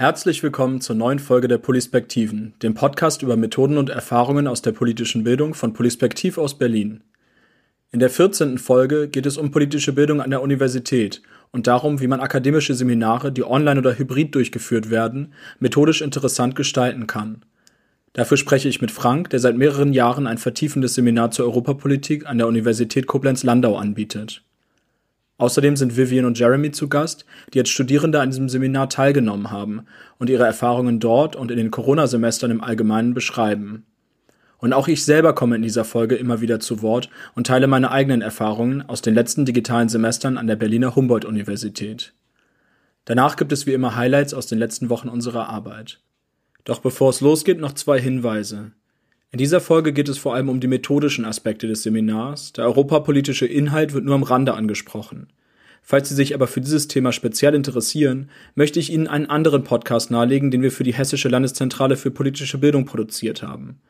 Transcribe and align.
Herzlich 0.00 0.42
willkommen 0.42 0.80
zur 0.80 0.96
neuen 0.96 1.18
Folge 1.18 1.46
der 1.46 1.58
Polispektiven, 1.58 2.54
dem 2.62 2.72
Podcast 2.72 3.20
über 3.20 3.36
Methoden 3.36 3.76
und 3.76 3.90
Erfahrungen 3.90 4.46
aus 4.46 4.62
der 4.62 4.72
politischen 4.72 5.24
Bildung 5.24 5.52
von 5.52 5.74
Polispektiv 5.74 6.38
aus 6.38 6.56
Berlin. 6.56 7.02
In 7.92 8.00
der 8.00 8.08
14. 8.08 8.56
Folge 8.56 9.08
geht 9.08 9.26
es 9.26 9.36
um 9.36 9.50
politische 9.50 9.92
Bildung 9.92 10.22
an 10.22 10.30
der 10.30 10.40
Universität 10.40 11.20
und 11.50 11.66
darum, 11.66 12.00
wie 12.00 12.06
man 12.06 12.20
akademische 12.20 12.72
Seminare, 12.72 13.30
die 13.30 13.44
online 13.44 13.78
oder 13.78 13.98
hybrid 13.98 14.34
durchgeführt 14.34 14.88
werden, 14.88 15.34
methodisch 15.58 16.00
interessant 16.00 16.56
gestalten 16.56 17.06
kann. 17.06 17.44
Dafür 18.14 18.38
spreche 18.38 18.70
ich 18.70 18.80
mit 18.80 18.90
Frank, 18.90 19.28
der 19.28 19.38
seit 19.38 19.58
mehreren 19.58 19.92
Jahren 19.92 20.26
ein 20.26 20.38
vertiefendes 20.38 20.94
Seminar 20.94 21.30
zur 21.30 21.44
Europapolitik 21.44 22.24
an 22.24 22.38
der 22.38 22.48
Universität 22.48 23.06
Koblenz-Landau 23.06 23.76
anbietet. 23.76 24.44
Außerdem 25.40 25.74
sind 25.74 25.96
Vivian 25.96 26.26
und 26.26 26.38
Jeremy 26.38 26.70
zu 26.70 26.90
Gast, 26.90 27.24
die 27.54 27.60
als 27.60 27.70
Studierende 27.70 28.20
an 28.20 28.28
diesem 28.28 28.50
Seminar 28.50 28.90
teilgenommen 28.90 29.50
haben 29.50 29.86
und 30.18 30.28
ihre 30.28 30.44
Erfahrungen 30.44 31.00
dort 31.00 31.34
und 31.34 31.50
in 31.50 31.56
den 31.56 31.70
Corona-Semestern 31.70 32.50
im 32.50 32.62
Allgemeinen 32.62 33.14
beschreiben. 33.14 33.86
Und 34.58 34.74
auch 34.74 34.86
ich 34.86 35.02
selber 35.02 35.34
komme 35.34 35.56
in 35.56 35.62
dieser 35.62 35.86
Folge 35.86 36.16
immer 36.16 36.42
wieder 36.42 36.60
zu 36.60 36.82
Wort 36.82 37.08
und 37.34 37.46
teile 37.46 37.68
meine 37.68 37.90
eigenen 37.90 38.20
Erfahrungen 38.20 38.86
aus 38.86 39.00
den 39.00 39.14
letzten 39.14 39.46
digitalen 39.46 39.88
Semestern 39.88 40.36
an 40.36 40.46
der 40.46 40.56
Berliner 40.56 40.94
Humboldt-Universität. 40.94 42.12
Danach 43.06 43.36
gibt 43.36 43.52
es 43.52 43.64
wie 43.64 43.72
immer 43.72 43.96
Highlights 43.96 44.34
aus 44.34 44.46
den 44.46 44.58
letzten 44.58 44.90
Wochen 44.90 45.08
unserer 45.08 45.48
Arbeit. 45.48 46.00
Doch 46.64 46.80
bevor 46.80 47.08
es 47.08 47.22
losgeht, 47.22 47.58
noch 47.58 47.72
zwei 47.72 47.98
Hinweise. 47.98 48.72
In 49.32 49.38
dieser 49.38 49.60
Folge 49.60 49.92
geht 49.92 50.08
es 50.08 50.18
vor 50.18 50.34
allem 50.34 50.48
um 50.48 50.58
die 50.58 50.66
methodischen 50.66 51.24
Aspekte 51.24 51.68
des 51.68 51.84
Seminars, 51.84 52.52
der 52.52 52.64
europapolitische 52.64 53.46
Inhalt 53.46 53.94
wird 53.94 54.04
nur 54.04 54.16
am 54.16 54.24
Rande 54.24 54.54
angesprochen. 54.54 55.28
Falls 55.82 56.08
Sie 56.08 56.16
sich 56.16 56.34
aber 56.34 56.48
für 56.48 56.60
dieses 56.60 56.88
Thema 56.88 57.12
speziell 57.12 57.54
interessieren, 57.54 58.28
möchte 58.56 58.80
ich 58.80 58.92
Ihnen 58.92 59.06
einen 59.06 59.26
anderen 59.26 59.62
Podcast 59.62 60.10
nahelegen, 60.10 60.50
den 60.50 60.62
wir 60.62 60.72
für 60.72 60.82
die 60.82 60.94
Hessische 60.94 61.28
Landeszentrale 61.28 61.96
für 61.96 62.10
politische 62.10 62.58
Bildung 62.58 62.86
produziert 62.86 63.42
haben. 63.42 63.80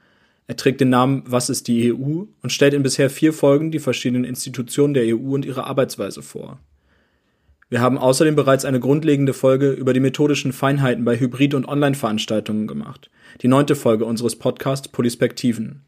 Er 0.47 0.57
trägt 0.57 0.81
den 0.81 0.91
Namen 0.91 1.23
Was 1.27 1.49
ist 1.49 1.69
die 1.69 1.93
EU 1.93 2.25
und 2.43 2.51
stellt 2.51 2.75
in 2.75 2.83
bisher 2.83 3.09
vier 3.09 3.33
Folgen 3.33 3.71
die 3.71 3.79
verschiedenen 3.79 4.25
Institutionen 4.25 4.93
der 4.93 5.17
EU 5.17 5.35
und 5.35 5.47
ihre 5.47 5.65
Arbeitsweise 5.65 6.23
vor. 6.23 6.61
Wir 7.71 7.81
haben 7.81 7.99
außerdem 7.99 8.35
bereits 8.35 8.65
eine 8.65 8.81
grundlegende 8.81 9.33
Folge 9.33 9.71
über 9.71 9.93
die 9.93 10.01
methodischen 10.01 10.53
Feinheiten 10.53 11.05
bei 11.05 11.21
Hybrid- 11.21 11.55
und 11.55 11.69
Online-Veranstaltungen 11.69 12.67
gemacht, 12.67 13.11
die 13.43 13.49
neunte 13.49 13.77
Folge 13.77 14.05
unseres 14.05 14.35
Podcasts 14.35 14.89
Polispektiven. 14.89 15.83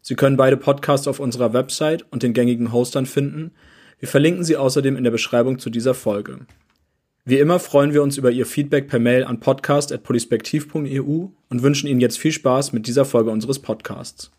Sie 0.00 0.14
können 0.14 0.38
beide 0.38 0.56
Podcasts 0.56 1.06
auf 1.06 1.20
unserer 1.20 1.52
Website 1.52 2.06
und 2.10 2.22
den 2.22 2.32
gängigen 2.32 2.72
Hostern 2.72 3.04
finden. 3.04 3.50
Wir 3.98 4.08
verlinken 4.08 4.42
sie 4.42 4.56
außerdem 4.56 4.96
in 4.96 5.04
der 5.04 5.10
Beschreibung 5.10 5.58
zu 5.58 5.68
dieser 5.68 5.92
Folge. 5.92 6.46
Wie 7.26 7.38
immer 7.38 7.58
freuen 7.58 7.92
wir 7.92 8.02
uns 8.02 8.16
über 8.16 8.30
Ihr 8.30 8.46
Feedback 8.46 8.88
per 8.88 8.98
Mail 8.98 9.24
an 9.24 9.38
podcast.polispektiv.eu 9.38 11.26
und 11.50 11.62
wünschen 11.62 11.88
Ihnen 11.88 12.00
jetzt 12.00 12.18
viel 12.18 12.32
Spaß 12.32 12.72
mit 12.72 12.86
dieser 12.86 13.04
Folge 13.04 13.28
unseres 13.28 13.58
Podcasts. 13.58 14.30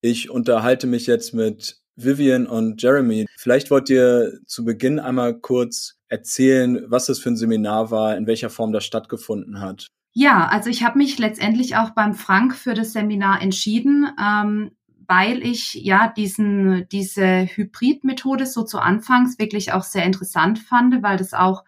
Ich 0.00 0.30
unterhalte 0.30 0.86
mich 0.86 1.06
jetzt 1.06 1.34
mit 1.34 1.83
Vivian 1.96 2.46
und 2.46 2.82
Jeremy. 2.82 3.26
Vielleicht 3.36 3.70
wollt 3.70 3.90
ihr 3.90 4.38
zu 4.46 4.64
Beginn 4.64 4.98
einmal 4.98 5.38
kurz 5.38 5.96
erzählen, 6.08 6.84
was 6.86 7.06
das 7.06 7.18
für 7.18 7.30
ein 7.30 7.36
Seminar 7.36 7.90
war, 7.90 8.16
in 8.16 8.26
welcher 8.26 8.50
Form 8.50 8.72
das 8.72 8.84
stattgefunden 8.84 9.60
hat. 9.60 9.86
Ja, 10.12 10.46
also 10.46 10.70
ich 10.70 10.84
habe 10.84 10.98
mich 10.98 11.18
letztendlich 11.18 11.76
auch 11.76 11.90
beim 11.90 12.14
Frank 12.14 12.54
für 12.54 12.74
das 12.74 12.92
Seminar 12.92 13.42
entschieden, 13.42 14.08
ähm, 14.20 14.70
weil 15.08 15.44
ich 15.44 15.74
ja 15.74 16.12
diesen 16.16 16.86
diese 16.90 17.46
Hybrid-Methode 17.46 18.46
so 18.46 18.62
zu 18.62 18.78
Anfangs 18.78 19.38
wirklich 19.38 19.72
auch 19.72 19.82
sehr 19.82 20.04
interessant 20.04 20.58
fand, 20.58 21.02
weil 21.02 21.16
das 21.16 21.34
auch 21.34 21.64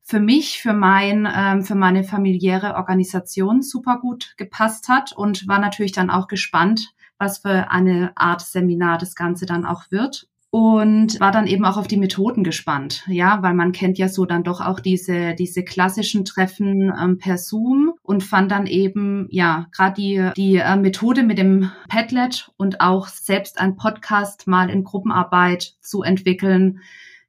für 0.00 0.20
mich, 0.20 0.60
für 0.60 0.74
mein, 0.74 1.28
ähm, 1.34 1.62
für 1.62 1.74
meine 1.74 2.04
familiäre 2.04 2.74
Organisation 2.74 3.62
super 3.62 3.98
gut 4.00 4.34
gepasst 4.36 4.88
hat 4.88 5.12
und 5.12 5.48
war 5.48 5.58
natürlich 5.58 5.92
dann 5.92 6.10
auch 6.10 6.28
gespannt, 6.28 6.93
was 7.18 7.38
für 7.38 7.70
eine 7.70 8.12
Art 8.16 8.40
Seminar 8.40 8.98
das 8.98 9.14
Ganze 9.14 9.46
dann 9.46 9.64
auch 9.64 9.90
wird. 9.90 10.28
Und 10.50 11.18
war 11.18 11.32
dann 11.32 11.48
eben 11.48 11.64
auch 11.64 11.76
auf 11.76 11.88
die 11.88 11.96
Methoden 11.96 12.44
gespannt, 12.44 13.02
ja, 13.08 13.42
weil 13.42 13.54
man 13.54 13.72
kennt 13.72 13.98
ja 13.98 14.08
so 14.08 14.24
dann 14.24 14.44
doch 14.44 14.60
auch 14.60 14.78
diese, 14.78 15.34
diese 15.34 15.64
klassischen 15.64 16.24
Treffen 16.24 16.92
ähm, 16.96 17.18
per 17.18 17.38
Zoom 17.38 17.94
und 18.04 18.22
fand 18.22 18.52
dann 18.52 18.68
eben, 18.68 19.26
ja, 19.30 19.66
gerade 19.72 19.94
die, 19.96 20.30
die 20.36 20.54
äh, 20.58 20.76
Methode 20.76 21.24
mit 21.24 21.38
dem 21.38 21.72
Padlet 21.88 22.52
und 22.56 22.80
auch 22.80 23.08
selbst 23.08 23.58
ein 23.58 23.74
Podcast 23.74 24.46
mal 24.46 24.70
in 24.70 24.84
Gruppenarbeit 24.84 25.74
zu 25.80 26.02
entwickeln, 26.02 26.78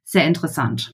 sehr 0.04 0.24
interessant. 0.24 0.92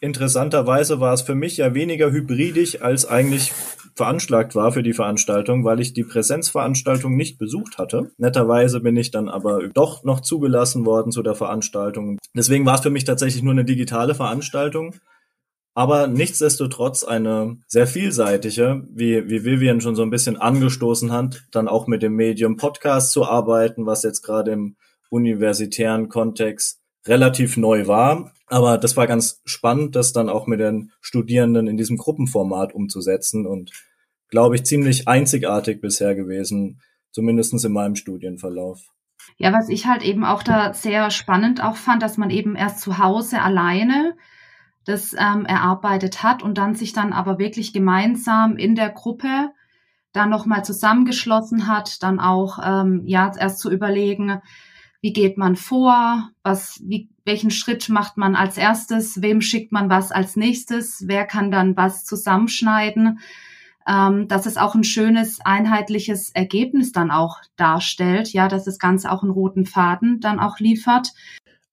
Interessanterweise 0.00 1.00
war 1.00 1.12
es 1.12 1.20
für 1.20 1.34
mich 1.34 1.58
ja 1.58 1.74
weniger 1.74 2.10
hybridisch 2.10 2.80
als 2.80 3.04
eigentlich 3.04 3.52
veranschlagt 3.94 4.54
war 4.54 4.72
für 4.72 4.82
die 4.82 4.92
Veranstaltung, 4.92 5.64
weil 5.64 5.80
ich 5.80 5.92
die 5.92 6.04
Präsenzveranstaltung 6.04 7.16
nicht 7.16 7.38
besucht 7.38 7.78
hatte. 7.78 8.10
Netterweise 8.18 8.80
bin 8.80 8.96
ich 8.96 9.10
dann 9.10 9.28
aber 9.28 9.68
doch 9.68 10.04
noch 10.04 10.20
zugelassen 10.20 10.84
worden 10.84 11.12
zu 11.12 11.22
der 11.22 11.34
Veranstaltung. 11.34 12.18
Deswegen 12.36 12.66
war 12.66 12.74
es 12.74 12.80
für 12.80 12.90
mich 12.90 13.04
tatsächlich 13.04 13.42
nur 13.42 13.52
eine 13.52 13.64
digitale 13.64 14.14
Veranstaltung. 14.14 14.94
Aber 15.76 16.06
nichtsdestotrotz 16.06 17.02
eine 17.02 17.56
sehr 17.66 17.88
vielseitige, 17.88 18.86
wie, 18.92 19.28
wie 19.28 19.44
Vivian 19.44 19.80
schon 19.80 19.96
so 19.96 20.02
ein 20.02 20.10
bisschen 20.10 20.36
angestoßen 20.36 21.10
hat, 21.10 21.44
dann 21.50 21.66
auch 21.66 21.88
mit 21.88 22.02
dem 22.02 22.14
Medium 22.14 22.56
Podcast 22.56 23.10
zu 23.10 23.24
arbeiten, 23.24 23.84
was 23.84 24.04
jetzt 24.04 24.22
gerade 24.22 24.52
im 24.52 24.76
universitären 25.10 26.08
Kontext 26.08 26.83
relativ 27.06 27.56
neu 27.56 27.86
war. 27.86 28.32
Aber 28.46 28.78
das 28.78 28.96
war 28.96 29.06
ganz 29.06 29.40
spannend, 29.44 29.96
das 29.96 30.12
dann 30.12 30.28
auch 30.28 30.46
mit 30.46 30.60
den 30.60 30.92
Studierenden 31.00 31.66
in 31.66 31.76
diesem 31.76 31.96
Gruppenformat 31.96 32.74
umzusetzen 32.74 33.46
und 33.46 33.70
glaube 34.28 34.56
ich 34.56 34.64
ziemlich 34.64 35.08
einzigartig 35.08 35.80
bisher 35.80 36.14
gewesen, 36.14 36.80
zumindestens 37.10 37.64
in 37.64 37.72
meinem 37.72 37.96
Studienverlauf. 37.96 38.80
Ja, 39.36 39.52
was 39.52 39.68
ich 39.68 39.86
halt 39.86 40.02
eben 40.02 40.24
auch 40.24 40.42
da 40.42 40.74
sehr 40.74 41.10
spannend 41.10 41.62
auch 41.62 41.76
fand, 41.76 42.02
dass 42.02 42.16
man 42.16 42.30
eben 42.30 42.56
erst 42.56 42.80
zu 42.80 42.98
Hause 42.98 43.40
alleine 43.40 44.16
das 44.84 45.14
ähm, 45.14 45.46
erarbeitet 45.46 46.22
hat 46.22 46.42
und 46.42 46.58
dann 46.58 46.74
sich 46.74 46.92
dann 46.92 47.12
aber 47.12 47.38
wirklich 47.38 47.72
gemeinsam 47.72 48.56
in 48.56 48.74
der 48.74 48.90
Gruppe 48.90 49.50
dann 50.12 50.30
nochmal 50.30 50.64
zusammengeschlossen 50.64 51.66
hat, 51.66 52.02
dann 52.02 52.20
auch 52.20 52.58
ähm, 52.62 53.02
ja 53.06 53.32
erst 53.36 53.58
zu 53.58 53.70
überlegen, 53.70 54.40
wie 55.04 55.12
geht 55.12 55.36
man 55.36 55.54
vor, 55.54 56.30
was, 56.42 56.80
wie, 56.82 57.10
welchen 57.26 57.50
Schritt 57.50 57.90
macht 57.90 58.16
man 58.16 58.34
als 58.34 58.56
erstes, 58.56 59.20
wem 59.20 59.42
schickt 59.42 59.70
man 59.70 59.90
was 59.90 60.10
als 60.10 60.34
nächstes, 60.34 61.04
wer 61.06 61.26
kann 61.26 61.50
dann 61.50 61.76
was 61.76 62.06
zusammenschneiden, 62.06 63.18
ähm, 63.86 64.28
dass 64.28 64.46
es 64.46 64.56
auch 64.56 64.74
ein 64.74 64.82
schönes, 64.82 65.42
einheitliches 65.42 66.30
Ergebnis 66.30 66.92
dann 66.92 67.10
auch 67.10 67.36
darstellt, 67.56 68.32
ja, 68.32 68.48
dass 68.48 68.64
das 68.64 68.78
Ganze 68.78 69.12
auch 69.12 69.22
einen 69.22 69.32
roten 69.32 69.66
Faden 69.66 70.20
dann 70.20 70.40
auch 70.40 70.58
liefert. 70.58 71.12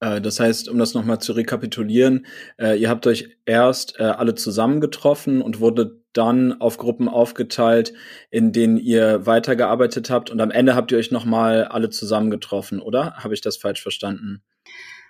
Äh, 0.02 0.20
das 0.20 0.40
heißt, 0.40 0.68
um 0.68 0.78
das 0.78 0.94
nochmal 0.94 1.20
zu 1.20 1.32
rekapitulieren, 1.32 2.26
äh, 2.58 2.78
ihr 2.78 2.90
habt 2.90 3.08
euch 3.08 3.38
erst 3.46 4.00
äh, 4.00 4.04
alle 4.04 4.36
zusammengetroffen 4.36 5.42
und 5.42 5.62
wurdet 5.62 6.02
dann 6.14 6.60
auf 6.60 6.78
Gruppen 6.78 7.08
aufgeteilt, 7.08 7.94
in 8.30 8.52
denen 8.52 8.76
ihr 8.76 9.26
weitergearbeitet 9.26 10.10
habt 10.10 10.30
und 10.30 10.42
am 10.42 10.52
Ende 10.52 10.76
habt 10.76 10.92
ihr 10.92 10.98
euch 10.98 11.12
nochmal 11.12 11.64
alle 11.66 11.90
zusammengetroffen, 11.90 12.82
oder? 12.82 13.14
Habe 13.16 13.34
ich 13.34 13.40
das 13.40 13.56
falsch 13.56 13.82
verstanden? 13.82 14.44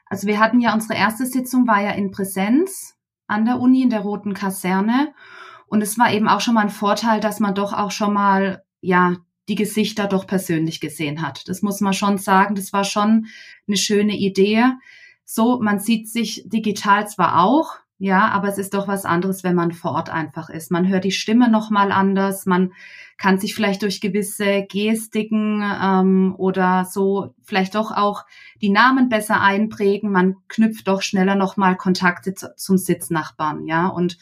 Also 0.06 0.28
wir 0.28 0.40
hatten 0.40 0.60
ja 0.60 0.74
unsere 0.74 0.94
erste 0.94 1.26
Sitzung 1.26 1.68
war 1.68 1.82
ja 1.82 1.92
in 1.92 2.12
Präsenz 2.12 2.96
an 3.26 3.46
der 3.46 3.60
Uni 3.60 3.82
in 3.82 3.90
der 3.90 4.02
Roten 4.02 4.34
Kaserne 4.34 5.14
und 5.68 5.82
es 5.82 5.98
war 5.98 6.14
eben 6.14 6.28
auch 6.28 6.42
schon 6.42 6.54
mal 6.54 6.62
ein 6.62 6.70
Vorteil, 6.70 7.20
dass 7.20 7.40
man 7.40 7.56
doch 7.56 7.74
auch 7.74 7.92
schon 7.92 8.14
mal 8.14 8.64
ja 8.82 9.16
die 9.52 9.56
Gesichter 9.56 10.08
doch 10.08 10.26
persönlich 10.26 10.80
gesehen 10.80 11.22
hat. 11.22 11.50
Das 11.50 11.62
muss 11.62 11.82
man 11.82 11.92
schon 11.92 12.18
sagen, 12.18 12.56
das 12.56 12.72
war 12.72 12.86
schon 12.86 13.26
eine 13.68 13.76
schöne 13.76 14.16
Idee. 14.16 14.64
So, 15.26 15.60
man 15.60 15.80
sieht 15.80 16.08
sich 16.08 16.44
digital 16.46 17.06
zwar 17.10 17.44
auch, 17.44 17.76
ja, 17.98 18.30
aber 18.30 18.48
es 18.48 18.58
ist 18.58 18.74
doch 18.74 18.88
was 18.88 19.04
anderes, 19.04 19.44
wenn 19.44 19.54
man 19.54 19.74
vor 19.74 19.92
Ort 19.92 20.10
einfach 20.10 20.50
ist. 20.50 20.72
Man 20.72 20.88
hört 20.88 21.04
die 21.04 21.12
Stimme 21.12 21.52
noch 21.52 21.70
mal 21.70 21.92
anders. 21.92 22.46
Man 22.46 22.72
kann 23.18 23.40
sich 23.40 23.54
vielleicht 23.54 23.82
durch 23.82 24.00
gewisse 24.00 24.66
Gestiken 24.72 25.62
ähm, 25.62 26.34
oder 26.38 26.86
so 26.86 27.36
vielleicht 27.44 27.76
doch 27.76 27.92
auch 27.92 28.24
die 28.62 28.72
Namen 28.72 29.10
besser 29.10 29.42
einprägen. 29.42 30.14
Man 30.14 30.38
knüpft 30.48 30.88
doch 30.88 31.02
schneller 31.02 31.36
noch 31.36 31.58
mal 31.58 31.76
Kontakte 31.76 32.34
zu, 32.34 32.56
zum 32.56 32.78
Sitznachbarn, 32.78 33.66
ja. 33.68 33.88
Und 33.88 34.18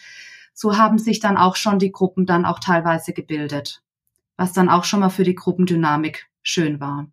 so 0.55 0.75
haben 0.75 0.97
sich 0.97 1.19
dann 1.19 1.37
auch 1.37 1.55
schon 1.55 1.77
die 1.77 1.91
Gruppen 1.91 2.25
dann 2.25 2.45
auch 2.45 2.59
teilweise 2.59 3.13
gebildet, 3.13 3.83
was 4.39 4.53
dann 4.53 4.69
auch 4.69 4.85
schon 4.85 5.01
mal 5.01 5.09
für 5.09 5.25
die 5.25 5.35
Gruppendynamik 5.35 6.27
schön 6.41 6.79
war. 6.79 7.11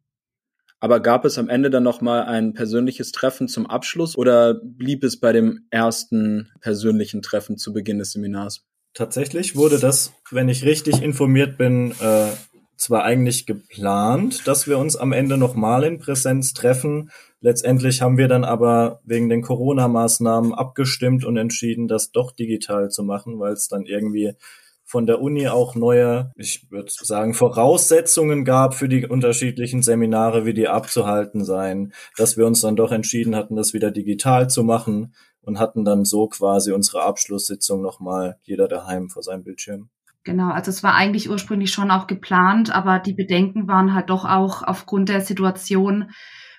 Aber 0.79 1.01
gab 1.01 1.25
es 1.25 1.39
am 1.39 1.49
Ende 1.49 1.71
dann 1.71 1.83
noch 1.83 2.01
mal 2.01 2.23
ein 2.23 2.55
persönliches 2.55 3.11
Treffen 3.11 3.49
zum 3.49 3.67
Abschluss 3.67 4.17
oder 4.17 4.55
blieb 4.55 5.03
es 5.03 5.19
bei 5.19 5.33
dem 5.33 5.67
ersten 5.71 6.53
persönlichen 6.61 7.23
Treffen 7.23 7.57
zu 7.57 7.73
Beginn 7.73 7.99
des 7.99 8.13
Seminars? 8.13 8.65
Tatsächlich 8.95 9.57
wurde 9.57 9.81
das, 9.81 10.13
wenn 10.31 10.49
ich 10.49 10.65
richtig 10.65 11.03
informiert 11.03 11.59
bin, 11.59 11.93
äh, 12.01 12.29
zwar 12.77 13.05
eigentlich 13.05 13.47
geplant, 13.47 14.47
dass 14.47 14.69
wir 14.69 14.79
uns 14.79 14.97
am 14.97 15.13
Ende 15.13 15.37
nochmal 15.37 15.83
in 15.83 15.99
Präsenz 15.99 16.53
treffen. 16.53 17.11
Letztendlich 17.41 18.03
haben 18.03 18.19
wir 18.19 18.29
dann 18.29 18.45
aber 18.45 19.01
wegen 19.05 19.29
den 19.29 19.43
Corona-Maßnahmen 19.43 20.55
abgestimmt 20.55 21.25
und 21.25 21.37
entschieden, 21.37 21.89
das 21.89 22.13
doch 22.13 22.31
digital 22.31 22.91
zu 22.91 23.03
machen, 23.03 23.41
weil 23.41 23.55
es 23.55 23.67
dann 23.67 23.85
irgendwie 23.85 24.35
von 24.87 25.05
der 25.05 25.21
Uni 25.21 25.49
auch 25.49 25.75
neue, 25.75 26.33
ich 26.37 26.71
würde 26.71 26.91
sagen, 26.91 27.35
Voraussetzungen 27.35 28.45
gab 28.45 28.75
für 28.75 28.89
die 28.89 29.05
unterschiedlichen 29.05 29.83
Seminare, 29.83 30.47
wie 30.47 30.55
die 30.55 30.69
abzuhalten 30.69 31.45
seien, 31.45 31.93
dass 32.17 32.37
wir 32.37 32.47
uns 32.47 32.61
dann 32.61 32.77
doch 32.77 32.93
entschieden 32.93 33.35
hatten, 33.35 33.57
das 33.57 33.75
wieder 33.75 33.91
digital 33.91 34.49
zu 34.49 34.63
machen 34.63 35.13
und 35.41 35.59
hatten 35.59 35.85
dann 35.85 36.05
so 36.05 36.29
quasi 36.29 36.71
unsere 36.71 37.03
Abschlusssitzung 37.03 37.83
nochmal 37.83 38.39
jeder 38.43 38.69
daheim 38.69 39.09
vor 39.09 39.25
seinem 39.25 39.43
Bildschirm. 39.43 39.91
Genau, 40.23 40.51
also 40.51 40.71
es 40.71 40.85
war 40.85 40.95
eigentlich 40.95 41.29
ursprünglich 41.29 41.73
schon 41.73 41.91
auch 41.91 42.07
geplant, 42.07 42.75
aber 42.75 43.01
die 43.01 43.13
Bedenken 43.13 43.67
waren 43.67 43.93
halt 43.93 44.11
doch 44.11 44.25
auch 44.25 44.63
aufgrund 44.63 45.09
der 45.09 45.21
Situation 45.21 46.11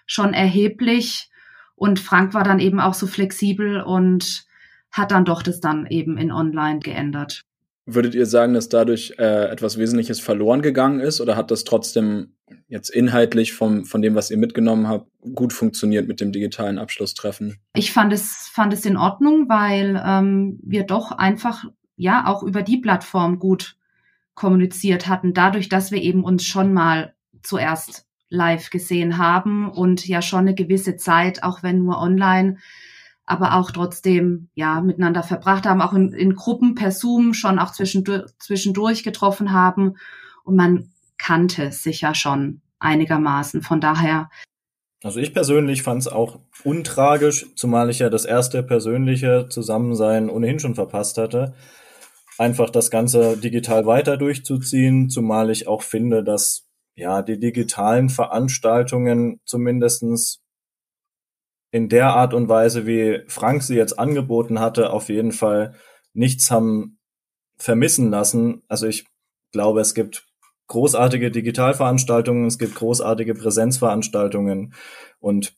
schon 0.05 0.33
erheblich. 0.33 1.29
Und 1.75 1.99
Frank 1.99 2.33
war 2.33 2.43
dann 2.43 2.59
eben 2.59 2.81
auch 2.81 2.93
so 2.93 3.07
flexibel 3.07 3.81
und 3.81 4.45
hat 4.91 5.11
dann 5.11 5.25
doch 5.25 5.43
das 5.43 5.59
dann 5.59 5.85
eben 5.85 6.17
in 6.17 6.31
Online 6.31 6.79
geändert. 6.79 7.46
Würdet 7.89 8.15
ihr 8.15 8.25
sagen, 8.25 8.53
dass 8.53 8.67
dadurch 8.67 9.13
äh, 9.17 9.49
etwas 9.49 9.77
Wesentliches 9.77 10.19
verloren 10.19 10.61
gegangen 10.61 10.99
ist 10.99 11.21
oder 11.21 11.37
hat 11.37 11.51
das 11.51 11.63
trotzdem 11.63 12.33
jetzt 12.67 12.89
inhaltlich 12.89 13.53
vom, 13.53 13.85
von 13.85 14.01
dem, 14.01 14.13
was 14.13 14.29
ihr 14.29 14.37
mitgenommen 14.37 14.89
habt, 14.89 15.09
gut 15.33 15.53
funktioniert 15.53 16.05
mit 16.05 16.19
dem 16.19 16.33
digitalen 16.33 16.79
Abschlusstreffen? 16.79 17.59
Ich 17.73 17.93
fand 17.93 18.11
es, 18.11 18.49
fand 18.51 18.73
es 18.73 18.85
in 18.85 18.97
Ordnung, 18.97 19.47
weil 19.47 20.03
ähm, 20.05 20.59
wir 20.63 20.83
doch 20.83 21.13
einfach 21.13 21.63
ja 21.95 22.27
auch 22.27 22.43
über 22.43 22.61
die 22.61 22.77
Plattform 22.77 23.39
gut 23.39 23.77
kommuniziert 24.35 25.07
hatten, 25.07 25.33
dadurch, 25.33 25.69
dass 25.69 25.89
wir 25.89 26.01
eben 26.01 26.25
uns 26.25 26.43
schon 26.43 26.73
mal 26.73 27.15
zuerst 27.41 28.05
live 28.29 28.69
gesehen 28.69 29.17
haben 29.17 29.71
und 29.71 30.05
ja 30.05 30.21
schon 30.21 30.41
eine 30.41 30.55
gewisse 30.55 30.97
Zeit, 30.97 31.41
auch 31.41 31.63
wenn 31.63 31.79
nur 31.79 31.99
online, 31.99 32.57
aber 33.27 33.55
auch 33.55 33.71
trotzdem 33.71 34.49
ja 34.55 34.81
miteinander 34.81 35.21
verbracht 35.21 35.65
haben, 35.65 35.81
auch 35.81 35.93
in, 35.93 36.13
in 36.13 36.33
Gruppen 36.33 36.75
per 36.75 36.91
Zoom 36.91 37.33
schon 37.33 37.59
auch 37.59 37.73
zwischendurch, 37.73 38.31
zwischendurch 38.39 39.03
getroffen 39.03 39.51
haben 39.51 39.97
und 40.43 40.55
man 40.55 40.89
kannte 41.17 41.71
sich 41.73 42.01
ja 42.01 42.15
schon 42.15 42.61
einigermaßen. 42.79 43.61
Von 43.61 43.81
daher. 43.81 44.29
Also 45.03 45.19
ich 45.19 45.33
persönlich 45.33 45.83
fand 45.83 46.01
es 46.01 46.07
auch 46.07 46.39
untragisch, 46.63 47.45
zumal 47.55 47.89
ich 47.89 47.99
ja 47.99 48.09
das 48.09 48.23
erste 48.23 48.63
persönliche 48.63 49.47
Zusammensein 49.49 50.29
ohnehin 50.29 50.59
schon 50.59 50.75
verpasst 50.75 51.17
hatte, 51.17 51.53
einfach 52.37 52.69
das 52.69 52.89
Ganze 52.89 53.35
digital 53.37 53.85
weiter 53.85 54.15
durchzuziehen, 54.15 55.09
zumal 55.09 55.49
ich 55.49 55.67
auch 55.67 55.83
finde, 55.83 56.23
dass 56.23 56.65
ja 56.95 57.21
die 57.21 57.39
digitalen 57.39 58.09
Veranstaltungen 58.09 59.41
zumindestens 59.43 60.41
in 61.71 61.89
der 61.89 62.13
Art 62.13 62.33
und 62.33 62.49
Weise, 62.49 62.85
wie 62.85 63.23
Frank 63.27 63.63
sie 63.63 63.75
jetzt 63.75 63.99
angeboten 63.99 64.59
hatte, 64.59 64.91
auf 64.91 65.09
jeden 65.09 65.31
Fall 65.31 65.75
nichts 66.13 66.49
haben 66.49 66.99
vermissen 67.57 68.09
lassen. 68.09 68.63
Also 68.67 68.87
ich 68.87 69.05
glaube, 69.51 69.81
es 69.81 69.93
gibt 69.93 70.25
großartige 70.67 71.31
Digitalveranstaltungen, 71.31 72.45
es 72.45 72.57
gibt 72.57 72.75
großartige 72.75 73.35
Präsenzveranstaltungen 73.35 74.73
und 75.19 75.55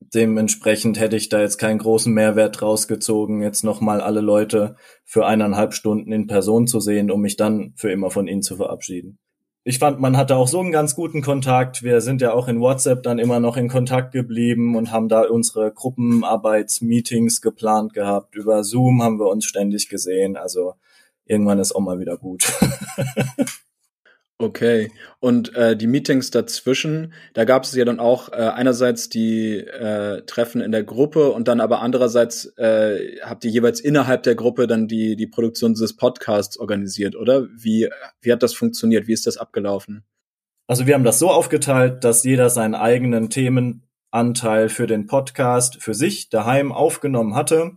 dementsprechend 0.00 0.98
hätte 1.00 1.16
ich 1.16 1.28
da 1.28 1.40
jetzt 1.40 1.58
keinen 1.58 1.78
großen 1.78 2.12
Mehrwert 2.12 2.62
rausgezogen, 2.62 3.42
jetzt 3.42 3.64
nochmal 3.64 4.00
alle 4.00 4.20
Leute 4.20 4.76
für 5.04 5.26
eineinhalb 5.26 5.74
Stunden 5.74 6.12
in 6.12 6.28
Person 6.28 6.66
zu 6.68 6.78
sehen, 6.78 7.10
um 7.10 7.20
mich 7.20 7.36
dann 7.36 7.72
für 7.76 7.90
immer 7.90 8.10
von 8.10 8.28
ihnen 8.28 8.42
zu 8.42 8.56
verabschieden 8.56 9.18
ich 9.66 9.78
fand, 9.78 9.98
man 9.98 10.18
hatte 10.18 10.36
auch 10.36 10.46
so 10.46 10.60
einen 10.60 10.72
ganz 10.72 10.94
guten 10.94 11.22
Kontakt. 11.22 11.82
Wir 11.82 12.02
sind 12.02 12.20
ja 12.20 12.34
auch 12.34 12.48
in 12.48 12.60
WhatsApp 12.60 13.02
dann 13.02 13.18
immer 13.18 13.40
noch 13.40 13.56
in 13.56 13.68
Kontakt 13.68 14.12
geblieben 14.12 14.76
und 14.76 14.92
haben 14.92 15.08
da 15.08 15.22
unsere 15.22 15.72
Gruppenarbeitsmeetings 15.72 17.40
geplant 17.40 17.94
gehabt. 17.94 18.34
Über 18.34 18.62
Zoom 18.62 19.02
haben 19.02 19.18
wir 19.18 19.28
uns 19.28 19.46
ständig 19.46 19.88
gesehen. 19.88 20.36
Also 20.36 20.74
irgendwann 21.24 21.58
ist 21.58 21.74
auch 21.74 21.80
mal 21.80 21.98
wieder 21.98 22.18
gut. 22.18 22.52
Okay. 24.38 24.90
Und 25.20 25.54
äh, 25.54 25.76
die 25.76 25.86
Meetings 25.86 26.32
dazwischen, 26.32 27.12
da 27.34 27.44
gab 27.44 27.62
es 27.62 27.74
ja 27.74 27.84
dann 27.84 28.00
auch 28.00 28.30
äh, 28.32 28.34
einerseits 28.34 29.08
die 29.08 29.58
äh, 29.58 30.22
Treffen 30.26 30.60
in 30.60 30.72
der 30.72 30.82
Gruppe 30.82 31.30
und 31.30 31.46
dann 31.46 31.60
aber 31.60 31.80
andererseits 31.80 32.46
äh, 32.58 33.20
habt 33.22 33.44
ihr 33.44 33.52
jeweils 33.52 33.78
innerhalb 33.78 34.24
der 34.24 34.34
Gruppe 34.34 34.66
dann 34.66 34.88
die, 34.88 35.14
die 35.14 35.28
Produktion 35.28 35.74
des 35.74 35.96
Podcasts 35.96 36.58
organisiert, 36.58 37.14
oder? 37.14 37.46
Wie, 37.54 37.88
wie 38.22 38.32
hat 38.32 38.42
das 38.42 38.54
funktioniert? 38.54 39.06
Wie 39.06 39.12
ist 39.12 39.26
das 39.28 39.36
abgelaufen? 39.36 40.04
Also 40.66 40.86
wir 40.86 40.94
haben 40.94 41.04
das 41.04 41.20
so 41.20 41.30
aufgeteilt, 41.30 42.02
dass 42.02 42.24
jeder 42.24 42.50
seinen 42.50 42.74
eigenen 42.74 43.30
Themenanteil 43.30 44.68
für 44.68 44.88
den 44.88 45.06
Podcast 45.06 45.80
für 45.80 45.94
sich 45.94 46.28
daheim 46.28 46.72
aufgenommen 46.72 47.36
hatte 47.36 47.72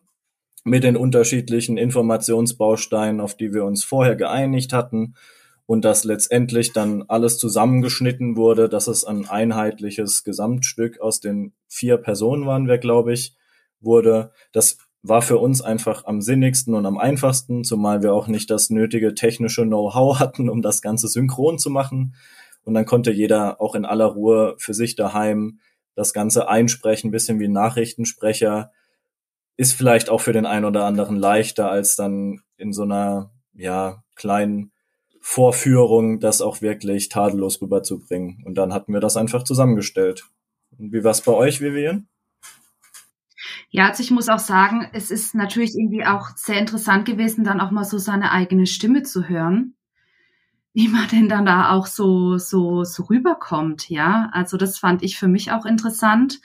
mit 0.63 0.83
den 0.83 0.97
unterschiedlichen 0.97 1.77
Informationsbausteinen, 1.77 3.21
auf 3.21 3.37
die 3.37 3.53
wir 3.53 3.63
uns 3.63 3.83
vorher 3.83 4.15
geeinigt 4.15 4.73
hatten 4.73 5.13
und 5.67 5.83
dass 5.83 6.05
letztendlich 6.05 6.71
dann 6.71 7.03
alles 7.09 7.37
zusammengeschnitten 7.37 8.37
wurde, 8.37 8.69
dass 8.69 8.87
es 8.87 9.03
ein 9.03 9.29
einheitliches 9.29 10.23
Gesamtstück 10.23 11.01
aus 11.01 11.19
den 11.19 11.53
vier 11.67 11.97
Personen 11.97 12.45
waren 12.45 12.67
wir, 12.67 12.77
glaube 12.77 13.13
ich, 13.13 13.35
wurde. 13.81 14.31
Das 14.53 14.77
war 15.03 15.21
für 15.21 15.37
uns 15.37 15.61
einfach 15.61 16.05
am 16.05 16.21
sinnigsten 16.21 16.73
und 16.73 16.85
am 16.85 16.97
einfachsten, 16.97 17.65
zumal 17.65 18.01
wir 18.01 18.13
auch 18.13 18.27
nicht 18.27 18.49
das 18.49 18.69
nötige 18.69 19.13
technische 19.13 19.63
Know-how 19.63 20.19
hatten, 20.19 20.49
um 20.49 20.61
das 20.61 20.81
Ganze 20.81 21.09
synchron 21.09 21.59
zu 21.59 21.69
machen. 21.69 22.15
Und 22.63 22.73
dann 22.73 22.85
konnte 22.85 23.11
jeder 23.11 23.59
auch 23.59 23.75
in 23.75 23.85
aller 23.85 24.05
Ruhe 24.05 24.55
für 24.57 24.73
sich 24.73 24.95
daheim 24.95 25.59
das 25.95 26.13
Ganze 26.13 26.47
einsprechen, 26.47 27.11
bisschen 27.11 27.41
wie 27.41 27.49
Nachrichtensprecher. 27.49 28.71
Ist 29.57 29.73
vielleicht 29.73 30.09
auch 30.09 30.21
für 30.21 30.33
den 30.33 30.45
einen 30.45 30.65
oder 30.65 30.85
anderen 30.85 31.17
leichter, 31.17 31.69
als 31.69 31.97
dann 31.97 32.39
in 32.55 32.71
so 32.71 32.83
einer, 32.83 33.31
ja, 33.53 34.03
kleinen 34.15 34.71
Vorführung, 35.29 36.21
das 36.21 36.39
auch 36.39 36.61
wirklich 36.61 37.09
tadellos 37.09 37.61
rüberzubringen. 37.61 38.41
Und 38.45 38.57
dann 38.57 38.73
hatten 38.73 38.93
wir 38.93 39.01
das 39.01 39.17
einfach 39.17 39.43
zusammengestellt. 39.43 40.23
Und 40.79 40.93
wie 40.93 41.03
war 41.03 41.11
es 41.11 41.19
bei 41.19 41.33
euch, 41.33 41.59
Vivian? 41.59 42.07
Ja, 43.69 43.89
also 43.89 44.01
ich 44.01 44.09
muss 44.09 44.29
auch 44.29 44.39
sagen, 44.39 44.87
es 44.93 45.11
ist 45.11 45.35
natürlich 45.35 45.75
irgendwie 45.75 46.05
auch 46.05 46.29
sehr 46.37 46.57
interessant 46.57 47.03
gewesen, 47.05 47.43
dann 47.43 47.59
auch 47.59 47.71
mal 47.71 47.83
so 47.83 47.97
seine 47.97 48.31
eigene 48.31 48.65
Stimme 48.65 49.03
zu 49.03 49.27
hören, 49.27 49.75
wie 50.73 50.87
man 50.87 51.09
denn 51.09 51.27
dann 51.27 51.45
da 51.45 51.71
auch 51.71 51.87
so, 51.87 52.37
so, 52.37 52.85
so 52.85 53.03
rüberkommt, 53.03 53.89
ja. 53.89 54.29
Also 54.31 54.55
das 54.55 54.79
fand 54.79 55.03
ich 55.03 55.19
für 55.19 55.27
mich 55.27 55.51
auch 55.51 55.65
interessant, 55.65 56.39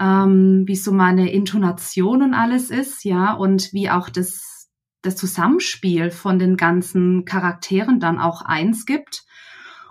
ähm, 0.00 0.62
wie 0.66 0.76
so 0.76 0.90
meine 0.90 1.30
Intonation 1.30 2.22
und 2.22 2.32
alles 2.32 2.70
ist, 2.70 3.04
ja, 3.04 3.34
und 3.34 3.74
wie 3.74 3.90
auch 3.90 4.08
das 4.08 4.47
das 5.02 5.16
Zusammenspiel 5.16 6.10
von 6.10 6.38
den 6.38 6.56
ganzen 6.56 7.24
Charakteren 7.24 8.00
dann 8.00 8.18
auch 8.18 8.42
eins 8.42 8.86
gibt. 8.86 9.24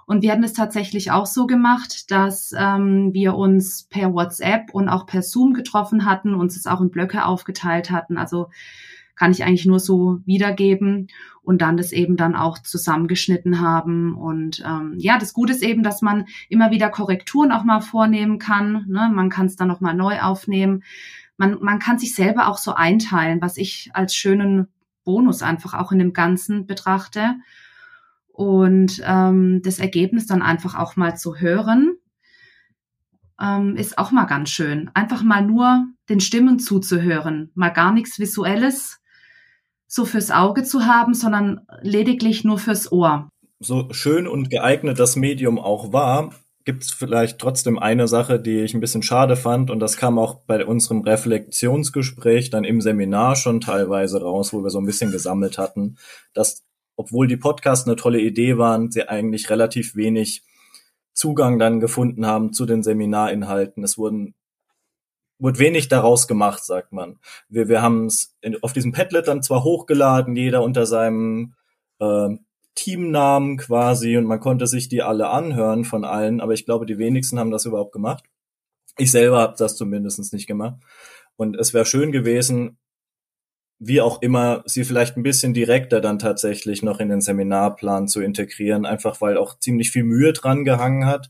Und 0.05 0.21
wir 0.21 0.31
hatten 0.31 0.43
es 0.43 0.53
tatsächlich 0.53 1.11
auch 1.11 1.25
so 1.25 1.47
gemacht, 1.47 2.11
dass 2.11 2.53
ähm, 2.57 3.13
wir 3.13 3.35
uns 3.35 3.83
per 3.89 4.13
WhatsApp 4.13 4.73
und 4.73 4.87
auch 4.87 5.05
per 5.05 5.21
Zoom 5.21 5.53
getroffen 5.53 6.05
hatten, 6.05 6.33
uns 6.33 6.55
es 6.55 6.65
auch 6.65 6.79
in 6.79 6.91
Blöcke 6.91 7.25
aufgeteilt 7.25 7.91
hatten. 7.91 8.17
Also 8.17 8.49
kann 9.17 9.31
ich 9.31 9.43
eigentlich 9.43 9.65
nur 9.65 9.79
so 9.79 10.19
wiedergeben 10.25 11.07
und 11.41 11.61
dann 11.61 11.75
das 11.75 11.91
eben 11.91 12.15
dann 12.15 12.35
auch 12.35 12.59
zusammengeschnitten 12.59 13.59
haben. 13.59 14.15
Und 14.15 14.63
ähm, 14.65 14.93
ja, 14.97 15.17
das 15.17 15.33
Gute 15.33 15.53
ist 15.53 15.63
eben, 15.63 15.83
dass 15.83 16.01
man 16.01 16.25
immer 16.49 16.71
wieder 16.71 16.89
Korrekturen 16.89 17.51
auch 17.51 17.63
mal 17.63 17.81
vornehmen 17.81 18.39
kann. 18.39 18.85
Ne? 18.87 19.11
Man 19.13 19.29
kann 19.29 19.47
es 19.47 19.55
dann 19.55 19.67
noch 19.67 19.81
mal 19.81 19.93
neu 19.93 20.21
aufnehmen. 20.21 20.83
Man, 21.35 21.57
man 21.61 21.79
kann 21.79 21.99
sich 21.99 22.15
selber 22.15 22.47
auch 22.47 22.57
so 22.57 22.73
einteilen, 22.73 23.41
was 23.41 23.57
ich 23.57 23.89
als 23.93 24.15
schönen 24.15 24.67
Bonus 25.07 25.41
einfach 25.41 25.73
auch 25.73 25.93
in 25.93 25.99
dem 25.99 26.11
Ganzen 26.11 26.67
betrachte. 26.67 27.35
Und 28.27 29.01
ähm, 29.05 29.61
das 29.63 29.79
Ergebnis 29.79 30.27
dann 30.27 30.41
einfach 30.41 30.75
auch 30.75 30.97
mal 30.97 31.15
zu 31.15 31.37
hören, 31.37 31.95
ähm, 33.41 33.77
ist 33.77 33.97
auch 33.97 34.11
mal 34.11 34.25
ganz 34.25 34.49
schön. 34.49 34.91
Einfach 34.93 35.23
mal 35.23 35.41
nur 35.41 35.85
den 36.09 36.19
Stimmen 36.19 36.59
zuzuhören, 36.59 37.51
mal 37.55 37.69
gar 37.69 37.93
nichts 37.93 38.19
Visuelles 38.19 38.99
so 39.87 40.03
fürs 40.03 40.29
Auge 40.29 40.63
zu 40.63 40.85
haben, 40.85 41.13
sondern 41.13 41.61
lediglich 41.81 42.43
nur 42.43 42.59
fürs 42.59 42.91
Ohr. 42.91 43.29
So 43.59 43.87
schön 43.91 44.27
und 44.27 44.49
geeignet 44.49 44.99
das 44.99 45.15
Medium 45.15 45.57
auch 45.57 45.93
war, 45.93 46.33
gibt 46.67 46.83
es 46.83 46.91
vielleicht 46.91 47.39
trotzdem 47.39 47.79
eine 47.79 48.09
Sache, 48.09 48.41
die 48.41 48.59
ich 48.59 48.73
ein 48.73 48.81
bisschen 48.81 49.01
schade 49.01 49.37
fand 49.37 49.71
und 49.71 49.79
das 49.79 49.95
kam 49.95 50.19
auch 50.19 50.41
bei 50.47 50.65
unserem 50.65 50.99
Reflexionsgespräch 50.99 52.49
dann 52.49 52.65
im 52.65 52.81
Seminar 52.81 53.37
schon 53.37 53.61
teilweise 53.61 54.21
raus, 54.21 54.51
wo 54.51 54.61
wir 54.63 54.69
so 54.69 54.77
ein 54.77 54.85
bisschen 54.85 55.09
gesammelt 55.09 55.57
hatten, 55.57 55.97
dass 56.33 56.65
obwohl 56.97 57.27
die 57.27 57.37
Podcasts 57.37 57.87
eine 57.87 57.95
tolle 57.95 58.19
Idee 58.19 58.57
waren, 58.57 58.91
sie 58.91 59.07
eigentlich 59.07 59.49
relativ 59.49 59.95
wenig 59.95 60.43
Zugang 61.13 61.57
dann 61.57 61.79
gefunden 61.79 62.25
haben 62.25 62.51
zu 62.51 62.65
den 62.65 62.83
Seminarinhalten. 62.83 63.81
Es 63.85 63.97
wurden 63.97 64.35
wurde 65.39 65.59
wenig 65.59 65.87
daraus 65.87 66.27
gemacht, 66.27 66.65
sagt 66.65 66.91
man. 66.91 67.17
Wir, 67.47 67.69
wir 67.69 67.81
haben 67.81 68.07
es 68.07 68.35
auf 68.61 68.73
diesem 68.73 68.91
Padlet 68.91 69.29
dann 69.29 69.41
zwar 69.41 69.63
hochgeladen, 69.63 70.35
jeder 70.35 70.63
unter 70.63 70.85
seinem 70.85 71.53
äh, 71.99 72.35
Teamnamen 72.77 73.57
quasi 73.57 74.17
und 74.17 74.25
man 74.25 74.39
konnte 74.39 74.67
sich 74.67 74.87
die 74.87 75.01
alle 75.01 75.29
anhören 75.29 75.83
von 75.83 76.05
allen, 76.05 76.39
aber 76.39 76.53
ich 76.53 76.65
glaube, 76.65 76.85
die 76.85 76.97
wenigsten 76.97 77.39
haben 77.39 77.51
das 77.51 77.65
überhaupt 77.65 77.91
gemacht. 77.91 78.23
Ich 78.97 79.11
selber 79.11 79.39
habe 79.39 79.55
das 79.57 79.75
zumindest 79.75 80.31
nicht 80.33 80.47
gemacht. 80.47 80.77
Und 81.35 81.57
es 81.57 81.73
wäre 81.73 81.85
schön 81.85 82.11
gewesen, 82.11 82.77
wie 83.79 84.01
auch 84.01 84.21
immer, 84.21 84.63
sie 84.65 84.83
vielleicht 84.83 85.17
ein 85.17 85.23
bisschen 85.23 85.53
direkter 85.53 86.01
dann 86.01 86.19
tatsächlich 86.19 86.81
noch 86.81 86.99
in 86.99 87.09
den 87.09 87.21
Seminarplan 87.21 88.07
zu 88.07 88.21
integrieren, 88.21 88.85
einfach 88.85 89.21
weil 89.21 89.37
auch 89.37 89.59
ziemlich 89.59 89.91
viel 89.91 90.03
Mühe 90.03 90.33
dran 90.33 90.63
gehangen 90.63 91.05
hat. 91.05 91.29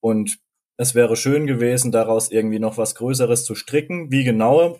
Und 0.00 0.38
es 0.76 0.94
wäre 0.94 1.16
schön 1.16 1.46
gewesen, 1.46 1.92
daraus 1.92 2.30
irgendwie 2.30 2.58
noch 2.58 2.78
was 2.78 2.94
Größeres 2.94 3.44
zu 3.44 3.54
stricken. 3.54 4.10
Wie 4.10 4.24
genau, 4.24 4.78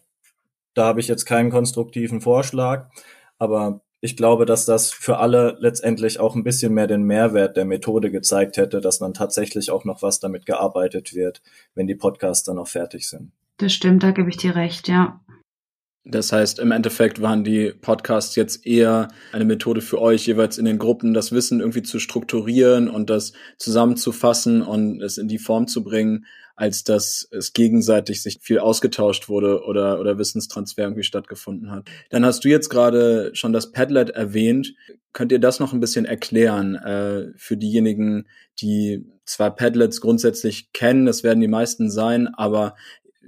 da 0.74 0.86
habe 0.86 1.00
ich 1.00 1.08
jetzt 1.08 1.24
keinen 1.24 1.50
konstruktiven 1.50 2.20
Vorschlag, 2.20 2.90
aber 3.38 3.80
ich 4.04 4.18
glaube, 4.18 4.44
dass 4.44 4.66
das 4.66 4.92
für 4.92 5.16
alle 5.16 5.56
letztendlich 5.60 6.20
auch 6.20 6.36
ein 6.36 6.44
bisschen 6.44 6.74
mehr 6.74 6.86
den 6.86 7.04
Mehrwert 7.04 7.56
der 7.56 7.64
Methode 7.64 8.10
gezeigt 8.10 8.58
hätte, 8.58 8.82
dass 8.82 8.98
dann 8.98 9.14
tatsächlich 9.14 9.70
auch 9.70 9.86
noch 9.86 10.02
was 10.02 10.20
damit 10.20 10.44
gearbeitet 10.44 11.14
wird, 11.14 11.40
wenn 11.74 11.86
die 11.86 11.94
Podcasts 11.94 12.44
dann 12.44 12.58
auch 12.58 12.68
fertig 12.68 13.08
sind. 13.08 13.32
Das 13.56 13.72
stimmt, 13.72 14.02
da 14.02 14.10
gebe 14.10 14.28
ich 14.28 14.36
dir 14.36 14.56
recht, 14.56 14.88
ja. 14.88 15.22
Das 16.04 16.32
heißt, 16.32 16.58
im 16.58 16.70
Endeffekt 16.70 17.22
waren 17.22 17.44
die 17.44 17.72
Podcasts 17.72 18.36
jetzt 18.36 18.66
eher 18.66 19.08
eine 19.32 19.46
Methode 19.46 19.80
für 19.80 20.02
euch, 20.02 20.26
jeweils 20.26 20.58
in 20.58 20.66
den 20.66 20.76
Gruppen 20.76 21.14
das 21.14 21.32
Wissen 21.32 21.60
irgendwie 21.60 21.82
zu 21.82 21.98
strukturieren 21.98 22.90
und 22.90 23.08
das 23.08 23.32
zusammenzufassen 23.56 24.60
und 24.60 25.00
es 25.00 25.16
in 25.16 25.28
die 25.28 25.38
Form 25.38 25.66
zu 25.66 25.82
bringen, 25.82 26.26
als 26.56 26.84
dass 26.84 27.28
es 27.30 27.52
gegenseitig 27.52 28.22
sich 28.22 28.38
viel 28.40 28.58
ausgetauscht 28.58 29.28
wurde 29.28 29.64
oder, 29.64 30.00
oder 30.00 30.18
Wissenstransfer 30.18 30.82
irgendwie 30.82 31.02
stattgefunden 31.02 31.70
hat. 31.70 31.88
Dann 32.10 32.24
hast 32.24 32.44
du 32.44 32.48
jetzt 32.48 32.68
gerade 32.68 33.30
schon 33.34 33.52
das 33.52 33.72
Padlet 33.72 34.10
erwähnt. 34.10 34.74
Könnt 35.12 35.32
ihr 35.32 35.40
das 35.40 35.60
noch 35.60 35.72
ein 35.72 35.80
bisschen 35.80 36.04
erklären 36.04 36.76
äh, 36.76 37.32
für 37.36 37.56
diejenigen, 37.56 38.26
die 38.60 39.04
zwar 39.24 39.54
Padlets 39.54 40.00
grundsätzlich 40.00 40.72
kennen, 40.72 41.06
das 41.06 41.24
werden 41.24 41.40
die 41.40 41.48
meisten 41.48 41.90
sein, 41.90 42.28
aber 42.28 42.74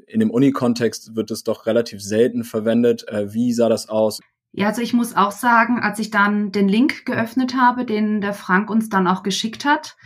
in 0.06 0.20
dem 0.20 0.30
Uni-Kontext 0.30 1.16
wird 1.16 1.30
es 1.30 1.42
doch 1.42 1.66
relativ 1.66 2.02
selten 2.02 2.44
verwendet. 2.44 3.08
Äh, 3.08 3.32
wie 3.32 3.52
sah 3.52 3.68
das 3.68 3.88
aus? 3.88 4.20
Ja, 4.52 4.68
also 4.68 4.82
ich 4.82 4.92
muss 4.92 5.16
auch 5.16 5.32
sagen, 5.32 5.80
als 5.80 5.98
ich 5.98 6.10
dann 6.10 6.52
den 6.52 6.68
Link 6.68 7.04
geöffnet 7.04 7.54
habe, 7.54 7.84
den 7.84 8.20
der 8.20 8.32
Frank 8.32 8.70
uns 8.70 8.88
dann 8.88 9.06
auch 9.06 9.22
geschickt 9.22 9.64
hat 9.64 9.96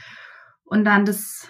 und 0.65 0.85
dann 0.85 1.05
das 1.05 1.49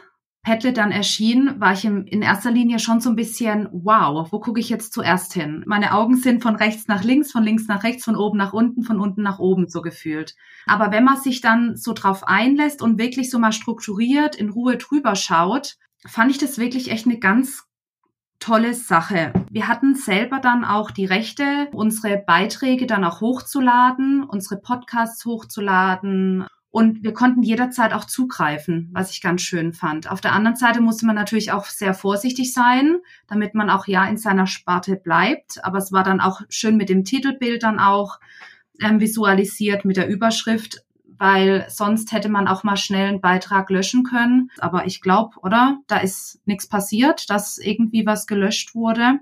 Padlet 0.50 0.78
dann 0.78 0.90
erschien, 0.90 1.61
war 1.61 1.75
ich 1.75 1.85
in 1.85 2.23
erster 2.23 2.50
Linie 2.50 2.80
schon 2.80 3.00
so 3.00 3.09
ein 3.09 3.14
bisschen, 3.14 3.69
wow, 3.71 4.26
wo 4.33 4.40
gucke 4.40 4.59
ich 4.59 4.69
jetzt 4.69 4.92
zuerst 4.92 5.33
hin? 5.33 5.62
Meine 5.64 5.95
Augen 5.95 6.16
sind 6.16 6.42
von 6.42 6.57
rechts 6.57 6.88
nach 6.88 7.04
links, 7.04 7.30
von 7.30 7.45
links 7.45 7.69
nach 7.69 7.85
rechts, 7.85 8.04
von 8.04 8.16
oben 8.16 8.37
nach 8.37 8.52
unten, 8.52 8.83
von 8.83 8.99
unten 8.99 9.23
nach 9.23 9.38
oben 9.38 9.69
so 9.69 9.80
gefühlt. 9.80 10.35
Aber 10.66 10.90
wenn 10.90 11.04
man 11.04 11.19
sich 11.19 11.40
dann 11.40 11.76
so 11.76 11.92
drauf 11.92 12.26
einlässt 12.26 12.83
und 12.83 12.99
wirklich 12.99 13.30
so 13.30 13.38
mal 13.38 13.52
strukturiert 13.52 14.35
in 14.35 14.50
Ruhe 14.50 14.76
drüber 14.76 15.14
schaut, 15.14 15.76
fand 16.04 16.33
ich 16.33 16.38
das 16.38 16.59
wirklich 16.59 16.90
echt 16.90 17.07
eine 17.07 17.21
ganz 17.21 17.69
tolle 18.40 18.75
Sache. 18.75 19.33
Wir 19.52 19.69
hatten 19.69 19.95
selber 19.95 20.40
dann 20.40 20.64
auch 20.64 20.90
die 20.90 21.04
Rechte, 21.04 21.69
unsere 21.73 22.19
Beiträge 22.26 22.88
dann 22.88 23.04
auch 23.04 23.21
hochzuladen, 23.21 24.25
unsere 24.25 24.61
Podcasts 24.61 25.25
hochzuladen. 25.25 26.49
Und 26.73 27.03
wir 27.03 27.12
konnten 27.12 27.43
jederzeit 27.43 27.93
auch 27.93 28.05
zugreifen, 28.05 28.91
was 28.93 29.11
ich 29.11 29.21
ganz 29.21 29.43
schön 29.43 29.73
fand. 29.73 30.09
Auf 30.09 30.21
der 30.21 30.33
anderen 30.33 30.57
Seite 30.57 30.81
musste 30.81 31.05
man 31.05 31.17
natürlich 31.17 31.50
auch 31.50 31.65
sehr 31.65 31.95
vorsichtig 31.95 32.53
sein, 32.53 32.99
damit 33.27 33.55
man 33.55 33.71
auch 33.71 33.89
ja 33.89 34.05
in 34.07 34.17
seiner 34.17 34.47
Sparte 34.47 34.95
bleibt. 34.95 35.65
Aber 35.65 35.79
es 35.79 35.91
war 35.91 36.05
dann 36.05 36.21
auch 36.21 36.43
schön 36.49 36.77
mit 36.77 36.89
dem 36.89 37.05
Titelbild 37.05 37.65
dann 37.65 37.81
auch 37.81 38.21
ähm, 38.81 39.00
visualisiert, 39.00 39.85
mit 39.85 39.97
der 39.97 40.09
Überschrift 40.09 40.85
weil 41.21 41.67
sonst 41.69 42.12
hätte 42.12 42.31
man 42.31 42.49
auch 42.49 42.65
mal 42.65 42.79
schnell 42.79 43.07
einen 43.07 43.21
Beitrag 43.21 43.69
löschen 43.69 44.05
können. 44.05 44.50
Aber 44.59 44.87
ich 44.87 45.03
glaube, 45.03 45.37
oder? 45.43 45.77
Da 45.87 45.99
ist 45.99 46.41
nichts 46.47 46.67
passiert, 46.67 47.29
dass 47.29 47.59
irgendwie 47.59 48.07
was 48.07 48.27
gelöscht 48.27 48.75
wurde. 48.75 49.19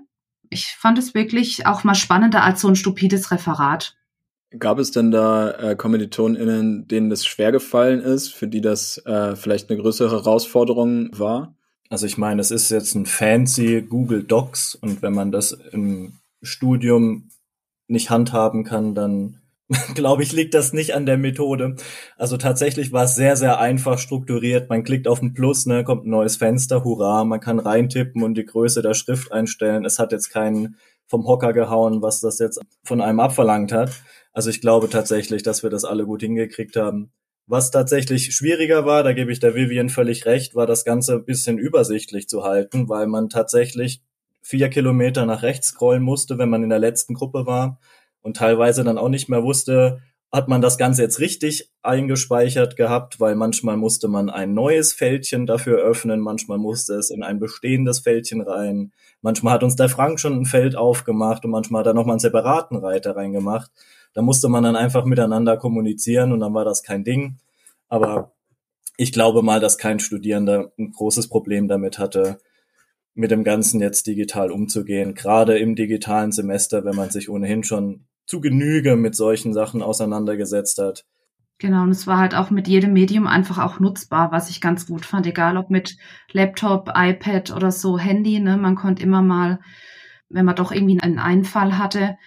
Ich 0.49 0.67
fand 0.67 0.97
es 0.97 1.13
wirklich 1.13 1.67
auch 1.67 1.83
mal 1.83 1.95
spannender 1.95 2.41
als 2.41 2.61
so 2.61 2.69
ein 2.69 2.77
stupides 2.77 3.31
Referat. 3.31 3.97
Gab 4.57 4.79
es 4.79 4.91
denn 4.91 5.11
da 5.11 5.51
äh, 5.51 5.75
KommilitonInnen, 5.75 6.87
denen 6.87 7.09
das 7.11 7.25
schwer 7.25 7.51
gefallen 7.51 8.01
ist, 8.01 8.33
für 8.33 8.47
die 8.47 8.61
das 8.61 8.97
äh, 9.05 9.35
vielleicht 9.35 9.69
eine 9.69 9.79
größere 9.79 10.09
Herausforderung 10.09 11.09
war? 11.17 11.55
Also 11.89 12.07
ich 12.07 12.17
meine, 12.17 12.41
es 12.41 12.49
ist 12.49 12.71
jetzt 12.71 12.95
ein 12.95 13.05
fancy 13.05 13.81
Google 13.81 14.23
Docs 14.23 14.75
und 14.75 15.01
wenn 15.01 15.13
man 15.13 15.31
das 15.31 15.51
im 15.51 16.13
Studium 16.41 17.29
nicht 17.87 18.09
handhaben 18.09 18.63
kann, 18.63 18.95
dann 18.95 19.39
glaube 19.93 20.23
ich, 20.23 20.31
liegt 20.31 20.55
das 20.55 20.73
nicht 20.73 20.95
an 20.95 21.05
der 21.05 21.17
Methode. 21.17 21.75
Also 22.17 22.37
tatsächlich 22.37 22.91
war 22.91 23.03
es 23.03 23.13
sehr, 23.13 23.35
sehr 23.35 23.59
einfach 23.59 23.99
strukturiert. 23.99 24.67
Man 24.69 24.83
klickt 24.83 25.07
auf 25.07 25.21
ein 25.21 25.33
Plus, 25.33 25.67
ne, 25.67 25.83
kommt 25.83 26.07
ein 26.07 26.09
neues 26.09 26.37
Fenster, 26.37 26.83
hurra, 26.83 27.23
man 27.23 27.39
kann 27.39 27.59
reintippen 27.59 28.23
und 28.23 28.33
die 28.35 28.45
Größe 28.45 28.81
der 28.81 28.95
Schrift 28.95 29.31
einstellen. 29.31 29.85
Es 29.85 29.99
hat 29.99 30.11
jetzt 30.11 30.29
keinen 30.29 30.77
vom 31.05 31.27
Hocker 31.27 31.53
gehauen, 31.53 32.01
was 32.01 32.21
das 32.21 32.39
jetzt 32.39 32.59
von 32.83 33.01
einem 33.01 33.19
abverlangt 33.19 33.71
hat. 33.71 33.91
Also 34.39 34.51
ich 34.51 34.61
glaube 34.61 34.87
tatsächlich, 34.87 35.43
dass 35.43 35.63
wir 35.63 35.69
das 35.69 35.83
alle 35.83 36.05
gut 36.05 36.21
hingekriegt 36.21 36.77
haben. 36.77 37.11
Was 37.45 37.71
tatsächlich 37.71 38.33
schwieriger 38.33 38.85
war, 38.85 39.03
da 39.03 39.11
gebe 39.11 39.33
ich 39.33 39.41
der 39.41 39.53
Vivian 39.53 39.89
völlig 39.89 40.25
recht, 40.25 40.55
war 40.55 40.65
das 40.65 40.85
Ganze 40.85 41.15
ein 41.15 41.25
bisschen 41.25 41.57
übersichtlich 41.57 42.29
zu 42.29 42.45
halten, 42.45 42.87
weil 42.87 43.07
man 43.07 43.27
tatsächlich 43.27 44.01
vier 44.41 44.69
Kilometer 44.69 45.25
nach 45.25 45.43
rechts 45.43 45.67
scrollen 45.67 46.03
musste, 46.03 46.37
wenn 46.37 46.47
man 46.47 46.63
in 46.63 46.69
der 46.69 46.79
letzten 46.79 47.15
Gruppe 47.15 47.47
war 47.47 47.81
und 48.21 48.37
teilweise 48.37 48.85
dann 48.85 48.97
auch 48.97 49.09
nicht 49.09 49.27
mehr 49.27 49.43
wusste, 49.43 49.99
hat 50.31 50.47
man 50.47 50.61
das 50.61 50.77
Ganze 50.77 51.01
jetzt 51.01 51.19
richtig 51.19 51.69
eingespeichert 51.81 52.77
gehabt, 52.77 53.19
weil 53.19 53.35
manchmal 53.35 53.75
musste 53.75 54.07
man 54.07 54.29
ein 54.29 54.53
neues 54.53 54.93
Fältchen 54.93 55.47
dafür 55.47 55.79
öffnen, 55.79 56.21
manchmal 56.21 56.59
musste 56.59 56.93
es 56.93 57.09
in 57.09 57.23
ein 57.23 57.39
bestehendes 57.39 57.99
Fältchen 57.99 58.39
rein, 58.39 58.93
manchmal 59.21 59.55
hat 59.55 59.63
uns 59.63 59.75
der 59.75 59.89
Frank 59.89 60.17
schon 60.21 60.39
ein 60.39 60.45
Feld 60.45 60.77
aufgemacht 60.77 61.43
und 61.43 61.51
manchmal 61.51 61.81
hat 61.81 61.87
er 61.87 61.93
nochmal 61.93 62.13
einen 62.13 62.19
separaten 62.21 62.77
Reiter 62.77 63.17
reingemacht. 63.17 63.69
Da 64.13 64.21
musste 64.21 64.49
man 64.49 64.63
dann 64.63 64.75
einfach 64.75 65.05
miteinander 65.05 65.57
kommunizieren 65.57 66.31
und 66.31 66.39
dann 66.39 66.53
war 66.53 66.65
das 66.65 66.83
kein 66.83 67.03
Ding. 67.03 67.37
Aber 67.87 68.33
ich 68.97 69.11
glaube 69.11 69.41
mal, 69.41 69.59
dass 69.59 69.77
kein 69.77 69.99
Studierender 69.99 70.71
ein 70.77 70.91
großes 70.91 71.29
Problem 71.29 71.67
damit 71.67 71.99
hatte, 71.99 72.39
mit 73.13 73.31
dem 73.31 73.43
Ganzen 73.43 73.81
jetzt 73.81 74.07
digital 74.07 74.51
umzugehen. 74.51 75.13
Gerade 75.13 75.57
im 75.57 75.75
digitalen 75.75 76.31
Semester, 76.31 76.85
wenn 76.85 76.95
man 76.95 77.09
sich 77.09 77.29
ohnehin 77.29 77.63
schon 77.63 78.05
zu 78.25 78.41
Genüge 78.41 78.95
mit 78.95 79.15
solchen 79.15 79.53
Sachen 79.53 79.81
auseinandergesetzt 79.81 80.77
hat. 80.77 81.05
Genau, 81.57 81.83
und 81.83 81.89
es 81.89 82.07
war 82.07 82.17
halt 82.17 82.35
auch 82.35 82.51
mit 82.51 82.69
jedem 82.69 82.93
Medium 82.93 83.27
einfach 83.27 83.57
auch 83.57 83.81
nutzbar, 83.81 84.31
was 84.31 84.49
ich 84.49 84.61
ganz 84.61 84.87
gut 84.87 85.05
fand, 85.05 85.27
egal 85.27 85.57
ob 85.57 85.69
mit 85.69 85.97
Laptop, 86.31 86.89
iPad 86.95 87.51
oder 87.51 87.71
so, 87.71 87.99
Handy, 87.99 88.39
ne, 88.39 88.55
man 88.55 88.75
konnte 88.75 89.03
immer 89.03 89.21
mal, 89.21 89.59
wenn 90.29 90.45
man 90.45 90.55
doch 90.55 90.71
irgendwie 90.71 91.01
einen 91.01 91.19
Einfall 91.19 91.77
hatte, 91.77 92.17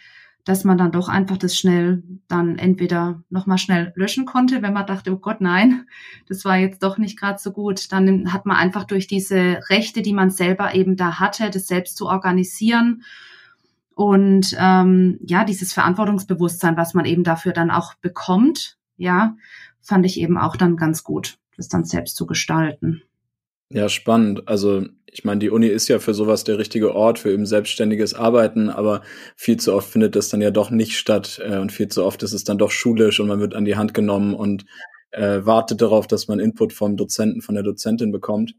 dass 0.44 0.64
man 0.64 0.76
dann 0.76 0.92
doch 0.92 1.08
einfach 1.08 1.36
das 1.36 1.56
schnell 1.56 2.02
dann 2.26 2.58
entweder 2.58 3.22
nochmal 3.30 3.58
schnell 3.58 3.92
löschen 3.94 4.26
konnte, 4.26 4.62
wenn 4.62 4.72
man 4.72 4.86
dachte, 4.86 5.12
oh 5.12 5.18
Gott, 5.18 5.40
nein, 5.40 5.86
das 6.28 6.44
war 6.44 6.56
jetzt 6.56 6.82
doch 6.82 6.98
nicht 6.98 7.18
gerade 7.18 7.38
so 7.38 7.52
gut. 7.52 7.92
Dann 7.92 8.32
hat 8.32 8.44
man 8.46 8.56
einfach 8.56 8.84
durch 8.84 9.06
diese 9.06 9.60
Rechte, 9.68 10.02
die 10.02 10.12
man 10.12 10.30
selber 10.30 10.74
eben 10.74 10.96
da 10.96 11.20
hatte, 11.20 11.50
das 11.50 11.66
selbst 11.66 11.96
zu 11.96 12.08
organisieren 12.08 13.02
und 13.94 14.56
ähm, 14.58 15.18
ja, 15.22 15.44
dieses 15.44 15.72
Verantwortungsbewusstsein, 15.72 16.76
was 16.76 16.94
man 16.94 17.04
eben 17.04 17.24
dafür 17.24 17.52
dann 17.52 17.70
auch 17.70 17.94
bekommt, 17.94 18.78
ja, 18.96 19.36
fand 19.80 20.06
ich 20.06 20.18
eben 20.18 20.38
auch 20.38 20.56
dann 20.56 20.76
ganz 20.76 21.04
gut, 21.04 21.38
das 21.56 21.68
dann 21.68 21.84
selbst 21.84 22.16
zu 22.16 22.26
gestalten. 22.26 23.02
Ja, 23.72 23.88
spannend. 23.88 24.48
Also 24.48 24.84
ich 25.06 25.24
meine, 25.24 25.40
die 25.40 25.50
Uni 25.50 25.66
ist 25.66 25.88
ja 25.88 25.98
für 25.98 26.14
sowas 26.14 26.44
der 26.44 26.58
richtige 26.58 26.94
Ort 26.94 27.18
für 27.18 27.32
eben 27.32 27.46
selbstständiges 27.46 28.14
Arbeiten, 28.14 28.68
aber 28.68 29.00
viel 29.36 29.56
zu 29.58 29.74
oft 29.74 29.90
findet 29.90 30.14
das 30.14 30.28
dann 30.28 30.42
ja 30.42 30.50
doch 30.50 30.70
nicht 30.70 30.96
statt 30.96 31.40
äh, 31.44 31.58
und 31.58 31.72
viel 31.72 31.88
zu 31.88 32.04
oft 32.04 32.22
ist 32.22 32.32
es 32.32 32.44
dann 32.44 32.58
doch 32.58 32.70
schulisch 32.70 33.18
und 33.18 33.28
man 33.28 33.40
wird 33.40 33.54
an 33.54 33.64
die 33.64 33.76
Hand 33.76 33.94
genommen 33.94 34.34
und 34.34 34.64
äh, 35.10 35.44
wartet 35.44 35.82
darauf, 35.82 36.06
dass 36.06 36.28
man 36.28 36.38
Input 36.38 36.72
vom 36.72 36.96
Dozenten, 36.96 37.42
von 37.42 37.54
der 37.54 37.64
Dozentin 37.64 38.12
bekommt. 38.12 38.54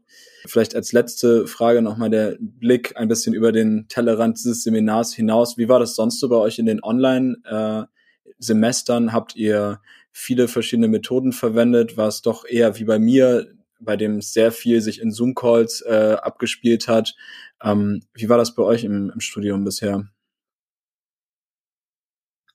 Vielleicht 0.46 0.74
als 0.74 0.92
letzte 0.92 1.46
Frage 1.46 1.80
nochmal 1.82 2.10
der 2.10 2.36
Blick 2.40 2.96
ein 2.96 3.08
bisschen 3.08 3.34
über 3.34 3.52
den 3.52 3.86
Tellerrand 3.88 4.38
dieses 4.38 4.62
Seminars 4.62 5.14
hinaus. 5.14 5.58
Wie 5.58 5.68
war 5.68 5.80
das 5.80 5.96
sonst 5.96 6.20
so 6.20 6.28
bei 6.28 6.36
euch 6.36 6.58
in 6.58 6.66
den 6.66 6.82
Online-Semestern? 6.82 9.08
Äh, 9.08 9.12
Habt 9.12 9.36
ihr 9.36 9.80
viele 10.12 10.46
verschiedene 10.46 10.88
Methoden 10.88 11.32
verwendet? 11.32 11.96
War 11.96 12.08
es 12.08 12.20
doch 12.22 12.44
eher 12.44 12.78
wie 12.78 12.84
bei 12.84 13.00
mir, 13.00 13.48
bei 13.84 13.96
dem 13.96 14.20
sehr 14.20 14.52
viel 14.52 14.80
sich 14.80 15.00
in 15.00 15.12
Zoom-Calls 15.12 15.82
äh, 15.82 16.16
abgespielt 16.20 16.88
hat? 16.88 17.14
Ähm, 17.62 18.02
wie 18.14 18.28
war 18.28 18.38
das 18.38 18.54
bei 18.54 18.62
euch 18.62 18.84
im, 18.84 19.10
im 19.10 19.20
Studium 19.20 19.64
bisher? 19.64 20.08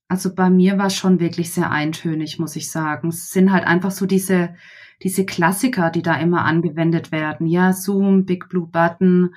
Also 0.07 0.33
bei 0.33 0.49
mir 0.49 0.77
war 0.79 0.87
es 0.87 0.95
schon 0.95 1.19
wirklich 1.19 1.53
sehr 1.53 1.69
eintönig, 1.69 2.39
muss 2.39 2.55
ich 2.55 2.71
sagen. 2.71 3.09
Es 3.09 3.31
sind 3.31 3.51
halt 3.51 3.65
einfach 3.65 3.91
so 3.91 4.07
diese, 4.07 4.55
diese 5.03 5.23
Klassiker, 5.23 5.91
die 5.91 6.01
da 6.01 6.15
immer 6.15 6.45
angewendet 6.45 7.11
werden. 7.11 7.45
Ja, 7.45 7.73
Zoom, 7.73 8.25
Big 8.25 8.49
Blue 8.49 8.67
Button, 8.67 9.35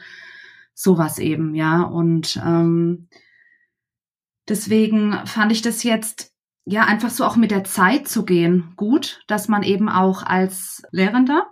sowas 0.72 1.18
eben, 1.18 1.54
ja. 1.54 1.82
Und 1.82 2.40
ähm, 2.42 3.08
deswegen 4.48 5.12
fand 5.26 5.52
ich 5.52 5.60
das 5.60 5.82
jetzt 5.82 6.31
ja, 6.64 6.84
einfach 6.84 7.10
so 7.10 7.24
auch 7.24 7.36
mit 7.36 7.50
der 7.50 7.64
Zeit 7.64 8.06
zu 8.08 8.24
gehen. 8.24 8.72
Gut, 8.76 9.22
dass 9.26 9.48
man 9.48 9.62
eben 9.62 9.88
auch 9.88 10.22
als 10.22 10.82
Lehrender 10.92 11.46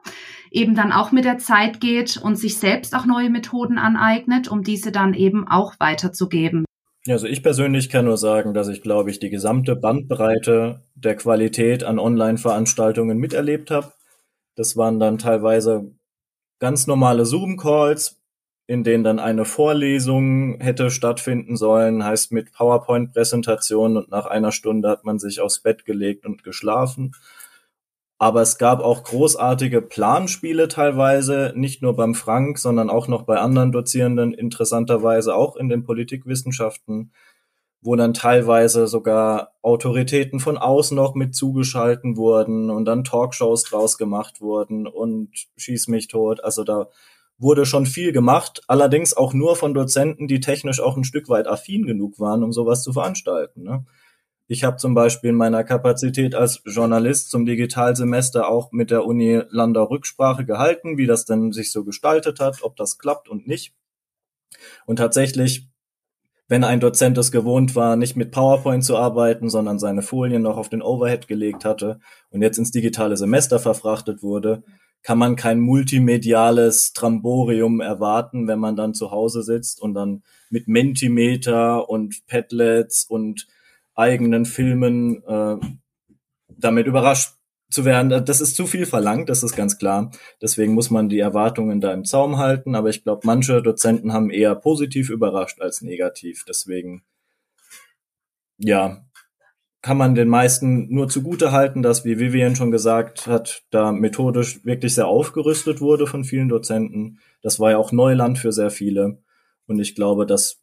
eben 0.51 0.75
dann 0.75 0.93
auch 0.93 1.13
mit 1.13 1.25
der 1.25 1.39
Zeit 1.39 1.81
geht 1.81 2.17
und 2.17 2.37
sich 2.37 2.59
selbst 2.59 2.95
auch 2.95 3.07
neue 3.07 3.31
Methoden 3.31 3.79
aneignet, 3.79 4.49
um 4.49 4.63
diese 4.63 4.93
dann 4.93 5.15
eben 5.15 5.49
auch 5.49 5.75
weiterzugeben. 5.79 6.65
Also 7.09 7.27
ich 7.27 7.43
persönlich 7.43 7.89
kann 7.89 8.05
nur 8.05 8.19
sagen, 8.19 8.53
dass 8.53 8.69
ich, 8.69 8.83
glaube 8.83 9.11
ich, 9.11 9.19
die 9.21 9.31
gesamte 9.31 9.75
Bandbreite 9.75 10.85
der 10.95 11.17
Qualität 11.17 11.83
an 11.83 11.99
Online-Veranstaltungen 11.99 13.17
miterlebt 13.19 13.71
habe. 13.71 13.93
Das 14.55 14.77
waren 14.77 15.01
dann 15.01 15.19
teilweise 15.19 15.95
ganz 16.59 16.87
normale 16.87 17.25
Zoom-Calls, 17.25 18.20
in 18.71 18.85
denen 18.85 19.03
dann 19.03 19.19
eine 19.19 19.45
Vorlesung 19.45 20.61
hätte 20.61 20.93
stattfinden 20.93 21.57
sollen, 21.57 22.05
heißt 22.05 22.31
mit 22.31 22.53
PowerPoint-Präsentation 22.53 23.97
und 23.97 24.13
nach 24.13 24.27
einer 24.27 24.53
Stunde 24.53 24.89
hat 24.89 25.05
man 25.05 25.19
sich 25.19 25.41
aufs 25.41 25.59
Bett 25.59 25.85
gelegt 25.85 26.25
und 26.25 26.45
geschlafen. 26.45 27.11
Aber 28.17 28.43
es 28.43 28.59
gab 28.59 28.79
auch 28.79 29.03
großartige 29.03 29.83
Planspiele 29.83 30.69
teilweise, 30.69 31.53
nicht 31.57 31.83
nur 31.83 31.97
beim 31.97 32.15
Frank, 32.15 32.59
sondern 32.59 32.91
auch 32.91 33.09
noch 33.09 33.23
bei 33.23 33.39
anderen 33.39 33.73
Dozierenden, 33.73 34.33
interessanterweise 34.35 35.35
auch 35.35 35.57
in 35.57 35.69
den 35.69 35.83
Politikwissenschaften, 35.83 37.13
wo 37.81 37.97
dann 37.97 38.15
teilweise 38.15 38.87
sogar 38.87 39.51
Autoritäten 39.63 40.39
von 40.39 40.57
außen 40.57 40.97
noch 40.97 41.17
mit 41.17 41.35
zugeschalten 41.35 42.17
wurden 42.17 42.71
und 42.71 42.85
dann 42.85 43.03
Talkshows 43.03 43.65
draus 43.65 43.99
gemacht 43.99 44.41
wurden 44.41 44.87
und 44.87 45.49
schieß 45.57 45.89
mich 45.89 46.07
tot. 46.07 46.45
Also 46.45 46.63
da 46.63 46.87
wurde 47.41 47.65
schon 47.65 47.87
viel 47.87 48.13
gemacht, 48.13 48.63
allerdings 48.69 49.17
auch 49.17 49.33
nur 49.33 49.57
von 49.57 49.73
Dozenten, 49.73 50.29
die 50.29 50.41
technisch 50.41 50.81
auch 50.81 50.97
ein 50.97 51.05
Stück 51.05 51.29
weit 51.29 51.49
affin 51.49 51.87
genug 51.87 52.21
waren, 52.21 52.45
um 52.45 52.53
sowas 52.53 52.83
zu 52.83 52.93
veranstalten. 52.93 53.63
Ne? 53.63 53.87
Ich 54.47 54.63
habe 54.63 54.77
zum 54.77 54.95
Beispiel 54.95 55.31
in 55.31 55.37
meiner 55.37 55.65
Kapazität 55.65 56.35
als 56.35 56.61
Journalist 56.67 57.31
zum 57.31 57.47
Digitalsemester 57.47 58.49
auch 58.49 58.73
mit 58.73 58.91
der 58.91 59.07
Uni 59.07 59.43
Landau 59.49 59.85
Rücksprache 59.85 60.45
gehalten, 60.45 60.99
wie 60.99 61.07
das 61.07 61.25
denn 61.25 61.53
sich 61.53 61.73
so 61.73 61.85
gestaltet 61.85 62.41
hat, 62.41 62.63
ob 62.63 62.77
das 62.77 62.99
klappt 62.99 63.29
und 63.29 63.47
nicht. 63.47 63.73
Und 64.85 64.97
tatsächlich, 64.97 65.69
wenn 66.49 66.65
ein 66.65 66.81
Dozent 66.81 67.17
es 67.17 67.33
gewohnt 67.33 67.75
war, 67.75 67.97
nicht 67.97 68.17
mit 68.17 68.33
PowerPoint 68.33 68.85
zu 68.85 68.97
arbeiten, 68.97 69.49
sondern 69.49 69.79
seine 69.79 70.03
Folien 70.03 70.43
noch 70.43 70.59
auf 70.59 70.69
den 70.69 70.83
Overhead 70.83 71.27
gelegt 71.27 71.65
hatte 71.65 72.01
und 72.31 72.43
jetzt 72.43 72.59
ins 72.59 72.73
digitale 72.73 73.17
Semester 73.17 73.61
verfrachtet 73.61 74.23
wurde, 74.23 74.63
kann 75.03 75.19
man 75.19 75.37
kein 75.37 75.61
multimediales 75.61 76.93
Tramborium 76.93 77.81
erwarten, 77.81 78.49
wenn 78.49 78.59
man 78.59 78.77
dann 78.77 78.95
zu 78.95 79.11
Hause 79.11 79.43
sitzt 79.43 79.81
und 79.81 79.95
dann 79.95 80.23
mit 80.51 80.69
Mentimeter 80.69 81.89
und 81.89 82.27
Padlets 82.27 83.05
und 83.05 83.47
eigenen 83.95 84.45
Filmen 84.45 85.23
äh, 85.25 85.57
damit 86.49 86.87
überrascht 86.87 87.35
zu 87.71 87.85
werden. 87.85 88.25
Das 88.25 88.41
ist 88.41 88.57
zu 88.57 88.67
viel 88.67 88.85
verlangt, 88.85 89.29
das 89.29 89.43
ist 89.43 89.57
ganz 89.57 89.79
klar. 89.79 90.11
Deswegen 90.43 90.75
muss 90.75 90.91
man 90.91 91.09
die 91.09 91.21
Erwartungen 91.21 91.81
da 91.81 91.93
im 91.93 92.05
Zaum 92.05 92.39
halten. 92.39 92.75
Aber 92.75 92.91
ich 92.91 93.05
glaube, 93.05 93.23
manche 93.25 93.63
Dozenten 93.63 94.13
haben 94.13 94.31
eher 94.31 94.55
positiv 94.57 95.09
überrascht 95.09 95.61
als 95.61 95.81
negativ. 95.81 96.45
Deswegen, 96.47 97.05
ja, 98.59 99.05
kann 99.83 99.97
man 99.97 100.15
den 100.15 100.29
meisten 100.29 100.93
nur 100.93 101.09
zugute 101.09 101.53
halten, 101.53 101.83
dass, 101.83 102.05
wie 102.05 102.19
Vivian 102.19 102.55
schon 102.55 102.71
gesagt 102.71 103.27
hat, 103.27 103.63
da 103.71 103.93
methodisch 103.93 104.65
wirklich 104.65 104.95
sehr 104.95 105.07
aufgerüstet 105.07 105.81
wurde 105.81 106.07
von 106.07 106.25
vielen 106.25 106.51
Dozenten. 106.51 107.19
Das 107.43 107.59
war 107.59 107.71
ja 107.71 107.79
auch 107.79 107.91
Neuland 107.91 108.39
für 108.39 108.53
sehr 108.53 108.71
viele. 108.71 109.23
Und 109.67 109.79
ich 109.79 109.95
glaube, 109.95 110.27
dass 110.27 110.61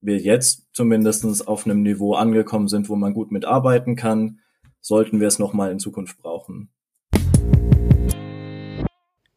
wir 0.00 0.18
jetzt 0.18 0.66
zumindest 0.72 1.46
auf 1.46 1.64
einem 1.64 1.82
Niveau 1.82 2.14
angekommen 2.14 2.66
sind, 2.66 2.88
wo 2.88 2.96
man 2.96 3.14
gut 3.14 3.30
mitarbeiten 3.30 3.94
kann, 3.94 4.40
sollten 4.80 5.20
wir 5.20 5.28
es 5.28 5.38
nochmal 5.38 5.70
in 5.70 5.78
Zukunft 5.78 6.18
brauchen. 6.18 6.70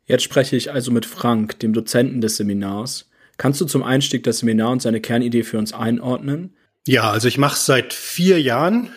Jetzt 0.05 0.23
spreche 0.23 0.55
ich 0.55 0.71
also 0.71 0.91
mit 0.91 1.05
Frank, 1.05 1.59
dem 1.59 1.73
Dozenten 1.73 2.19
des 2.19 2.37
Seminars. 2.37 3.09
Kannst 3.37 3.61
du 3.61 3.65
zum 3.65 3.83
Einstieg 3.83 4.23
das 4.23 4.39
Seminar 4.39 4.71
und 4.71 4.81
seine 4.81 5.01
Kernidee 5.01 5.43
für 5.43 5.59
uns 5.59 5.71
einordnen? 5.71 6.55
Ja, 6.87 7.11
also 7.11 7.27
ich 7.27 7.37
mache 7.37 7.55
es 7.55 7.67
seit 7.67 7.93
vier 7.93 8.41
Jahren 8.41 8.89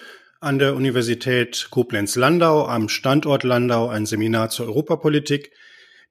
an 0.42 0.59
der 0.59 0.74
Universität 0.74 1.68
Koblenz-Landau 1.70 2.66
am 2.66 2.88
Standort 2.88 3.44
Landau 3.44 3.88
ein 3.88 4.07
Seminar 4.07 4.50
zur 4.50 4.66
Europapolitik. 4.66 5.52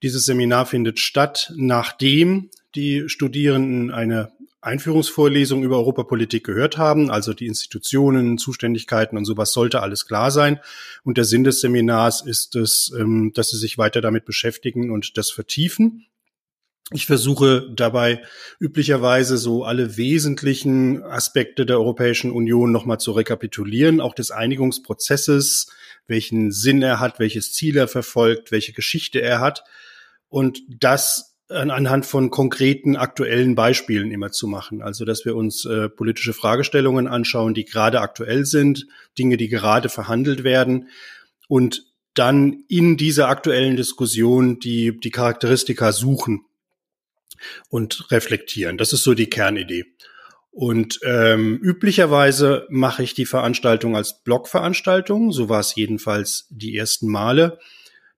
Dieses 0.02 0.24
Seminar 0.24 0.64
findet 0.64 0.98
statt, 1.00 1.52
nachdem 1.54 2.48
die 2.74 3.10
Studierenden 3.10 3.90
eine 3.90 4.32
Einführungsvorlesung 4.62 5.62
über 5.62 5.76
Europapolitik 5.76 6.44
gehört 6.44 6.78
haben, 6.78 7.10
also 7.10 7.34
die 7.34 7.46
Institutionen, 7.46 8.38
Zuständigkeiten 8.38 9.18
und 9.18 9.26
sowas 9.26 9.52
sollte 9.52 9.82
alles 9.82 10.06
klar 10.06 10.30
sein. 10.30 10.60
Und 11.04 11.18
der 11.18 11.24
Sinn 11.24 11.44
des 11.44 11.60
Seminars 11.60 12.24
ist 12.24 12.56
es, 12.56 12.90
ähm, 12.98 13.32
dass 13.34 13.50
sie 13.50 13.58
sich 13.58 13.76
weiter 13.76 14.00
damit 14.00 14.24
beschäftigen 14.24 14.90
und 14.90 15.18
das 15.18 15.30
vertiefen. 15.30 16.06
Ich 16.90 17.06
versuche 17.06 17.70
dabei 17.74 18.22
üblicherweise 18.58 19.38
so 19.38 19.64
alle 19.64 19.96
wesentlichen 19.96 21.02
Aspekte 21.02 21.64
der 21.64 21.78
Europäischen 21.78 22.30
Union 22.30 22.72
nochmal 22.72 22.98
zu 22.98 23.12
rekapitulieren, 23.12 24.00
auch 24.00 24.14
des 24.14 24.30
Einigungsprozesses, 24.30 25.68
welchen 26.06 26.50
Sinn 26.50 26.82
er 26.82 27.00
hat, 27.00 27.18
welches 27.18 27.52
Ziel 27.52 27.76
er 27.76 27.88
verfolgt, 27.88 28.52
welche 28.52 28.72
Geschichte 28.72 29.22
er 29.22 29.40
hat. 29.40 29.64
Und 30.28 30.60
das 30.68 31.32
anhand 31.48 32.06
von 32.06 32.30
konkreten 32.30 32.96
aktuellen 32.96 33.54
Beispielen 33.54 34.10
immer 34.10 34.30
zu 34.30 34.46
machen. 34.46 34.82
Also 34.82 35.04
dass 35.04 35.24
wir 35.24 35.36
uns 35.36 35.64
äh, 35.64 35.88
politische 35.88 36.32
Fragestellungen 36.32 37.06
anschauen, 37.06 37.54
die 37.54 37.64
gerade 37.64 38.00
aktuell 38.00 38.46
sind, 38.46 38.86
Dinge, 39.18 39.36
die 39.36 39.48
gerade 39.48 39.88
verhandelt 39.88 40.44
werden 40.44 40.88
und 41.48 41.84
dann 42.14 42.64
in 42.68 42.96
dieser 42.96 43.28
aktuellen 43.28 43.76
Diskussion 43.76 44.58
die, 44.58 44.98
die 44.98 45.10
Charakteristika 45.10 45.92
suchen 45.92 46.44
und 47.68 48.10
reflektieren. 48.10 48.78
Das 48.78 48.92
ist 48.92 49.04
so 49.04 49.14
die 49.14 49.30
Kernidee. 49.30 49.86
Und 50.50 51.00
ähm, 51.02 51.58
üblicherweise 51.62 52.66
mache 52.68 53.02
ich 53.02 53.14
die 53.14 53.24
Veranstaltung 53.24 53.96
als 53.96 54.22
Blogveranstaltung. 54.22 55.32
So 55.32 55.48
war 55.48 55.60
es 55.60 55.74
jedenfalls 55.74 56.46
die 56.50 56.76
ersten 56.76 57.08
Male. 57.08 57.58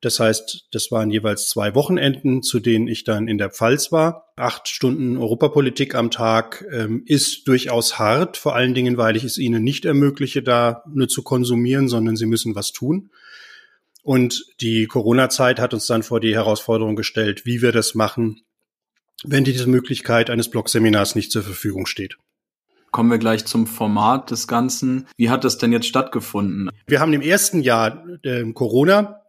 Das 0.00 0.20
heißt, 0.20 0.66
das 0.70 0.90
waren 0.90 1.10
jeweils 1.10 1.48
zwei 1.48 1.74
Wochenenden, 1.74 2.42
zu 2.42 2.60
denen 2.60 2.88
ich 2.88 3.04
dann 3.04 3.26
in 3.28 3.38
der 3.38 3.50
Pfalz 3.50 3.90
war. 3.90 4.32
Acht 4.36 4.68
Stunden 4.68 5.16
Europapolitik 5.16 5.94
am 5.94 6.10
Tag 6.10 6.62
ähm, 6.72 7.04
ist 7.06 7.48
durchaus 7.48 7.98
hart, 7.98 8.36
vor 8.36 8.54
allen 8.54 8.74
Dingen, 8.74 8.98
weil 8.98 9.16
ich 9.16 9.24
es 9.24 9.38
ihnen 9.38 9.62
nicht 9.62 9.86
ermögliche, 9.86 10.42
da 10.42 10.82
nur 10.92 11.08
zu 11.08 11.22
konsumieren, 11.22 11.88
sondern 11.88 12.16
sie 12.16 12.26
müssen 12.26 12.54
was 12.54 12.72
tun. 12.72 13.10
Und 14.02 14.44
die 14.60 14.86
Corona-Zeit 14.86 15.58
hat 15.58 15.72
uns 15.72 15.86
dann 15.86 16.02
vor 16.02 16.20
die 16.20 16.34
Herausforderung 16.34 16.96
gestellt, 16.96 17.46
wie 17.46 17.62
wir 17.62 17.72
das 17.72 17.94
machen, 17.94 18.42
wenn 19.22 19.44
diese 19.44 19.68
Möglichkeit 19.68 20.30
eines 20.30 20.50
Blogseminars 20.50 21.14
nicht 21.14 21.30
zur 21.30 21.42
Verfügung 21.42 21.86
steht. 21.86 22.16
Kommen 22.90 23.10
wir 23.10 23.18
gleich 23.18 23.44
zum 23.44 23.66
Format 23.66 24.30
des 24.30 24.46
Ganzen. 24.46 25.08
Wie 25.16 25.30
hat 25.30 25.44
das 25.44 25.58
denn 25.58 25.72
jetzt 25.72 25.88
stattgefunden? 25.88 26.70
Wir 26.86 27.00
haben 27.00 27.12
im 27.12 27.22
ersten 27.22 27.60
Jahr 27.60 28.04
äh, 28.22 28.44
Corona 28.52 29.22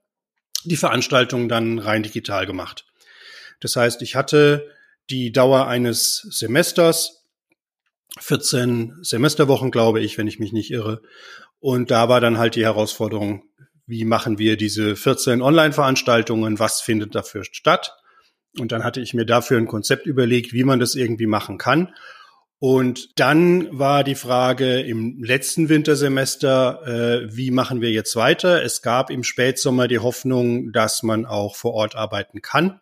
die 0.66 0.78
Veranstaltung 0.78 1.50
dann 1.50 1.80
rein 1.80 2.04
digital 2.04 2.46
gemacht. 2.46 2.86
Das 3.60 3.76
heißt, 3.76 4.02
ich 4.02 4.16
hatte 4.16 4.70
die 5.10 5.32
Dauer 5.32 5.68
eines 5.68 6.28
Semesters, 6.30 7.24
14 8.20 8.98
Semesterwochen, 9.02 9.72
glaube 9.72 10.00
ich, 10.00 10.18
wenn 10.18 10.28
ich 10.28 10.40
mich 10.40 10.54
nicht 10.54 10.72
irre. 10.72 11.02
Und 11.60 11.92
da 11.92 12.10
war 12.10 12.22
dann 12.22 12.38
halt 12.38 12.56
die 12.56 12.64
Herausforderung, 12.64 13.44
wie 13.88 14.06
machen 14.06 14.38
wir 14.38 14.58
diese 14.58 14.96
14 14.96 15.42
Online-Veranstaltungen, 15.42 16.60
was 16.60 16.82
findet 16.82 17.16
dafür 17.16 17.44
statt? 17.44 17.96
Und 18.60 18.72
dann 18.72 18.84
hatte 18.84 19.02
ich 19.02 19.14
mir 19.14 19.26
dafür 19.26 19.58
ein 19.58 19.68
Konzept 19.68 20.06
überlegt, 20.06 20.54
wie 20.54 20.64
man 20.64 20.80
das 20.80 20.96
irgendwie 20.96 21.28
machen 21.28 21.58
kann. 21.58 21.94
Und 22.60 23.20
dann 23.20 23.68
war 23.78 24.04
die 24.04 24.16
Frage 24.16 24.80
im 24.80 25.22
letzten 25.24 25.68
Wintersemester, 25.70 26.82
äh, 27.28 27.36
wie 27.36 27.52
machen 27.52 27.82
wir 27.82 27.92
jetzt 27.92 28.16
weiter? 28.16 28.64
Es 28.64 28.82
gab 28.82 29.10
im 29.10 29.24
Spätsommer 29.24 29.88
die 29.88 30.00
Hoffnung, 30.00 30.72
dass 30.72 31.04
man 31.04 31.26
auch 31.26 31.56
vor 31.56 31.74
Ort 31.74 31.96
arbeiten 31.96 32.42
kann. 32.42 32.80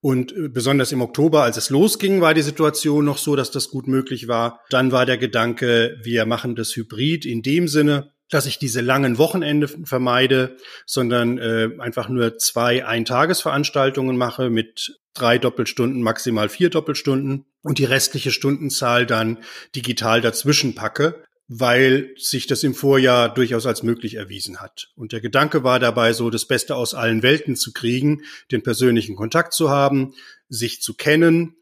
Und 0.00 0.32
äh, 0.32 0.48
besonders 0.48 0.92
im 0.92 1.02
Oktober, 1.02 1.42
als 1.42 1.58
es 1.58 1.70
losging, 1.70 2.20
war 2.20 2.32
die 2.32 2.42
Situation 2.42 3.04
noch 3.04 3.18
so, 3.18 3.36
dass 3.36 3.50
das 3.50 3.68
gut 3.68 3.86
möglich 3.86 4.26
war. 4.26 4.60
Dann 4.70 4.90
war 4.90 5.04
der 5.04 5.18
Gedanke, 5.18 5.98
wir 6.02 6.24
machen 6.24 6.56
das 6.56 6.74
Hybrid 6.74 7.26
in 7.26 7.42
dem 7.42 7.68
Sinne, 7.68 8.12
dass 8.30 8.46
ich 8.46 8.58
diese 8.58 8.80
langen 8.80 9.18
Wochenende 9.18 9.68
vermeide, 9.68 10.56
sondern 10.86 11.36
äh, 11.38 11.68
einfach 11.78 12.08
nur 12.08 12.38
zwei 12.38 12.86
Eintagesveranstaltungen 12.86 14.16
mache 14.16 14.50
mit 14.50 14.99
drei 15.14 15.38
Doppelstunden, 15.38 16.02
maximal 16.02 16.48
vier 16.48 16.70
Doppelstunden 16.70 17.46
und 17.62 17.78
die 17.78 17.84
restliche 17.84 18.30
Stundenzahl 18.30 19.06
dann 19.06 19.38
digital 19.74 20.20
dazwischen 20.20 20.74
packe, 20.74 21.24
weil 21.48 22.14
sich 22.16 22.46
das 22.46 22.62
im 22.62 22.74
Vorjahr 22.74 23.32
durchaus 23.34 23.66
als 23.66 23.82
möglich 23.82 24.14
erwiesen 24.14 24.60
hat. 24.60 24.88
Und 24.94 25.12
der 25.12 25.20
Gedanke 25.20 25.64
war 25.64 25.80
dabei 25.80 26.12
so, 26.12 26.30
das 26.30 26.46
Beste 26.46 26.76
aus 26.76 26.94
allen 26.94 27.24
Welten 27.24 27.56
zu 27.56 27.72
kriegen, 27.72 28.22
den 28.52 28.62
persönlichen 28.62 29.16
Kontakt 29.16 29.52
zu 29.52 29.68
haben, 29.68 30.14
sich 30.48 30.80
zu 30.80 30.94
kennen, 30.94 31.56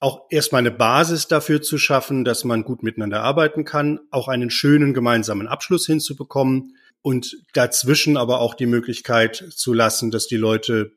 auch 0.00 0.26
erstmal 0.30 0.60
eine 0.60 0.70
Basis 0.70 1.28
dafür 1.28 1.62
zu 1.62 1.78
schaffen, 1.78 2.24
dass 2.24 2.44
man 2.44 2.64
gut 2.64 2.82
miteinander 2.82 3.22
arbeiten 3.22 3.64
kann, 3.64 4.00
auch 4.10 4.28
einen 4.28 4.50
schönen 4.50 4.94
gemeinsamen 4.94 5.48
Abschluss 5.48 5.86
hinzubekommen 5.86 6.76
und 7.02 7.36
dazwischen 7.52 8.16
aber 8.16 8.40
auch 8.40 8.54
die 8.54 8.66
Möglichkeit 8.66 9.36
zu 9.54 9.72
lassen, 9.72 10.10
dass 10.10 10.26
die 10.26 10.36
Leute 10.36 10.92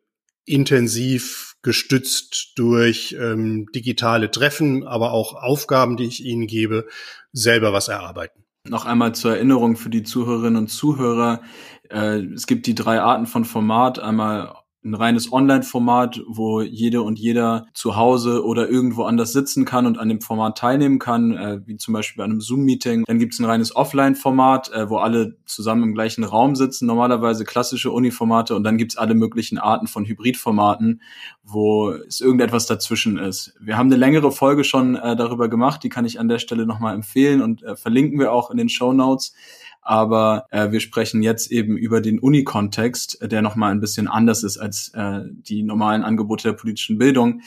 intensiv 0.46 1.51
gestützt 1.62 2.54
durch 2.56 3.16
ähm, 3.20 3.68
digitale 3.74 4.32
Treffen, 4.32 4.86
aber 4.86 5.12
auch 5.12 5.36
Aufgaben, 5.36 5.98
die 5.98 6.06
ich 6.06 6.24
ihnen 6.24 6.48
gebe, 6.48 6.88
selber 7.32 7.74
was 7.74 7.88
erarbeiten. 7.88 8.44
Noch 8.68 8.86
einmal 8.86 9.16
zur 9.16 9.36
Erinnerung 9.36 9.76
für 9.76 9.90
die 9.90 10.04
Zuhörerinnen 10.04 10.64
und 10.64 10.68
Zuhörer. 10.68 11.42
Äh, 11.90 12.20
es 12.34 12.46
gibt 12.46 12.68
die 12.68 12.76
drei 12.76 13.02
Arten 13.02 13.26
von 13.26 13.46
Format. 13.46 14.00
Einmal 14.00 14.56
ein 14.84 14.96
reines 14.96 15.32
Online-Format, 15.32 16.22
wo 16.28 16.62
jede 16.62 17.04
und 17.04 17.20
jeder 17.20 17.68
zu 17.74 17.96
Hause 17.96 18.44
oder 18.44 18.68
irgendwo 18.68 19.04
anders 19.04 19.32
sitzen 19.32 19.64
kann 19.64 19.86
und 19.86 20.00
an 20.00 20.10
dem 20.10 20.22
Format 20.22 20.58
teilnehmen 20.58 20.98
kann, 20.98 21.38
äh, 21.38 21.62
wie 21.66 21.78
zum 21.78 21.94
Beispiel 21.94 22.18
bei 22.18 22.24
einem 22.24 22.42
Zoom-Meeting. 22.42 23.04
Dann 23.06 23.20
gibt 23.20 23.34
es 23.34 23.40
ein 23.40 23.46
reines 23.46 23.76
Offline-Format, 23.76 24.72
äh, 24.72 24.90
wo 24.90 24.98
alle 24.98 25.38
zusammen 25.46 25.84
im 25.84 25.94
gleichen 25.94 26.24
Raum 26.24 26.56
sitzen, 26.56 26.88
normalerweise 26.88 27.46
klassische 27.46 27.92
Uni-Formate. 27.92 28.56
Und 28.56 28.64
dann 28.64 28.78
gibt 28.78 28.94
es 28.94 28.98
alle 28.98 29.14
möglichen 29.14 29.60
Arten 29.60 29.88
von 29.88 30.06
Hybrid-Formaten, 30.06 31.02
wo 31.44 31.92
es 31.92 32.20
irgendetwas 32.20 32.66
dazwischen 32.66 33.18
ist. 33.18 33.54
Wir 33.60 33.78
haben 33.78 33.88
eine 33.88 33.98
längere 33.98 34.32
Folge 34.32 34.64
schon 34.64 34.96
äh, 34.96 35.16
darüber 35.16 35.48
gemacht, 35.48 35.84
die 35.84 35.90
kann 35.90 36.06
ich 36.06 36.20
an 36.20 36.28
der 36.28 36.40
Stelle 36.40 36.66
nochmal 36.66 36.96
empfehlen 36.96 37.42
und 37.42 37.62
äh, 37.62 37.76
verlinken 37.76 38.20
wir 38.20 38.32
auch 38.32 38.50
in 38.50 38.58
den 38.58 38.70
Show 38.70 38.94
Notes 38.94 39.34
aber 39.82 40.46
äh, 40.52 40.72
wir 40.72 40.80
sprechen 40.80 41.24
jetzt 41.24 41.52
eben 41.52 41.76
über 41.76 42.02
den 42.02 42.20
Uni-Kontext, 42.20 43.20
der 43.22 43.42
nochmal 43.42 43.72
ein 43.72 43.80
bisschen 43.80 44.08
anders 44.08 44.44
ist 44.44 44.58
als 44.58 44.92
äh, 44.94 45.22
die 45.26 45.64
normalen 45.64 46.04
Angebote 46.04 46.50
der 46.50 46.54
politischen 46.54 46.98
Bildung. 46.98 47.42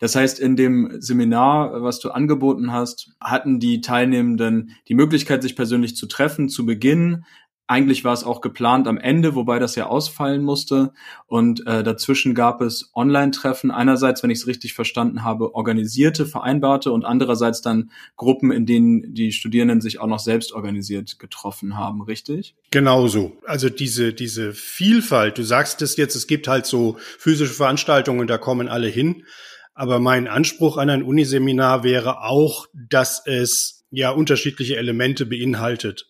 Das 0.00 0.16
heißt, 0.16 0.40
in 0.40 0.56
dem 0.56 1.00
Seminar, 1.00 1.82
was 1.82 2.00
du 2.00 2.10
angeboten 2.10 2.72
hast, 2.72 3.12
hatten 3.20 3.60
die 3.60 3.80
Teilnehmenden 3.80 4.76
die 4.88 4.94
Möglichkeit, 4.94 5.42
sich 5.42 5.56
persönlich 5.56 5.96
zu 5.96 6.06
treffen, 6.06 6.48
zu 6.48 6.66
Beginn 6.66 7.24
eigentlich 7.66 8.04
war 8.04 8.12
es 8.12 8.24
auch 8.24 8.42
geplant 8.42 8.86
am 8.86 8.98
Ende, 8.98 9.34
wobei 9.34 9.58
das 9.58 9.74
ja 9.74 9.86
ausfallen 9.86 10.42
musste. 10.42 10.92
Und 11.26 11.66
äh, 11.66 11.82
dazwischen 11.82 12.34
gab 12.34 12.60
es 12.60 12.90
Online-Treffen. 12.94 13.70
Einerseits, 13.70 14.22
wenn 14.22 14.30
ich 14.30 14.40
es 14.40 14.46
richtig 14.46 14.74
verstanden 14.74 15.24
habe, 15.24 15.54
organisierte, 15.54 16.26
vereinbarte 16.26 16.92
und 16.92 17.06
andererseits 17.06 17.62
dann 17.62 17.90
Gruppen, 18.16 18.52
in 18.52 18.66
denen 18.66 19.14
die 19.14 19.32
Studierenden 19.32 19.80
sich 19.80 19.98
auch 19.98 20.06
noch 20.06 20.18
selbst 20.18 20.52
organisiert 20.52 21.18
getroffen 21.18 21.76
haben, 21.76 22.02
richtig? 22.02 22.54
Genauso. 22.70 23.32
Also 23.46 23.70
diese, 23.70 24.12
diese 24.12 24.52
Vielfalt, 24.52 25.38
du 25.38 25.42
sagst 25.42 25.80
es 25.80 25.96
jetzt, 25.96 26.16
es 26.16 26.26
gibt 26.26 26.48
halt 26.48 26.66
so 26.66 26.96
physische 27.18 27.54
Veranstaltungen, 27.54 28.26
da 28.26 28.36
kommen 28.36 28.68
alle 28.68 28.88
hin. 28.88 29.24
Aber 29.72 29.98
mein 30.00 30.28
Anspruch 30.28 30.76
an 30.76 30.90
ein 30.90 31.02
Uniseminar 31.02 31.82
wäre 31.82 32.22
auch, 32.22 32.66
dass 32.74 33.22
es 33.24 33.84
ja 33.90 34.10
unterschiedliche 34.10 34.76
Elemente 34.76 35.24
beinhaltet 35.24 36.06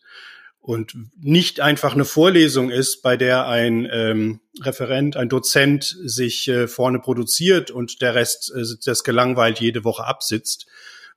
und 0.65 0.95
nicht 1.21 1.61
einfach 1.61 1.93
eine 1.93 2.07
Vorlesung 2.07 2.71
ist, 2.71 3.03
bei 3.03 3.19
der 3.19 3.47
ein 3.47 3.87
ähm, 3.93 4.41
Referent, 4.63 5.15
ein 5.15 5.29
Dozent 5.29 5.85
sich 5.85 6.49
äh, 6.49 6.69
vorne 6.69 7.01
produziert 7.01 7.71
und 7.71 8.01
der 8.01 8.15
Rest 8.15 8.51
äh, 8.57 8.63
das 8.83 9.05
gelangweilt 9.05 9.61
jede 9.61 9.85
Woche 9.85 10.05
absitzt, 10.05 10.65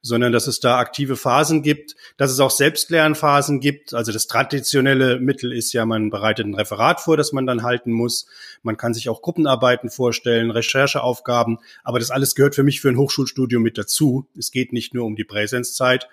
sondern 0.02 0.34
dass 0.34 0.48
es 0.48 0.60
da 0.60 0.78
aktive 0.80 1.16
Phasen 1.16 1.62
gibt, 1.62 1.96
dass 2.18 2.30
es 2.30 2.42
auch 2.42 2.52
Selbstlernphasen 2.52 3.62
gibt. 3.62 3.94
Also 3.94 4.12
das 4.12 4.28
traditionelle 4.28 5.18
Mittel 5.22 5.54
ist 5.54 5.72
ja, 5.72 5.86
man 5.86 6.10
bereitet 6.10 6.46
ein 6.46 6.54
Referat 6.54 7.00
vor, 7.00 7.16
das 7.16 7.32
man 7.32 7.46
dann 7.46 7.64
halten 7.64 7.94
muss. 7.94 8.28
Man 8.64 8.76
kann 8.76 8.94
sich 8.94 9.08
auch 9.08 9.22
Gruppenarbeiten 9.22 9.90
vorstellen, 9.90 10.52
Rechercheaufgaben, 10.52 11.60
aber 11.86 12.00
das 12.00 12.12
alles 12.12 12.36
gehört 12.36 12.54
für 12.54 12.64
mich 12.64 12.82
für 12.82 12.90
ein 12.90 12.98
Hochschulstudium 12.98 13.64
mit 13.64 13.78
dazu. 13.78 14.28
Es 14.38 14.52
geht 14.52 14.74
nicht 14.74 14.94
nur 14.94 15.06
um 15.06 15.16
die 15.16 15.24
Präsenzzeit, 15.24 16.10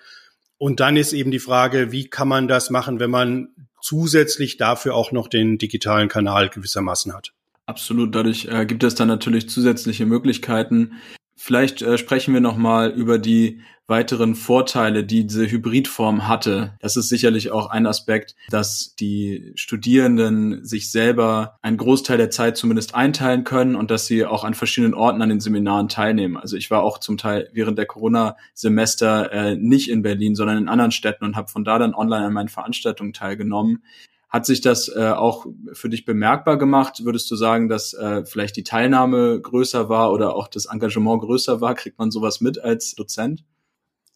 und 0.57 0.79
dann 0.79 0.97
ist 0.97 1.13
eben 1.13 1.31
die 1.31 1.39
Frage, 1.39 1.91
wie 1.91 2.07
kann 2.07 2.27
man 2.27 2.47
das 2.47 2.69
machen, 2.69 2.99
wenn 2.99 3.11
man 3.11 3.49
zusätzlich 3.81 4.57
dafür 4.57 4.95
auch 4.95 5.11
noch 5.11 5.27
den 5.27 5.57
digitalen 5.57 6.07
Kanal 6.07 6.49
gewissermaßen 6.49 7.13
hat? 7.13 7.33
Absolut. 7.65 8.15
Dadurch 8.15 8.45
äh, 8.45 8.65
gibt 8.65 8.83
es 8.83 8.95
dann 8.95 9.07
natürlich 9.07 9.49
zusätzliche 9.49 10.05
Möglichkeiten. 10.05 10.93
Vielleicht 11.35 11.81
äh, 11.81 11.97
sprechen 11.97 12.33
wir 12.33 12.41
noch 12.41 12.57
mal 12.57 12.91
über 12.91 13.19
die 13.19 13.61
weiteren 13.87 14.35
Vorteile, 14.35 15.03
die 15.03 15.27
diese 15.27 15.49
Hybridform 15.49 16.27
hatte. 16.27 16.73
Das 16.79 16.95
ist 16.97 17.09
sicherlich 17.09 17.51
auch 17.51 17.67
ein 17.67 17.85
Aspekt, 17.85 18.35
dass 18.49 18.95
die 18.95 19.51
Studierenden 19.55 20.65
sich 20.65 20.91
selber 20.91 21.57
einen 21.61 21.77
Großteil 21.77 22.17
der 22.17 22.31
Zeit 22.31 22.57
zumindest 22.57 22.95
einteilen 22.95 23.43
können 23.43 23.75
und 23.75 23.91
dass 23.91 24.07
sie 24.07 24.25
auch 24.25 24.43
an 24.43 24.55
verschiedenen 24.55 24.95
Orten 24.95 25.21
an 25.21 25.29
den 25.29 25.39
Seminaren 25.39 25.87
teilnehmen. 25.87 26.37
Also 26.37 26.57
ich 26.57 26.71
war 26.71 26.83
auch 26.83 26.97
zum 26.97 27.17
Teil 27.17 27.49
während 27.53 27.77
der 27.77 27.85
Corona-Semester 27.85 29.31
äh, 29.31 29.55
nicht 29.55 29.89
in 29.89 30.01
Berlin, 30.01 30.35
sondern 30.35 30.57
in 30.57 30.67
anderen 30.67 30.91
Städten 30.91 31.23
und 31.23 31.35
habe 31.35 31.49
von 31.49 31.63
da 31.63 31.77
dann 31.77 31.93
online 31.93 32.25
an 32.25 32.33
meinen 32.33 32.49
Veranstaltungen 32.49 33.13
teilgenommen. 33.13 33.83
Hat 34.29 34.45
sich 34.45 34.59
das 34.61 34.89
äh, 34.89 35.11
auch 35.11 35.45
für 35.73 35.89
dich 35.89 36.03
bemerkbar 36.03 36.57
gemacht? 36.57 37.05
Würdest 37.05 37.29
du 37.31 37.35
sagen, 37.35 37.69
dass 37.69 37.93
äh, 37.93 38.25
vielleicht 38.25 38.57
die 38.57 38.63
Teilnahme 38.63 39.39
größer 39.39 39.87
war 39.87 40.11
oder 40.11 40.35
auch 40.35 40.47
das 40.47 40.65
Engagement 40.65 41.21
größer 41.21 41.61
war? 41.61 41.75
Kriegt 41.75 41.99
man 41.99 42.11
sowas 42.11 42.41
mit 42.41 42.59
als 42.59 42.95
Dozent? 42.95 43.45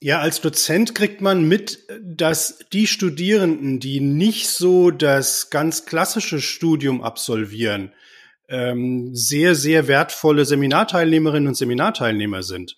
Ja, 0.01 0.21
als 0.21 0.39
Dozent 0.39 0.95
kriegt 0.95 1.19
man 1.19 1.45
mit, 1.45 1.79
dass 2.01 2.59
die 2.71 2.87
Studierenden, 2.87 3.81
die 3.81 3.99
nicht 3.99 4.47
so 4.47 4.91
das 4.91 5.49
ganz 5.49 5.85
klassische 5.85 6.39
Studium 6.39 7.01
absolvieren, 7.03 7.91
ähm, 8.47 9.13
sehr, 9.13 9.55
sehr 9.55 9.89
wertvolle 9.89 10.45
Seminarteilnehmerinnen 10.45 11.49
und 11.49 11.55
Seminarteilnehmer 11.55 12.43
sind. 12.43 12.77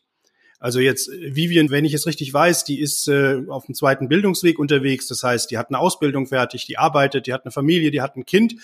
Also 0.59 0.79
jetzt 0.79 1.11
Vivian, 1.11 1.69
wenn 1.69 1.85
ich 1.85 1.93
es 1.93 2.07
richtig 2.07 2.33
weiß, 2.33 2.63
die 2.63 2.79
ist 2.79 3.07
äh, 3.07 3.41
auf 3.49 3.67
dem 3.67 3.75
zweiten 3.75 4.07
Bildungsweg 4.07 4.57
unterwegs. 4.57 5.07
Das 5.07 5.21
heißt, 5.21 5.51
die 5.51 5.59
hat 5.59 5.69
eine 5.69 5.77
Ausbildung 5.77 6.25
fertig, 6.25 6.65
die 6.65 6.79
arbeitet, 6.79 7.27
die 7.27 7.33
hat 7.33 7.45
eine 7.45 7.51
Familie, 7.51 7.91
die 7.91 8.01
hat 8.01 8.15
ein 8.15 8.25
Kind 8.25 8.55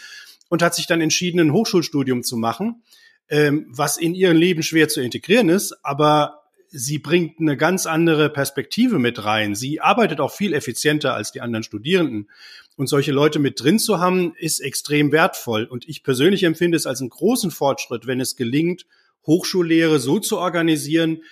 und 0.50 0.64
hat 0.64 0.74
sich 0.74 0.88
dann 0.88 1.02
entschieden, 1.02 1.40
ein 1.40 1.54
Hochschulstudium 1.54 2.24
zu 2.24 2.38
machen, 2.38 2.82
ähm, 3.30 3.68
was 3.70 3.98
in 3.98 4.16
ihrem 4.16 4.38
Leben 4.38 4.64
schwer 4.64 4.90
zu 4.90 5.02
integrieren 5.02 5.50
ist, 5.50 5.76
aber 5.84 6.47
sie 6.70 7.00
bringt 7.00 7.40
eine 7.40 7.58
ganz 7.58 7.86
andere 7.86 8.30
Perspektive 8.30 9.00
mit 9.00 9.24
rein. 9.24 9.56
Sie 9.56 9.82
arbeitet 9.82 10.20
auch 10.20 10.32
viel 10.32 10.54
effizienter 10.54 11.14
als 11.14 11.32
die 11.32 11.42
anderen 11.42 11.64
Studierenden. 11.64 12.30
Und 12.76 12.88
solche 12.88 13.12
Leute 13.12 13.40
mit 13.40 13.62
drin 13.62 13.80
zu 13.80 14.00
haben, 14.00 14.36
ist 14.38 14.60
extrem 14.60 15.12
wertvoll. 15.12 15.66
Und 15.66 15.88
ich 15.88 16.04
persönlich 16.04 16.44
empfinde 16.44 16.78
es 16.78 16.86
als 16.86 17.02
einen 17.02 17.10
großen 17.10 17.52
Fortschritt, 17.52 18.06
wenn 18.06 18.20
es 18.20 18.36
gelingt, 18.36 18.86
Hochschullehre 19.26 20.00
so 20.00 20.20
zu 20.20 20.38
organisieren, 20.38 21.24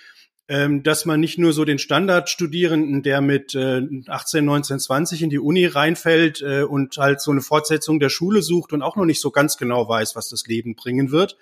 ähm, 0.48 0.82
dass 0.82 1.06
man 1.06 1.18
nicht 1.18 1.38
nur 1.38 1.52
so 1.52 1.64
den 1.64 1.78
Standardstudierenden, 1.78 3.02
der 3.02 3.20
mit 3.20 3.54
äh, 3.54 3.82
18, 4.06 4.44
19, 4.44 4.78
20 4.78 5.22
in 5.22 5.30
die 5.30 5.40
Uni 5.40 5.66
reinfällt 5.66 6.40
äh, 6.40 6.62
und 6.62 6.96
halt 6.98 7.20
so 7.20 7.32
eine 7.32 7.40
Fortsetzung 7.40 7.98
der 7.98 8.10
Schule 8.10 8.42
sucht 8.42 8.72
und 8.72 8.82
auch 8.82 8.96
noch 8.96 9.06
nicht 9.06 9.20
so 9.20 9.30
ganz 9.30 9.56
genau 9.56 9.88
weiß, 9.88 10.14
was 10.14 10.28
das 10.28 10.46
Leben 10.46 10.76
bringen 10.76 11.10
wird, 11.10 11.36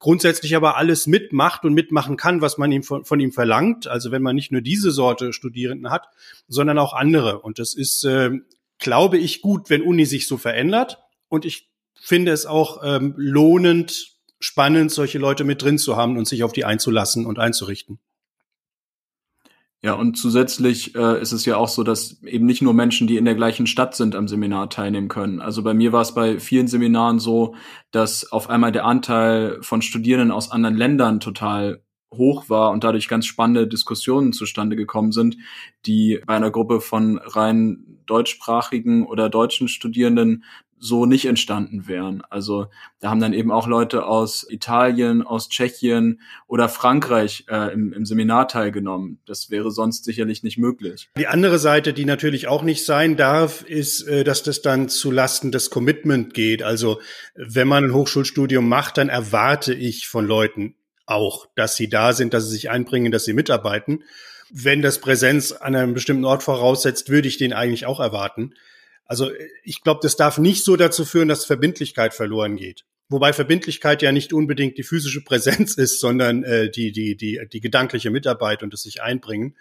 grundsätzlich 0.00 0.56
aber 0.56 0.76
alles 0.76 1.06
mitmacht 1.06 1.64
und 1.64 1.74
mitmachen 1.74 2.16
kann, 2.16 2.40
was 2.40 2.58
man 2.58 2.72
ihm 2.72 2.82
von, 2.82 3.04
von, 3.04 3.20
ihm 3.20 3.32
verlangt. 3.32 3.86
Also 3.86 4.10
wenn 4.10 4.22
man 4.22 4.34
nicht 4.34 4.50
nur 4.50 4.62
diese 4.62 4.90
Sorte 4.90 5.32
Studierenden 5.32 5.90
hat, 5.90 6.08
sondern 6.48 6.78
auch 6.78 6.94
andere. 6.94 7.38
Und 7.40 7.60
das 7.60 7.74
ist, 7.74 8.04
äh, 8.04 8.30
glaube 8.78 9.18
ich, 9.18 9.42
gut, 9.42 9.70
wenn 9.70 9.82
Uni 9.82 10.06
sich 10.06 10.26
so 10.26 10.38
verändert. 10.38 10.98
Und 11.28 11.44
ich 11.44 11.68
finde 11.94 12.32
es 12.32 12.46
auch 12.46 12.80
ähm, 12.82 13.14
lohnend, 13.16 14.16
spannend, 14.40 14.90
solche 14.90 15.18
Leute 15.18 15.44
mit 15.44 15.62
drin 15.62 15.78
zu 15.78 15.96
haben 15.96 16.16
und 16.16 16.26
sich 16.26 16.42
auf 16.42 16.52
die 16.52 16.64
einzulassen 16.64 17.26
und 17.26 17.38
einzurichten. 17.38 18.00
Ja, 19.82 19.94
und 19.94 20.18
zusätzlich 20.18 20.94
äh, 20.94 21.22
ist 21.22 21.32
es 21.32 21.46
ja 21.46 21.56
auch 21.56 21.68
so, 21.68 21.82
dass 21.82 22.22
eben 22.22 22.44
nicht 22.44 22.60
nur 22.60 22.74
Menschen, 22.74 23.06
die 23.06 23.16
in 23.16 23.24
der 23.24 23.34
gleichen 23.34 23.66
Stadt 23.66 23.94
sind, 23.94 24.14
am 24.14 24.28
Seminar 24.28 24.68
teilnehmen 24.68 25.08
können. 25.08 25.40
Also 25.40 25.62
bei 25.62 25.72
mir 25.72 25.92
war 25.92 26.02
es 26.02 26.12
bei 26.12 26.38
vielen 26.38 26.68
Seminaren 26.68 27.18
so, 27.18 27.54
dass 27.90 28.30
auf 28.30 28.50
einmal 28.50 28.72
der 28.72 28.84
Anteil 28.84 29.58
von 29.62 29.80
Studierenden 29.80 30.32
aus 30.32 30.50
anderen 30.50 30.76
Ländern 30.76 31.18
total 31.18 31.82
hoch 32.12 32.50
war 32.50 32.72
und 32.72 32.84
dadurch 32.84 33.08
ganz 33.08 33.24
spannende 33.24 33.66
Diskussionen 33.66 34.34
zustande 34.34 34.76
gekommen 34.76 35.12
sind, 35.12 35.38
die 35.86 36.20
bei 36.26 36.34
einer 36.34 36.50
Gruppe 36.50 36.82
von 36.82 37.18
rein 37.18 38.02
deutschsprachigen 38.04 39.06
oder 39.06 39.30
deutschen 39.30 39.68
Studierenden 39.68 40.44
so 40.80 41.04
nicht 41.04 41.26
entstanden 41.26 41.86
wären. 41.86 42.22
Also 42.30 42.68
da 43.00 43.10
haben 43.10 43.20
dann 43.20 43.34
eben 43.34 43.52
auch 43.52 43.66
Leute 43.66 44.06
aus 44.06 44.46
Italien, 44.48 45.22
aus 45.22 45.50
Tschechien 45.50 46.20
oder 46.46 46.70
Frankreich 46.70 47.44
äh, 47.50 47.72
im, 47.72 47.92
im 47.92 48.06
Seminar 48.06 48.48
teilgenommen. 48.48 49.20
Das 49.26 49.50
wäre 49.50 49.70
sonst 49.70 50.04
sicherlich 50.04 50.42
nicht 50.42 50.56
möglich. 50.56 51.10
Die 51.18 51.26
andere 51.26 51.58
Seite, 51.58 51.92
die 51.92 52.06
natürlich 52.06 52.48
auch 52.48 52.62
nicht 52.62 52.86
sein 52.86 53.16
darf, 53.16 53.62
ist, 53.62 54.08
äh, 54.08 54.24
dass 54.24 54.42
das 54.42 54.62
dann 54.62 54.88
zu 54.88 55.10
Lasten 55.10 55.52
des 55.52 55.68
Commitment 55.68 56.32
geht. 56.32 56.62
Also 56.62 56.98
wenn 57.34 57.68
man 57.68 57.84
ein 57.84 57.94
Hochschulstudium 57.94 58.66
macht, 58.66 58.96
dann 58.96 59.10
erwarte 59.10 59.74
ich 59.74 60.08
von 60.08 60.26
Leuten 60.26 60.76
auch, 61.04 61.46
dass 61.56 61.76
sie 61.76 61.90
da 61.90 62.14
sind, 62.14 62.32
dass 62.32 62.44
sie 62.44 62.52
sich 62.52 62.70
einbringen, 62.70 63.12
dass 63.12 63.26
sie 63.26 63.34
mitarbeiten. 63.34 64.02
Wenn 64.50 64.80
das 64.80 64.98
Präsenz 64.98 65.52
an 65.52 65.76
einem 65.76 65.92
bestimmten 65.92 66.24
Ort 66.24 66.42
voraussetzt, 66.42 67.10
würde 67.10 67.28
ich 67.28 67.36
den 67.36 67.52
eigentlich 67.52 67.84
auch 67.84 68.00
erwarten. 68.00 68.54
Also 69.10 69.32
ich 69.64 69.82
glaube, 69.82 69.98
das 70.04 70.14
darf 70.14 70.38
nicht 70.38 70.64
so 70.64 70.76
dazu 70.76 71.04
führen, 71.04 71.26
dass 71.26 71.44
Verbindlichkeit 71.44 72.14
verloren 72.14 72.54
geht. 72.54 72.84
Wobei 73.08 73.32
Verbindlichkeit 73.32 74.02
ja 74.02 74.12
nicht 74.12 74.32
unbedingt 74.32 74.78
die 74.78 74.84
physische 74.84 75.24
Präsenz 75.24 75.74
ist, 75.74 75.98
sondern 75.98 76.44
äh, 76.44 76.70
die, 76.70 76.92
die, 76.92 77.16
die, 77.16 77.40
die 77.52 77.60
gedankliche 77.60 78.10
Mitarbeit 78.10 78.62
und 78.62 78.72
das 78.72 78.82
sich 78.82 79.02
einbringen. 79.02 79.56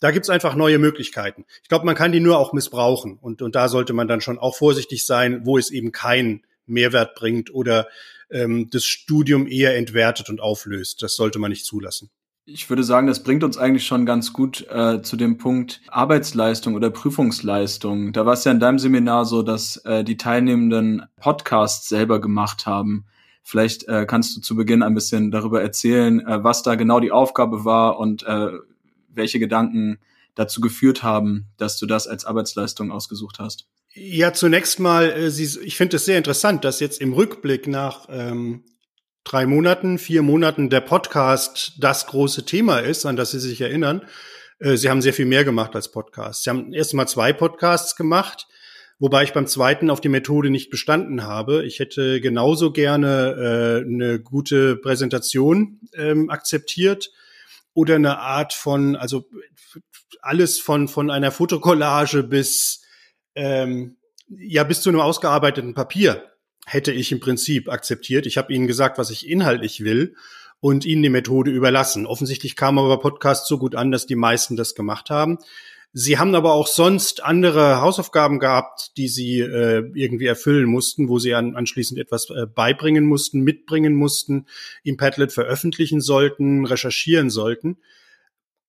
Da 0.00 0.10
gibt's 0.10 0.30
einfach 0.30 0.56
neue 0.56 0.80
Möglichkeiten. 0.80 1.44
Ich 1.62 1.68
glaube, 1.68 1.86
man 1.86 1.94
kann 1.94 2.10
die 2.10 2.18
nur 2.18 2.40
auch 2.40 2.52
missbrauchen. 2.52 3.18
Und, 3.20 3.40
und 3.40 3.54
da 3.54 3.68
sollte 3.68 3.92
man 3.92 4.08
dann 4.08 4.20
schon 4.20 4.36
auch 4.36 4.56
vorsichtig 4.56 5.06
sein, 5.06 5.46
wo 5.46 5.58
es 5.58 5.70
eben 5.70 5.92
keinen 5.92 6.44
Mehrwert 6.66 7.14
bringt 7.14 7.54
oder 7.54 7.86
ähm, 8.30 8.68
das 8.68 8.84
Studium 8.84 9.46
eher 9.46 9.76
entwertet 9.76 10.28
und 10.28 10.40
auflöst. 10.40 11.02
Das 11.02 11.14
sollte 11.14 11.38
man 11.38 11.50
nicht 11.50 11.66
zulassen. 11.66 12.10
Ich 12.50 12.70
würde 12.70 12.82
sagen, 12.82 13.06
das 13.06 13.22
bringt 13.22 13.44
uns 13.44 13.58
eigentlich 13.58 13.86
schon 13.86 14.06
ganz 14.06 14.32
gut 14.32 14.66
äh, 14.70 15.02
zu 15.02 15.16
dem 15.16 15.36
Punkt 15.36 15.82
Arbeitsleistung 15.88 16.74
oder 16.74 16.88
Prüfungsleistung. 16.88 18.14
Da 18.14 18.24
war 18.24 18.32
es 18.32 18.44
ja 18.44 18.52
in 18.52 18.58
deinem 18.58 18.78
Seminar 18.78 19.26
so, 19.26 19.42
dass 19.42 19.76
äh, 19.84 20.02
die 20.02 20.16
Teilnehmenden 20.16 21.02
Podcasts 21.20 21.90
selber 21.90 22.22
gemacht 22.22 22.64
haben. 22.64 23.04
Vielleicht 23.42 23.86
äh, 23.88 24.06
kannst 24.06 24.34
du 24.34 24.40
zu 24.40 24.56
Beginn 24.56 24.82
ein 24.82 24.94
bisschen 24.94 25.30
darüber 25.30 25.60
erzählen, 25.60 26.26
äh, 26.26 26.42
was 26.42 26.62
da 26.62 26.74
genau 26.74 27.00
die 27.00 27.12
Aufgabe 27.12 27.66
war 27.66 27.98
und 27.98 28.22
äh, 28.22 28.48
welche 29.10 29.38
Gedanken 29.38 29.98
dazu 30.34 30.62
geführt 30.62 31.02
haben, 31.02 31.48
dass 31.58 31.76
du 31.76 31.84
das 31.84 32.06
als 32.06 32.24
Arbeitsleistung 32.24 32.90
ausgesucht 32.90 33.40
hast. 33.40 33.66
Ja, 33.92 34.32
zunächst 34.32 34.80
mal, 34.80 35.10
äh, 35.10 35.26
ich 35.28 35.76
finde 35.76 35.96
es 35.96 36.06
sehr 36.06 36.16
interessant, 36.16 36.64
dass 36.64 36.80
jetzt 36.80 37.02
im 37.02 37.12
Rückblick 37.12 37.66
nach 37.66 38.06
ähm, 38.08 38.64
drei 39.24 39.46
Monaten, 39.46 39.98
vier 39.98 40.22
Monaten 40.22 40.70
der 40.70 40.80
Podcast 40.80 41.74
das 41.78 42.06
große 42.06 42.44
Thema 42.44 42.78
ist, 42.78 43.06
an 43.06 43.16
das 43.16 43.32
Sie 43.32 43.40
sich 43.40 43.60
erinnern. 43.60 44.06
Äh, 44.58 44.76
Sie 44.76 44.88
haben 44.88 45.02
sehr 45.02 45.14
viel 45.14 45.26
mehr 45.26 45.44
gemacht 45.44 45.74
als 45.74 45.90
Podcast. 45.90 46.44
Sie 46.44 46.50
haben 46.50 46.72
erst 46.72 46.94
mal 46.94 47.06
zwei 47.06 47.32
Podcasts 47.32 47.96
gemacht, 47.96 48.46
wobei 48.98 49.24
ich 49.24 49.32
beim 49.32 49.46
zweiten 49.46 49.90
auf 49.90 50.00
die 50.00 50.08
Methode 50.08 50.50
nicht 50.50 50.70
bestanden 50.70 51.24
habe. 51.24 51.64
Ich 51.64 51.78
hätte 51.78 52.20
genauso 52.20 52.72
gerne 52.72 53.82
äh, 53.84 53.86
eine 53.86 54.20
gute 54.20 54.76
Präsentation 54.76 55.80
ähm, 55.94 56.30
akzeptiert 56.30 57.10
oder 57.74 57.96
eine 57.96 58.18
Art 58.18 58.52
von, 58.52 58.96
also 58.96 59.28
alles 60.20 60.58
von, 60.58 60.88
von 60.88 61.10
einer 61.10 61.30
Fotokollage 61.30 62.22
bis, 62.22 62.82
ähm, 63.34 63.96
ja, 64.28 64.64
bis 64.64 64.80
zu 64.80 64.88
einem 64.88 65.00
ausgearbeiteten 65.00 65.74
Papier 65.74 66.24
hätte 66.68 66.92
ich 66.92 67.12
im 67.12 67.20
Prinzip 67.20 67.68
akzeptiert. 67.68 68.26
Ich 68.26 68.36
habe 68.36 68.52
ihnen 68.52 68.66
gesagt, 68.66 68.98
was 68.98 69.10
ich 69.10 69.28
inhaltlich 69.28 69.82
will 69.84 70.14
und 70.60 70.84
ihnen 70.84 71.02
die 71.02 71.08
Methode 71.08 71.50
überlassen. 71.50 72.06
Offensichtlich 72.06 72.56
kam 72.56 72.78
aber 72.78 73.00
Podcast 73.00 73.46
so 73.46 73.58
gut 73.58 73.74
an, 73.74 73.90
dass 73.90 74.06
die 74.06 74.16
meisten 74.16 74.56
das 74.56 74.74
gemacht 74.74 75.08
haben. 75.10 75.38
Sie 75.94 76.18
haben 76.18 76.34
aber 76.34 76.52
auch 76.52 76.66
sonst 76.66 77.24
andere 77.24 77.80
Hausaufgaben 77.80 78.38
gehabt, 78.38 78.92
die 78.98 79.08
sie 79.08 79.40
äh, 79.40 79.90
irgendwie 79.94 80.26
erfüllen 80.26 80.66
mussten, 80.66 81.08
wo 81.08 81.18
sie 81.18 81.34
an, 81.34 81.56
anschließend 81.56 81.98
etwas 81.98 82.28
äh, 82.28 82.46
beibringen 82.46 83.06
mussten, 83.06 83.40
mitbringen 83.40 83.94
mussten, 83.94 84.46
im 84.84 84.98
Padlet 84.98 85.32
veröffentlichen 85.32 86.02
sollten, 86.02 86.66
recherchieren 86.66 87.30
sollten. 87.30 87.78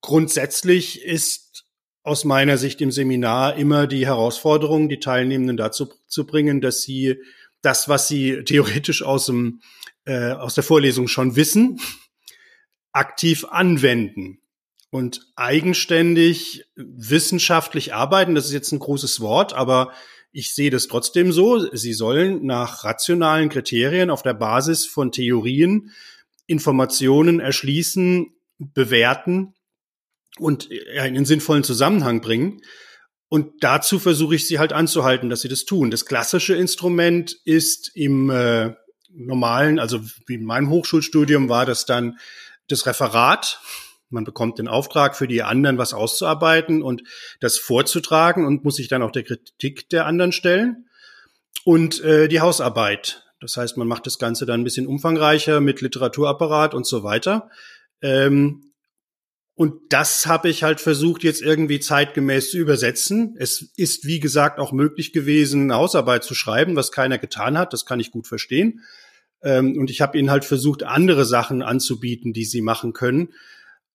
Grundsätzlich 0.02 1.04
ist 1.04 1.66
aus 2.04 2.24
meiner 2.24 2.58
Sicht 2.58 2.80
im 2.80 2.92
Seminar 2.92 3.58
immer 3.58 3.86
die 3.86 4.06
Herausforderung, 4.08 4.88
die 4.88 5.02
Teilnehmenden 5.02 5.58
dazu 5.58 5.90
zu 6.08 6.26
bringen, 6.26 6.62
dass 6.62 6.82
sie 6.82 7.18
das, 7.62 7.89
was 7.89 8.08
sie 8.08 8.43
theoretisch 8.43 9.04
aus, 9.04 9.26
dem, 9.28 9.62
äh, 10.06 10.32
aus 10.32 10.56
der 10.56 10.63
Vorlesung 10.63 11.08
schon 11.08 11.36
wissen, 11.36 11.80
aktiv 12.91 13.45
anwenden 13.50 14.39
und 14.89 15.22
eigenständig 15.36 16.65
wissenschaftlich 16.76 17.93
arbeiten. 17.93 18.36
Das 18.36 18.45
ist 18.45 18.54
jetzt 18.54 18.72
ein 18.72 18.80
großes 18.80 19.19
Wort, 19.19 19.54
aber 19.54 19.93
ich 20.32 20.54
sehe 20.54 20.69
das 20.69 20.88
trotzdem 20.88 21.32
so. 21.32 21.74
Sie 21.76 21.93
sollen 21.93 22.45
nach 22.45 22.84
rationalen 22.84 23.50
Kriterien 23.50 24.10
auf 24.10 24.24
der 24.24 24.34
Basis 24.34 24.86
von 24.86 25.12
Theorien 25.12 25.91
Informationen 26.48 27.39
erschließen, 27.39 28.34
bewerten 28.58 29.54
und 30.39 30.65
in 30.65 31.00
einen 31.00 31.26
sinnvollen 31.26 31.63
Zusammenhang 31.63 32.22
bringen. 32.22 32.62
Und 33.30 33.63
dazu 33.63 34.00
versuche 34.00 34.36
ich 34.36 34.48
sie 34.48 34.58
halt 34.58 34.74
anzuhalten, 34.74 35.30
dass 35.30 35.42
sie 35.42 35.50
das 35.50 35.65
tun. 35.65 35.92
Das 35.92 36.06
klassische 36.06 36.56
Instrument 36.56 37.38
ist 37.46 37.92
im 37.96 38.32
äh, 38.32 38.74
normalen, 39.12 39.80
also 39.80 40.02
wie 40.26 40.36
in 40.36 40.46
meinem 40.46 40.70
Hochschulstudium 40.70 41.48
war 41.48 41.65
das 41.65 41.86
dann 41.86 42.18
das 42.68 42.88
Referat. 42.88 43.62
Man 44.10 44.24
bekommt 44.24 44.58
den 44.58 44.68
Auftrag, 44.68 45.15
für 45.15 45.28
die 45.28 45.44
anderen 45.44 45.78
was 45.78 45.94
auszuarbeiten 45.94 46.82
und 46.82 47.04
das 47.39 47.60
vorzutragen 47.60 48.46
und 48.46 48.63
muss 48.63 48.78
sich 48.78 48.88
dann 48.88 49.04
auch 49.04 49.12
der 49.12 49.24
Kritik 49.24 49.89
der 49.89 50.08
anderen 50.08 50.32
stellen. 50.32 50.86
Und 51.65 52.02
äh, 52.04 52.28
die 52.28 52.42
Hausarbeit. 52.42 53.26
Das 53.42 53.58
heißt, 53.58 53.78
man 53.78 53.88
macht 53.88 54.08
das 54.08 54.18
Ganze 54.18 54.46
dann 54.46 54.62
ein 54.62 54.63
bisschen 54.63 54.88
umfangreicher 54.88 55.62
mit 55.62 55.82
Literaturapparat 55.82 56.74
und 56.74 56.88
so 56.88 57.04
weiter. 57.04 57.50
Ähm, 58.02 58.68
und 59.60 59.91
das 59.91 60.26
habe 60.26 60.48
ich 60.48 60.63
halt 60.63 60.80
versucht, 60.80 61.22
jetzt 61.22 61.41
irgendwie 61.41 61.82
zeitgemäß 61.82 62.52
zu 62.52 62.58
übersetzen. 62.58 63.36
Es 63.38 63.74
ist, 63.76 64.06
wie 64.06 64.22
gesagt, 64.22 64.58
auch 64.58 64.72
möglich 64.72 65.12
gewesen, 65.12 65.63
eine 65.63 65.76
Hausarbeit 65.76 66.24
zu 66.24 66.34
schreiben, 66.34 66.78
was 66.78 66.93
keiner 66.93 67.17
getan 67.17 67.58
hat. 67.58 67.74
Das 67.74 67.86
kann 67.86 68.00
ich 68.00 68.12
gut 68.12 68.26
verstehen. 68.26 68.80
Ähm, 69.43 69.78
und 69.78 69.91
ich 69.91 70.00
habe 70.00 70.17
ihnen 70.17 70.32
halt 70.32 70.45
versucht, 70.45 70.84
andere 70.84 71.26
Sachen 71.26 71.62
anzubieten, 71.62 72.32
die 72.32 72.45
sie 72.45 72.62
machen 72.62 72.93
können 72.93 73.34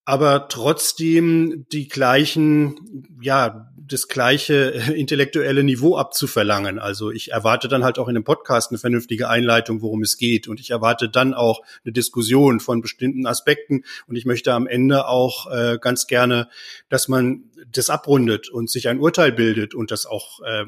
aber 0.05 0.47
trotzdem 0.47 1.65
die 1.71 1.87
gleichen, 1.87 3.17
ja, 3.21 3.71
das 3.87 4.07
gleiche 4.07 4.53
intellektuelle 4.95 5.63
Niveau 5.63 5.97
abzuverlangen. 5.97 6.79
Also 6.79 7.11
ich 7.11 7.31
erwarte 7.31 7.67
dann 7.67 7.83
halt 7.83 7.97
auch 7.97 8.07
in 8.07 8.15
einem 8.15 8.23
Podcast 8.23 8.71
eine 8.71 8.77
vernünftige 8.77 9.29
Einleitung, 9.29 9.81
worum 9.81 10.03
es 10.03 10.17
geht. 10.17 10.47
Und 10.47 10.59
ich 10.59 10.69
erwarte 10.69 11.09
dann 11.09 11.33
auch 11.33 11.61
eine 11.83 11.91
Diskussion 11.91 12.59
von 12.59 12.81
bestimmten 12.81 13.25
Aspekten. 13.25 13.83
Und 14.07 14.15
ich 14.15 14.25
möchte 14.25 14.53
am 14.53 14.67
Ende 14.67 15.07
auch 15.07 15.51
äh, 15.51 15.77
ganz 15.79 16.07
gerne, 16.07 16.49
dass 16.87 17.07
man 17.07 17.45
das 17.71 17.89
abrundet 17.89 18.49
und 18.49 18.69
sich 18.69 18.87
ein 18.87 18.99
Urteil 18.99 19.31
bildet 19.31 19.73
und 19.73 19.89
das 19.89 20.05
auch 20.05 20.39
äh, 20.41 20.65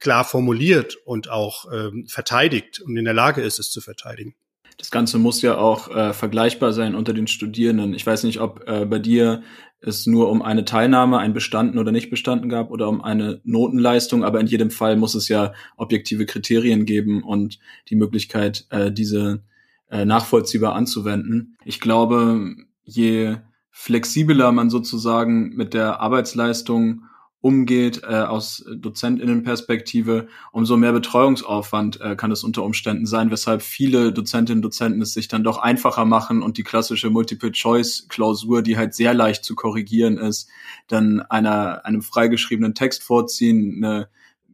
klar 0.00 0.24
formuliert 0.24 0.96
und 1.04 1.28
auch 1.30 1.70
äh, 1.70 1.90
verteidigt 2.06 2.80
und 2.80 2.96
in 2.96 3.04
der 3.04 3.14
Lage 3.14 3.42
ist, 3.42 3.58
es 3.58 3.70
zu 3.70 3.80
verteidigen 3.80 4.34
das 4.82 4.90
Ganze 4.90 5.20
muss 5.20 5.42
ja 5.42 5.58
auch 5.58 5.94
äh, 5.94 6.12
vergleichbar 6.12 6.72
sein 6.72 6.96
unter 6.96 7.14
den 7.14 7.28
Studierenden. 7.28 7.94
Ich 7.94 8.04
weiß 8.04 8.24
nicht, 8.24 8.40
ob 8.40 8.68
äh, 8.68 8.84
bei 8.84 8.98
dir 8.98 9.44
es 9.80 10.08
nur 10.08 10.28
um 10.28 10.42
eine 10.42 10.64
Teilnahme, 10.64 11.18
ein 11.18 11.32
Bestanden 11.32 11.78
oder 11.78 11.92
nicht 11.92 12.10
Bestanden 12.10 12.48
gab 12.48 12.68
oder 12.72 12.88
um 12.88 13.00
eine 13.00 13.40
Notenleistung, 13.44 14.24
aber 14.24 14.40
in 14.40 14.48
jedem 14.48 14.72
Fall 14.72 14.96
muss 14.96 15.14
es 15.14 15.28
ja 15.28 15.52
objektive 15.76 16.26
Kriterien 16.26 16.84
geben 16.84 17.22
und 17.22 17.60
die 17.90 17.94
Möglichkeit, 17.94 18.66
äh, 18.70 18.90
diese 18.90 19.44
äh, 19.88 20.04
nachvollziehbar 20.04 20.74
anzuwenden. 20.74 21.56
Ich 21.64 21.78
glaube, 21.78 22.56
je 22.82 23.36
flexibler 23.70 24.50
man 24.50 24.68
sozusagen 24.68 25.54
mit 25.54 25.74
der 25.74 26.00
Arbeitsleistung 26.00 27.04
umgeht 27.42 28.02
äh, 28.04 28.14
aus 28.14 28.64
Dozentinnenperspektive, 28.72 30.28
umso 30.52 30.76
mehr 30.76 30.92
Betreuungsaufwand 30.92 32.00
äh, 32.00 32.14
kann 32.14 32.30
es 32.30 32.44
unter 32.44 32.62
Umständen 32.62 33.04
sein, 33.04 33.32
weshalb 33.32 33.62
viele 33.62 34.12
Dozentinnen 34.12 34.58
und 34.58 34.62
Dozenten 34.62 35.02
es 35.02 35.12
sich 35.12 35.26
dann 35.26 35.42
doch 35.42 35.58
einfacher 35.58 36.04
machen 36.04 36.40
und 36.40 36.56
die 36.56 36.62
klassische 36.62 37.10
Multiple-Choice-Klausur, 37.10 38.62
die 38.62 38.76
halt 38.78 38.94
sehr 38.94 39.12
leicht 39.12 39.44
zu 39.44 39.56
korrigieren 39.56 40.18
ist, 40.18 40.48
dann 40.86 41.20
einer, 41.20 41.84
einem 41.84 42.02
freigeschriebenen 42.02 42.74
Text 42.74 43.02
vorziehen, 43.02 43.84
eine 43.84 44.08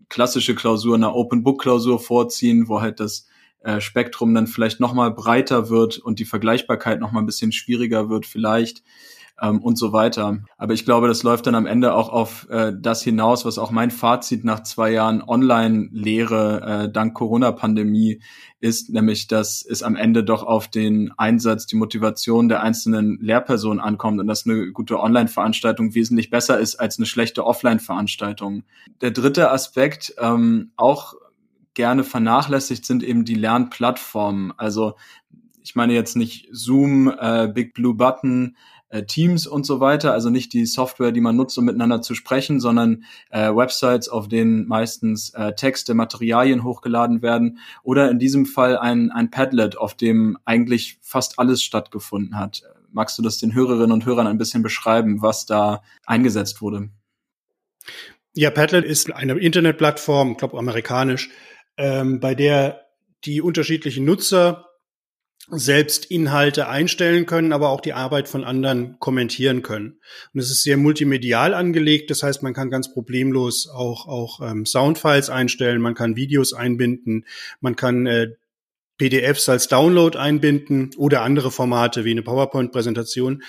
klassische 0.08 0.54
Klausur, 0.54 0.94
eine 0.94 1.12
Open-Book-Klausur 1.12 2.00
vorziehen, 2.00 2.68
wo 2.68 2.80
halt 2.80 3.00
das 3.00 3.26
äh, 3.60 3.82
Spektrum 3.82 4.32
dann 4.32 4.46
vielleicht 4.46 4.80
nochmal 4.80 5.10
breiter 5.10 5.68
wird 5.68 5.98
und 5.98 6.20
die 6.20 6.24
Vergleichbarkeit 6.24 7.00
nochmal 7.00 7.22
ein 7.22 7.26
bisschen 7.26 7.52
schwieriger 7.52 8.08
wird 8.08 8.24
vielleicht 8.24 8.82
ähm, 9.40 9.60
und 9.60 9.76
so 9.78 9.92
weiter. 9.92 10.38
Aber 10.56 10.72
ich 10.74 10.84
glaube, 10.84 11.08
das 11.08 11.22
läuft 11.22 11.46
dann 11.46 11.54
am 11.54 11.66
Ende 11.66 11.94
auch 11.94 12.08
auf 12.08 12.48
äh, 12.50 12.72
das 12.78 13.02
hinaus, 13.02 13.44
was 13.44 13.58
auch 13.58 13.70
mein 13.70 13.90
Fazit 13.90 14.44
nach 14.44 14.62
zwei 14.62 14.90
Jahren 14.90 15.22
Online-Lehre 15.22 16.84
äh, 16.84 16.92
dank 16.92 17.14
Corona-Pandemie 17.14 18.20
ist, 18.60 18.90
nämlich, 18.90 19.28
dass 19.28 19.64
es 19.64 19.82
am 19.82 19.94
Ende 19.96 20.24
doch 20.24 20.42
auf 20.42 20.68
den 20.68 21.12
Einsatz, 21.16 21.66
die 21.66 21.76
Motivation 21.76 22.48
der 22.48 22.62
einzelnen 22.62 23.18
Lehrpersonen 23.20 23.80
ankommt 23.80 24.20
und 24.20 24.26
dass 24.26 24.46
eine 24.46 24.72
gute 24.72 25.00
Online-Veranstaltung 25.00 25.94
wesentlich 25.94 26.30
besser 26.30 26.58
ist 26.58 26.76
als 26.76 26.98
eine 26.98 27.06
schlechte 27.06 27.46
Offline-Veranstaltung. 27.46 28.64
Der 29.00 29.12
dritte 29.12 29.50
Aspekt, 29.50 30.14
ähm, 30.18 30.72
auch 30.76 31.14
gerne 31.74 32.02
vernachlässigt, 32.02 32.84
sind 32.84 33.04
eben 33.04 33.24
die 33.24 33.36
Lernplattformen. 33.36 34.52
Also 34.56 34.94
ich 35.62 35.76
meine 35.76 35.92
jetzt 35.92 36.16
nicht 36.16 36.48
Zoom, 36.50 37.08
äh, 37.08 37.46
Big 37.46 37.74
Blue 37.74 37.94
Button, 37.94 38.56
äh, 38.90 39.04
Teams 39.04 39.46
und 39.46 39.66
so 39.66 39.80
weiter, 39.80 40.12
also 40.12 40.30
nicht 40.30 40.52
die 40.52 40.66
Software, 40.66 41.12
die 41.12 41.20
man 41.20 41.36
nutzt, 41.36 41.58
um 41.58 41.64
miteinander 41.64 42.02
zu 42.02 42.14
sprechen, 42.14 42.60
sondern 42.60 43.04
äh, 43.30 43.54
Websites, 43.54 44.08
auf 44.08 44.28
denen 44.28 44.66
meistens 44.66 45.30
äh, 45.30 45.54
Texte, 45.54 45.94
Materialien 45.94 46.64
hochgeladen 46.64 47.22
werden 47.22 47.58
oder 47.82 48.10
in 48.10 48.18
diesem 48.18 48.46
Fall 48.46 48.78
ein, 48.78 49.10
ein 49.10 49.30
Padlet, 49.30 49.76
auf 49.76 49.94
dem 49.94 50.38
eigentlich 50.44 50.98
fast 51.02 51.38
alles 51.38 51.62
stattgefunden 51.62 52.38
hat. 52.38 52.62
Magst 52.90 53.18
du 53.18 53.22
das 53.22 53.38
den 53.38 53.54
Hörerinnen 53.54 53.92
und 53.92 54.06
Hörern 54.06 54.26
ein 54.26 54.38
bisschen 54.38 54.62
beschreiben, 54.62 55.20
was 55.20 55.44
da 55.44 55.82
eingesetzt 56.06 56.62
wurde? 56.62 56.88
Ja, 58.34 58.50
Padlet 58.50 58.84
ist 58.84 59.12
eine 59.12 59.34
Internetplattform, 59.34 60.32
ich 60.32 60.38
glaube 60.38 60.58
amerikanisch, 60.58 61.30
ähm, 61.76 62.20
bei 62.20 62.34
der 62.34 62.86
die 63.24 63.42
unterschiedlichen 63.42 64.04
Nutzer 64.04 64.67
selbst 65.50 66.06
Inhalte 66.06 66.68
einstellen 66.68 67.24
können, 67.24 67.52
aber 67.52 67.70
auch 67.70 67.80
die 67.80 67.94
Arbeit 67.94 68.28
von 68.28 68.44
anderen 68.44 68.98
kommentieren 68.98 69.62
können. 69.62 69.98
Und 70.34 70.40
es 70.40 70.50
ist 70.50 70.62
sehr 70.62 70.76
multimedial 70.76 71.54
angelegt, 71.54 72.10
das 72.10 72.22
heißt, 72.22 72.42
man 72.42 72.54
kann 72.54 72.70
ganz 72.70 72.92
problemlos 72.92 73.68
auch, 73.68 74.06
auch 74.06 74.40
ähm, 74.40 74.66
Soundfiles 74.66 75.30
einstellen, 75.30 75.80
man 75.80 75.94
kann 75.94 76.16
Videos 76.16 76.52
einbinden, 76.52 77.24
man 77.60 77.76
kann 77.76 78.06
äh, 78.06 78.28
PDFs 78.98 79.48
als 79.48 79.68
Download 79.68 80.18
einbinden 80.18 80.90
oder 80.96 81.22
andere 81.22 81.50
Formate 81.50 82.04
wie 82.04 82.10
eine 82.10 82.22
PowerPoint-Präsentation. 82.22 83.42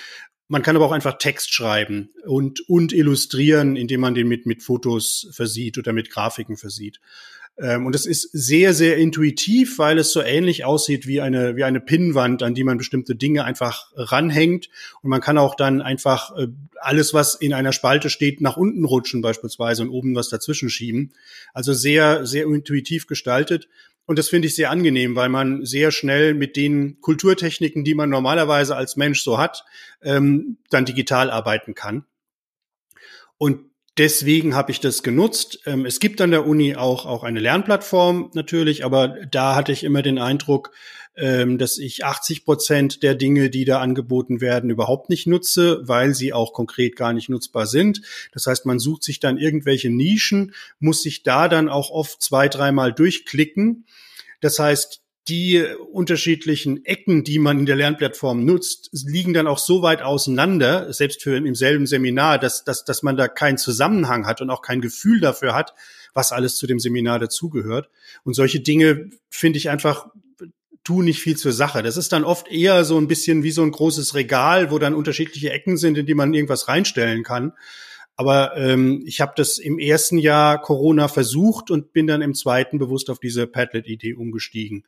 Man 0.48 0.62
kann 0.62 0.76
aber 0.76 0.86
auch 0.86 0.92
einfach 0.92 1.18
Text 1.18 1.52
schreiben 1.52 2.10
und, 2.24 2.60
und 2.68 2.92
illustrieren, 2.92 3.76
indem 3.76 4.00
man 4.00 4.14
den 4.14 4.26
mit, 4.26 4.46
mit 4.46 4.62
Fotos 4.62 5.28
versieht 5.32 5.76
oder 5.76 5.92
mit 5.92 6.10
Grafiken 6.10 6.56
versieht. 6.56 7.00
Ähm, 7.60 7.84
und 7.86 7.94
es 7.94 8.06
ist 8.06 8.30
sehr, 8.32 8.72
sehr 8.72 8.96
intuitiv, 8.96 9.78
weil 9.78 9.98
es 9.98 10.12
so 10.12 10.22
ähnlich 10.22 10.64
aussieht 10.64 11.06
wie 11.06 11.20
eine, 11.20 11.56
wie 11.56 11.64
eine 11.64 11.80
Pinnwand, 11.80 12.42
an 12.42 12.54
die 12.54 12.64
man 12.64 12.78
bestimmte 12.78 13.14
Dinge 13.14 13.44
einfach 13.44 13.92
ranhängt. 13.94 14.70
Und 15.02 15.10
man 15.10 15.20
kann 15.20 15.36
auch 15.36 15.54
dann 15.54 15.82
einfach 15.82 16.36
äh, 16.36 16.48
alles, 16.80 17.12
was 17.12 17.34
in 17.34 17.52
einer 17.52 17.72
Spalte 17.72 18.08
steht, 18.08 18.40
nach 18.40 18.56
unten 18.56 18.84
rutschen 18.84 19.20
beispielsweise 19.20 19.82
und 19.82 19.90
oben 19.90 20.14
was 20.14 20.30
dazwischen 20.30 20.70
schieben. 20.70 21.12
Also 21.52 21.74
sehr, 21.74 22.26
sehr 22.26 22.44
intuitiv 22.44 23.06
gestaltet. 23.06 23.68
Und 24.06 24.18
das 24.18 24.28
finde 24.28 24.48
ich 24.48 24.54
sehr 24.54 24.70
angenehm, 24.70 25.14
weil 25.14 25.28
man 25.28 25.64
sehr 25.64 25.90
schnell 25.90 26.34
mit 26.34 26.56
den 26.56 27.00
Kulturtechniken, 27.00 27.84
die 27.84 27.94
man 27.94 28.08
normalerweise 28.08 28.74
als 28.74 28.96
Mensch 28.96 29.22
so 29.22 29.38
hat, 29.38 29.64
ähm, 30.02 30.56
dann 30.70 30.86
digital 30.86 31.30
arbeiten 31.30 31.74
kann. 31.74 32.04
Und 33.36 33.69
deswegen 33.98 34.54
habe 34.54 34.72
ich 34.72 34.80
das 34.80 35.02
genutzt. 35.02 35.60
Ähm, 35.66 35.86
es 35.86 36.00
gibt 36.00 36.20
an 36.20 36.30
der 36.30 36.46
Uni 36.46 36.76
auch, 36.76 37.06
auch 37.06 37.24
eine 37.24 37.40
Lernplattform 37.40 38.30
natürlich, 38.34 38.84
aber 38.84 39.08
da 39.30 39.54
hatte 39.54 39.72
ich 39.72 39.84
immer 39.84 40.02
den 40.02 40.18
Eindruck, 40.18 40.72
ähm, 41.16 41.58
dass 41.58 41.78
ich 41.78 42.04
80 42.04 42.44
Prozent 42.44 43.02
der 43.02 43.14
Dinge, 43.14 43.50
die 43.50 43.64
da 43.64 43.80
angeboten 43.80 44.40
werden, 44.40 44.70
überhaupt 44.70 45.10
nicht 45.10 45.26
nutze, 45.26 45.80
weil 45.82 46.14
sie 46.14 46.32
auch 46.32 46.52
konkret 46.52 46.96
gar 46.96 47.12
nicht 47.12 47.28
nutzbar 47.28 47.66
sind. 47.66 48.00
Das 48.32 48.46
heißt, 48.46 48.64
man 48.64 48.78
sucht 48.78 49.02
sich 49.02 49.20
dann 49.20 49.36
irgendwelche 49.36 49.90
Nischen, 49.90 50.54
muss 50.78 51.02
sich 51.02 51.22
da 51.22 51.48
dann 51.48 51.68
auch 51.68 51.90
oft 51.90 52.22
zwei, 52.22 52.48
dreimal 52.48 52.92
durchklicken. 52.92 53.86
Das 54.40 54.58
heißt, 54.58 55.02
die 55.28 55.64
unterschiedlichen 55.92 56.84
Ecken, 56.84 57.24
die 57.24 57.38
man 57.38 57.60
in 57.60 57.66
der 57.66 57.76
Lernplattform 57.76 58.44
nutzt, 58.44 58.90
liegen 58.92 59.34
dann 59.34 59.46
auch 59.46 59.58
so 59.58 59.82
weit 59.82 60.02
auseinander, 60.02 60.92
selbst 60.92 61.22
für 61.22 61.36
im 61.36 61.54
selben 61.54 61.86
Seminar, 61.86 62.38
dass, 62.38 62.64
dass, 62.64 62.84
dass 62.84 63.02
man 63.02 63.16
da 63.16 63.28
keinen 63.28 63.58
Zusammenhang 63.58 64.26
hat 64.26 64.40
und 64.40 64.50
auch 64.50 64.62
kein 64.62 64.80
Gefühl 64.80 65.20
dafür 65.20 65.54
hat, 65.54 65.74
was 66.14 66.32
alles 66.32 66.56
zu 66.56 66.66
dem 66.66 66.80
Seminar 66.80 67.18
dazugehört. 67.18 67.90
Und 68.24 68.34
solche 68.34 68.60
Dinge 68.60 69.10
finde 69.28 69.58
ich 69.58 69.70
einfach 69.70 70.08
tun 70.82 71.04
nicht 71.04 71.20
viel 71.20 71.36
zur 71.36 71.52
Sache. 71.52 71.82
Das 71.82 71.96
ist 71.96 72.12
dann 72.12 72.24
oft 72.24 72.48
eher 72.48 72.84
so 72.84 72.98
ein 72.98 73.06
bisschen 73.06 73.42
wie 73.42 73.50
so 73.50 73.62
ein 73.62 73.70
großes 73.70 74.14
Regal, 74.14 74.70
wo 74.70 74.78
dann 74.78 74.94
unterschiedliche 74.94 75.50
Ecken 75.50 75.76
sind, 75.76 75.98
in 75.98 76.06
die 76.06 76.14
man 76.14 76.32
irgendwas 76.32 76.68
reinstellen 76.68 77.22
kann. 77.22 77.52
Aber 78.20 78.54
ähm, 78.54 79.02
ich 79.06 79.22
habe 79.22 79.32
das 79.34 79.56
im 79.56 79.78
ersten 79.78 80.18
Jahr 80.18 80.60
Corona 80.60 81.08
versucht 81.08 81.70
und 81.70 81.94
bin 81.94 82.06
dann 82.06 82.20
im 82.20 82.34
zweiten 82.34 82.78
bewusst 82.78 83.08
auf 83.08 83.18
diese 83.18 83.46
Padlet-Idee 83.46 84.12
umgestiegen. 84.12 84.84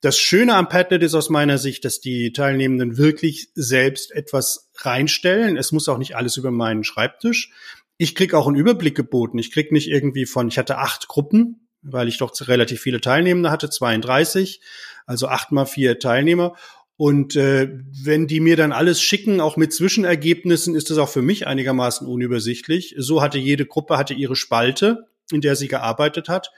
Das 0.00 0.18
Schöne 0.18 0.54
am 0.54 0.70
Padlet 0.70 1.02
ist 1.02 1.12
aus 1.12 1.28
meiner 1.28 1.58
Sicht, 1.58 1.84
dass 1.84 2.00
die 2.00 2.32
Teilnehmenden 2.32 2.96
wirklich 2.96 3.50
selbst 3.54 4.10
etwas 4.10 4.70
reinstellen. 4.76 5.58
Es 5.58 5.70
muss 5.70 5.86
auch 5.86 5.98
nicht 5.98 6.16
alles 6.16 6.38
über 6.38 6.50
meinen 6.50 6.82
Schreibtisch. 6.82 7.50
Ich 7.98 8.14
krieg 8.14 8.32
auch 8.32 8.46
einen 8.46 8.56
Überblick 8.56 8.94
geboten. 8.94 9.38
Ich 9.38 9.52
krieg 9.52 9.70
nicht 9.70 9.90
irgendwie 9.90 10.24
von, 10.24 10.48
ich 10.48 10.56
hatte 10.56 10.78
acht 10.78 11.08
Gruppen, 11.08 11.68
weil 11.82 12.08
ich 12.08 12.16
doch 12.16 12.32
relativ 12.48 12.80
viele 12.80 13.02
Teilnehmende 13.02 13.50
hatte, 13.50 13.68
32, 13.68 14.62
also 15.04 15.28
acht 15.28 15.52
mal 15.52 15.66
vier 15.66 15.98
Teilnehmer. 15.98 16.56
Und 16.96 17.36
äh, 17.36 17.68
wenn 18.04 18.26
die 18.26 18.40
mir 18.40 18.56
dann 18.56 18.72
alles 18.72 19.02
schicken, 19.02 19.40
auch 19.40 19.56
mit 19.56 19.72
Zwischenergebnissen, 19.72 20.74
ist 20.74 20.90
das 20.90 20.98
auch 20.98 21.08
für 21.08 21.22
mich 21.22 21.46
einigermaßen 21.46 22.06
unübersichtlich. 22.06 22.94
So 22.98 23.22
hatte 23.22 23.38
jede 23.38 23.66
Gruppe 23.66 23.96
hatte 23.96 24.14
ihre 24.14 24.36
Spalte, 24.36 25.06
in 25.30 25.40
der 25.40 25.56
sie 25.56 25.68
gearbeitet 25.68 26.28
hat. 26.28 26.50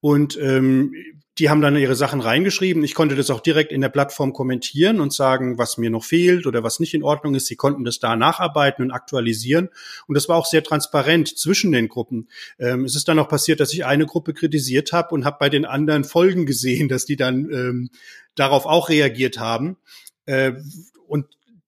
Und 0.00 0.38
ähm, 0.38 0.92
die 1.38 1.50
haben 1.50 1.60
dann 1.60 1.76
ihre 1.76 1.96
Sachen 1.96 2.20
reingeschrieben. 2.20 2.82
Ich 2.82 2.94
konnte 2.94 3.14
das 3.14 3.28
auch 3.28 3.40
direkt 3.40 3.70
in 3.70 3.82
der 3.82 3.90
Plattform 3.90 4.32
kommentieren 4.32 5.00
und 5.00 5.12
sagen, 5.12 5.58
was 5.58 5.76
mir 5.76 5.90
noch 5.90 6.04
fehlt 6.04 6.46
oder 6.46 6.62
was 6.62 6.80
nicht 6.80 6.94
in 6.94 7.02
Ordnung 7.02 7.34
ist. 7.34 7.46
Sie 7.46 7.56
konnten 7.56 7.84
das 7.84 7.98
da 7.98 8.16
nacharbeiten 8.16 8.84
und 8.84 8.90
aktualisieren. 8.90 9.68
Und 10.06 10.14
das 10.14 10.28
war 10.28 10.36
auch 10.36 10.46
sehr 10.46 10.62
transparent 10.62 11.36
zwischen 11.36 11.72
den 11.72 11.88
Gruppen. 11.88 12.28
Ähm, 12.58 12.84
es 12.86 12.96
ist 12.96 13.08
dann 13.08 13.18
auch 13.18 13.28
passiert, 13.28 13.60
dass 13.60 13.72
ich 13.74 13.84
eine 13.84 14.06
Gruppe 14.06 14.32
kritisiert 14.32 14.92
habe 14.92 15.14
und 15.14 15.24
habe 15.26 15.36
bei 15.38 15.50
den 15.50 15.66
anderen 15.66 16.04
Folgen 16.04 16.46
gesehen, 16.46 16.88
dass 16.88 17.04
die 17.04 17.16
dann 17.16 17.50
ähm, 17.50 17.90
darauf 18.36 18.66
auch 18.66 18.88
reagiert 18.88 19.38
haben. 19.38 19.76
Äh, 20.26 20.52
und 21.08 21.26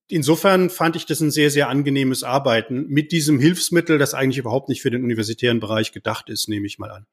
insofern 0.08 0.70
fand 0.70 0.96
ich 0.96 1.06
das 1.06 1.20
ein 1.20 1.30
sehr, 1.30 1.50
sehr 1.50 1.68
angenehmes 1.68 2.22
Arbeiten 2.22 2.86
mit 2.88 3.12
diesem 3.12 3.38
Hilfsmittel, 3.40 3.98
das 3.98 4.14
eigentlich 4.14 4.38
überhaupt 4.38 4.68
nicht 4.68 4.82
für 4.82 4.90
den 4.90 5.02
universitären 5.02 5.60
Bereich 5.60 5.92
gedacht 5.92 6.28
ist, 6.30 6.48
nehme 6.48 6.66
ich 6.66 6.78
mal 6.78 6.90
an. 6.90 7.06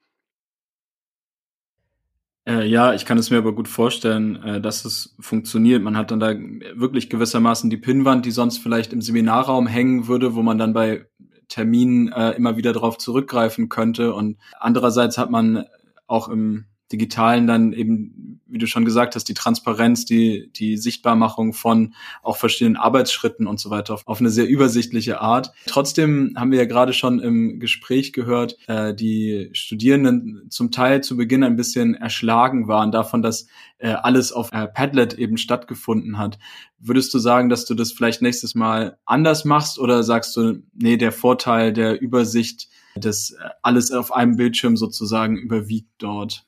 Äh, 2.48 2.66
ja, 2.66 2.94
ich 2.94 3.04
kann 3.04 3.18
es 3.18 3.30
mir 3.30 3.38
aber 3.38 3.54
gut 3.54 3.66
vorstellen, 3.66 4.36
äh, 4.42 4.60
dass 4.60 4.84
es 4.84 5.16
funktioniert. 5.18 5.82
Man 5.82 5.96
hat 5.96 6.12
dann 6.12 6.20
da 6.20 6.32
wirklich 6.74 7.10
gewissermaßen 7.10 7.70
die 7.70 7.76
Pinnwand, 7.76 8.24
die 8.24 8.30
sonst 8.30 8.58
vielleicht 8.58 8.92
im 8.92 9.02
Seminarraum 9.02 9.66
hängen 9.66 10.06
würde, 10.06 10.36
wo 10.36 10.42
man 10.42 10.56
dann 10.56 10.72
bei 10.72 11.06
Terminen 11.48 12.12
äh, 12.12 12.32
immer 12.32 12.56
wieder 12.56 12.72
darauf 12.72 12.98
zurückgreifen 12.98 13.68
könnte. 13.68 14.14
Und 14.14 14.38
andererseits 14.60 15.18
hat 15.18 15.30
man 15.30 15.64
auch 16.06 16.28
im 16.28 16.66
Digitalen 16.92 17.46
dann 17.46 17.72
eben, 17.72 18.40
wie 18.46 18.58
du 18.58 18.66
schon 18.66 18.84
gesagt 18.84 19.16
hast, 19.16 19.28
die 19.28 19.34
Transparenz, 19.34 20.04
die, 20.04 20.50
die 20.54 20.76
Sichtbarmachung 20.76 21.52
von 21.52 21.94
auch 22.22 22.36
verschiedenen 22.36 22.76
Arbeitsschritten 22.76 23.46
und 23.46 23.58
so 23.58 23.70
weiter 23.70 23.94
auf, 23.94 24.06
auf 24.06 24.20
eine 24.20 24.30
sehr 24.30 24.46
übersichtliche 24.46 25.20
Art. 25.20 25.52
Trotzdem 25.66 26.34
haben 26.36 26.52
wir 26.52 26.58
ja 26.58 26.64
gerade 26.64 26.92
schon 26.92 27.18
im 27.18 27.58
Gespräch 27.58 28.12
gehört, 28.12 28.56
äh, 28.68 28.94
die 28.94 29.50
Studierenden 29.52 30.46
zum 30.48 30.70
Teil 30.70 31.02
zu 31.02 31.16
Beginn 31.16 31.42
ein 31.42 31.56
bisschen 31.56 31.94
erschlagen 31.94 32.68
waren 32.68 32.92
davon, 32.92 33.20
dass 33.20 33.48
äh, 33.78 33.88
alles 33.88 34.32
auf 34.32 34.52
äh, 34.52 34.66
Padlet 34.68 35.14
eben 35.14 35.36
stattgefunden 35.36 36.18
hat. 36.18 36.38
Würdest 36.78 37.12
du 37.12 37.18
sagen, 37.18 37.48
dass 37.48 37.64
du 37.64 37.74
das 37.74 37.92
vielleicht 37.92 38.22
nächstes 38.22 38.54
Mal 38.54 38.98
anders 39.04 39.44
machst 39.44 39.78
oder 39.78 40.02
sagst 40.02 40.36
du, 40.36 40.62
nee, 40.74 40.96
der 40.96 41.12
Vorteil 41.12 41.72
der 41.72 42.00
Übersicht, 42.00 42.68
dass 42.94 43.32
äh, 43.32 43.48
alles 43.62 43.90
auf 43.90 44.12
einem 44.12 44.36
Bildschirm 44.36 44.76
sozusagen 44.76 45.36
überwiegt 45.36 45.90
dort? 45.98 46.46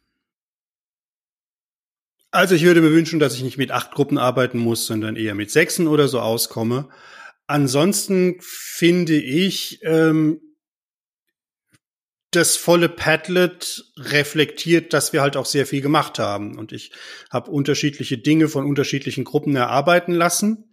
Also 2.31 2.55
ich 2.55 2.65
würde 2.65 2.83
mir 2.83 2.93
wünschen, 2.93 3.19
dass 3.19 3.35
ich 3.35 3.43
nicht 3.43 3.59
mit 3.59 3.71
acht 3.71 3.91
Gruppen 3.93 4.19
arbeiten 4.19 4.59
muss, 4.59 4.87
sondern 4.87 5.17
eher 5.17 5.35
mit 5.35 5.51
sechsen 5.51 5.89
oder 5.89 6.09
so 6.09 6.21
auskomme. 6.21 6.89
Ansonsten 7.47 8.37
finde 8.41 9.15
ich, 9.15 9.81
ähm, 9.83 10.41
das 12.31 12.57
volle 12.57 12.91
Padlet 12.91 13.91
reflektiert, 13.97 14.93
dass 14.93 15.13
wir 15.15 15.23
halt 15.23 15.37
auch 15.37 15.47
sehr 15.47 15.67
viel 15.67 15.81
gemacht 15.81 16.19
haben. 16.19 16.59
Und 16.59 16.73
ich 16.73 16.93
habe 17.31 17.51
unterschiedliche 17.51 18.19
Dinge 18.19 18.49
von 18.49 18.67
unterschiedlichen 18.67 19.25
Gruppen 19.25 19.57
erarbeiten 19.57 20.13
lassen 20.13 20.68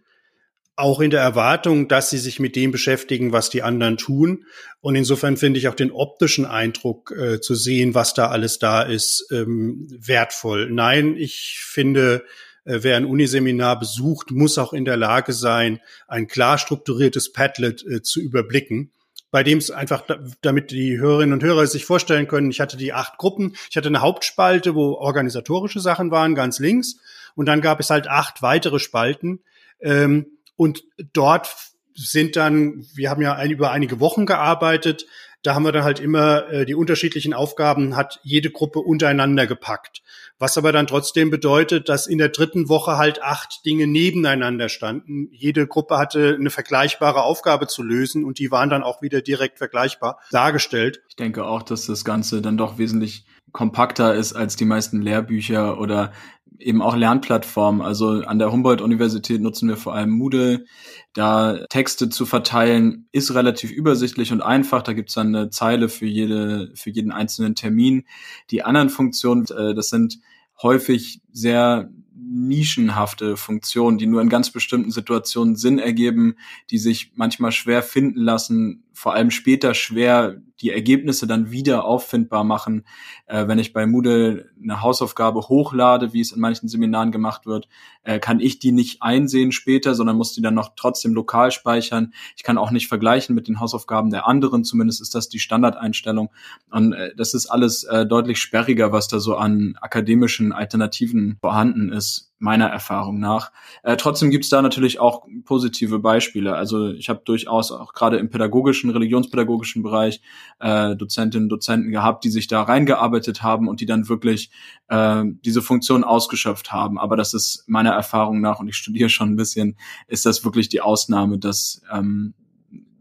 auch 0.76 1.00
in 1.00 1.10
der 1.10 1.22
Erwartung, 1.22 1.88
dass 1.88 2.10
sie 2.10 2.18
sich 2.18 2.38
mit 2.38 2.54
dem 2.54 2.70
beschäftigen, 2.70 3.32
was 3.32 3.48
die 3.48 3.62
anderen 3.62 3.96
tun. 3.96 4.44
Und 4.80 4.94
insofern 4.94 5.38
finde 5.38 5.58
ich 5.58 5.68
auch 5.68 5.74
den 5.74 5.90
optischen 5.90 6.44
Eindruck 6.44 7.12
äh, 7.18 7.40
zu 7.40 7.54
sehen, 7.54 7.94
was 7.94 8.12
da 8.12 8.28
alles 8.28 8.58
da 8.58 8.82
ist, 8.82 9.26
ähm, 9.32 9.88
wertvoll. 9.90 10.70
Nein, 10.70 11.16
ich 11.16 11.60
finde, 11.62 12.24
äh, 12.66 12.80
wer 12.82 12.98
ein 12.98 13.06
Uniseminar 13.06 13.78
besucht, 13.78 14.30
muss 14.30 14.58
auch 14.58 14.74
in 14.74 14.84
der 14.84 14.98
Lage 14.98 15.32
sein, 15.32 15.80
ein 16.08 16.28
klar 16.28 16.58
strukturiertes 16.58 17.32
Padlet 17.32 17.82
äh, 17.86 18.02
zu 18.02 18.20
überblicken 18.20 18.92
bei 19.32 19.42
dem 19.42 19.58
es 19.58 19.70
einfach, 19.70 20.04
damit 20.40 20.70
die 20.70 20.98
Hörerinnen 20.98 21.34
und 21.34 21.42
Hörer 21.42 21.66
sich 21.66 21.84
vorstellen 21.84 22.26
können, 22.26 22.50
ich 22.50 22.60
hatte 22.60 22.78
die 22.78 22.94
acht 22.94 23.18
Gruppen, 23.18 23.54
ich 23.68 23.76
hatte 23.76 23.88
eine 23.88 24.00
Hauptspalte, 24.00 24.74
wo 24.74 24.92
organisatorische 24.92 25.80
Sachen 25.80 26.10
waren, 26.10 26.34
ganz 26.34 26.58
links, 26.58 26.96
und 27.34 27.44
dann 27.44 27.60
gab 27.60 27.78
es 27.78 27.90
halt 27.90 28.08
acht 28.08 28.40
weitere 28.40 28.78
Spalten, 28.78 29.40
ähm, 29.80 30.26
und 30.56 30.84
dort 31.12 31.54
sind 31.94 32.36
dann, 32.36 32.84
wir 32.94 33.10
haben 33.10 33.22
ja 33.22 33.34
ein, 33.34 33.50
über 33.50 33.70
einige 33.70 34.00
Wochen 34.00 34.26
gearbeitet, 34.26 35.06
da 35.46 35.54
haben 35.54 35.64
wir 35.64 35.70
dann 35.70 35.84
halt 35.84 36.00
immer 36.00 36.48
äh, 36.50 36.66
die 36.66 36.74
unterschiedlichen 36.74 37.32
Aufgaben, 37.32 37.94
hat 37.96 38.18
jede 38.24 38.50
Gruppe 38.50 38.80
untereinander 38.80 39.46
gepackt. 39.46 40.02
Was 40.38 40.58
aber 40.58 40.72
dann 40.72 40.88
trotzdem 40.88 41.30
bedeutet, 41.30 41.88
dass 41.88 42.08
in 42.08 42.18
der 42.18 42.30
dritten 42.30 42.68
Woche 42.68 42.98
halt 42.98 43.22
acht 43.22 43.64
Dinge 43.64 43.86
nebeneinander 43.86 44.68
standen. 44.68 45.28
Jede 45.30 45.66
Gruppe 45.66 45.98
hatte 45.98 46.36
eine 46.38 46.50
vergleichbare 46.50 47.22
Aufgabe 47.22 47.68
zu 47.68 47.82
lösen 47.82 48.24
und 48.24 48.40
die 48.40 48.50
waren 48.50 48.70
dann 48.70 48.82
auch 48.82 49.02
wieder 49.02 49.22
direkt 49.22 49.58
vergleichbar 49.58 50.18
dargestellt. 50.32 51.00
Ich 51.08 51.16
denke 51.16 51.46
auch, 51.46 51.62
dass 51.62 51.86
das 51.86 52.04
Ganze 52.04 52.42
dann 52.42 52.58
doch 52.58 52.76
wesentlich 52.76 53.24
kompakter 53.52 54.14
ist 54.14 54.34
als 54.34 54.56
die 54.56 54.64
meisten 54.64 55.00
Lehrbücher 55.00 55.78
oder 55.80 56.12
eben 56.58 56.82
auch 56.82 56.96
Lernplattformen. 56.96 57.82
Also 57.82 58.22
an 58.24 58.38
der 58.38 58.52
Humboldt-Universität 58.52 59.40
nutzen 59.40 59.68
wir 59.68 59.76
vor 59.76 59.94
allem 59.94 60.10
Moodle. 60.10 60.64
Da 61.12 61.64
Texte 61.68 62.08
zu 62.08 62.26
verteilen 62.26 63.08
ist 63.12 63.34
relativ 63.34 63.70
übersichtlich 63.70 64.32
und 64.32 64.40
einfach. 64.40 64.82
Da 64.82 64.92
gibt's 64.92 65.14
dann 65.14 65.34
eine 65.34 65.50
Zeile 65.50 65.88
für 65.88 66.06
jede, 66.06 66.72
für 66.74 66.90
jeden 66.90 67.12
einzelnen 67.12 67.54
Termin. 67.54 68.04
Die 68.50 68.62
anderen 68.62 68.88
Funktionen, 68.88 69.46
äh, 69.46 69.74
das 69.74 69.88
sind 69.88 70.18
häufig 70.62 71.20
sehr 71.32 71.90
nischenhafte 72.14 73.36
Funktionen, 73.36 73.98
die 73.98 74.06
nur 74.06 74.20
in 74.20 74.28
ganz 74.28 74.50
bestimmten 74.50 74.90
Situationen 74.90 75.56
Sinn 75.56 75.78
ergeben, 75.78 76.36
die 76.70 76.78
sich 76.78 77.12
manchmal 77.14 77.52
schwer 77.52 77.82
finden 77.82 78.20
lassen, 78.20 78.84
vor 78.92 79.14
allem 79.14 79.30
später 79.30 79.74
schwer 79.74 80.40
die 80.60 80.70
Ergebnisse 80.70 81.26
dann 81.26 81.50
wieder 81.50 81.84
auffindbar 81.84 82.44
machen. 82.44 82.84
Äh, 83.26 83.46
wenn 83.48 83.58
ich 83.58 83.72
bei 83.72 83.86
Moodle 83.86 84.50
eine 84.62 84.82
Hausaufgabe 84.82 85.48
hochlade, 85.48 86.12
wie 86.12 86.20
es 86.20 86.32
in 86.32 86.40
manchen 86.40 86.68
Seminaren 86.68 87.12
gemacht 87.12 87.46
wird, 87.46 87.68
äh, 88.02 88.18
kann 88.18 88.40
ich 88.40 88.58
die 88.58 88.72
nicht 88.72 89.02
einsehen 89.02 89.52
später, 89.52 89.94
sondern 89.94 90.16
muss 90.16 90.32
die 90.32 90.42
dann 90.42 90.54
noch 90.54 90.70
trotzdem 90.76 91.14
lokal 91.14 91.50
speichern. 91.50 92.12
Ich 92.36 92.42
kann 92.42 92.58
auch 92.58 92.70
nicht 92.70 92.88
vergleichen 92.88 93.34
mit 93.34 93.48
den 93.48 93.60
Hausaufgaben 93.60 94.10
der 94.10 94.26
anderen, 94.26 94.64
zumindest 94.64 95.00
ist 95.00 95.14
das 95.14 95.28
die 95.28 95.38
Standardeinstellung. 95.38 96.30
Und 96.70 96.92
äh, 96.92 97.14
das 97.16 97.34
ist 97.34 97.46
alles 97.46 97.84
äh, 97.84 98.06
deutlich 98.06 98.38
sperriger, 98.38 98.92
was 98.92 99.08
da 99.08 99.20
so 99.20 99.36
an 99.36 99.76
akademischen 99.80 100.52
Alternativen 100.52 101.36
vorhanden 101.40 101.92
ist 101.92 102.32
meiner 102.38 102.66
Erfahrung 102.66 103.18
nach. 103.18 103.50
Äh, 103.82 103.96
trotzdem 103.96 104.30
gibt 104.30 104.44
es 104.44 104.50
da 104.50 104.60
natürlich 104.60 105.00
auch 105.00 105.26
positive 105.44 105.98
Beispiele. 105.98 106.54
Also 106.54 106.90
ich 106.90 107.08
habe 107.08 107.22
durchaus 107.24 107.72
auch 107.72 107.94
gerade 107.94 108.18
im 108.18 108.28
pädagogischen, 108.28 108.90
religionspädagogischen 108.90 109.82
Bereich 109.82 110.20
äh, 110.60 110.94
Dozentinnen 110.96 111.46
und 111.46 111.50
Dozenten 111.50 111.90
gehabt, 111.90 112.24
die 112.24 112.30
sich 112.30 112.46
da 112.46 112.62
reingearbeitet 112.62 113.42
haben 113.42 113.68
und 113.68 113.80
die 113.80 113.86
dann 113.86 114.08
wirklich 114.08 114.50
äh, 114.88 115.24
diese 115.44 115.62
Funktion 115.62 116.04
ausgeschöpft 116.04 116.72
haben. 116.72 116.98
Aber 116.98 117.16
das 117.16 117.32
ist 117.32 117.64
meiner 117.66 117.92
Erfahrung 117.92 118.40
nach, 118.40 118.60
und 118.60 118.68
ich 118.68 118.76
studiere 118.76 119.08
schon 119.08 119.30
ein 119.30 119.36
bisschen, 119.36 119.76
ist 120.06 120.26
das 120.26 120.44
wirklich 120.44 120.68
die 120.68 120.82
Ausnahme, 120.82 121.38
dass 121.38 121.82
ähm, 121.92 122.34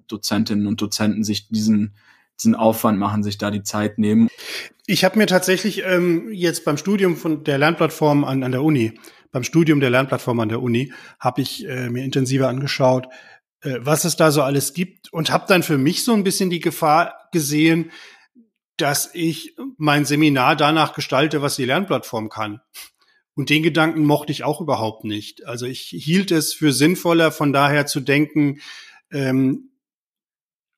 Dozentinnen 0.08 0.68
und 0.68 0.82
Dozenten 0.82 1.24
sich 1.24 1.50
diesen 1.50 1.96
diesen 2.38 2.56
Aufwand 2.56 3.00
machen, 3.00 3.24
sich 3.24 3.38
da 3.38 3.52
die 3.52 3.64
Zeit 3.64 3.98
nehmen. 3.98 4.28
Ich 4.88 5.04
habe 5.04 5.18
mir 5.18 5.26
tatsächlich 5.26 5.84
ähm, 5.86 6.30
jetzt 6.32 6.66
beim 6.66 6.78
Studium 6.78 7.16
von 7.16 7.44
der 7.44 7.58
Lernplattform 7.58 8.24
an, 8.24 8.44
an 8.44 8.52
der 8.52 8.62
Uni 8.62 8.94
beim 9.36 9.44
Studium 9.44 9.82
der 9.82 9.90
Lernplattform 9.90 10.40
an 10.40 10.48
der 10.48 10.62
Uni 10.62 10.94
habe 11.20 11.42
ich 11.42 11.68
äh, 11.68 11.90
mir 11.90 12.06
intensiver 12.06 12.48
angeschaut, 12.48 13.08
äh, 13.64 13.80
was 13.82 14.06
es 14.06 14.16
da 14.16 14.32
so 14.32 14.42
alles 14.42 14.74
gibt 14.74 15.12
und 15.12 15.30
habe 15.30 15.44
dann 15.46 15.62
für 15.62 15.78
mich 15.78 16.06
so 16.06 16.14
ein 16.14 16.24
bisschen 16.24 16.50
die 16.50 16.62
Gefahr 16.62 17.28
gesehen, 17.34 17.92
dass 18.78 19.10
ich 19.14 19.58
mein 19.76 20.06
Seminar 20.06 20.56
danach 20.56 20.94
gestalte, 20.94 21.42
was 21.42 21.58
die 21.58 21.66
Lernplattform 21.66 22.30
kann. 22.30 22.62
Und 23.34 23.50
den 23.50 23.62
Gedanken 23.62 24.06
mochte 24.06 24.32
ich 24.32 24.46
auch 24.46 24.62
überhaupt 24.62 25.04
nicht. 25.04 25.46
Also 25.46 25.66
ich 25.66 25.82
hielt 25.82 26.32
es 26.32 26.54
für 26.54 26.72
sinnvoller, 26.72 27.30
von 27.30 27.52
daher 27.52 27.86
zu 27.88 28.00
denken, 28.00 28.62
ähm, 29.12 29.72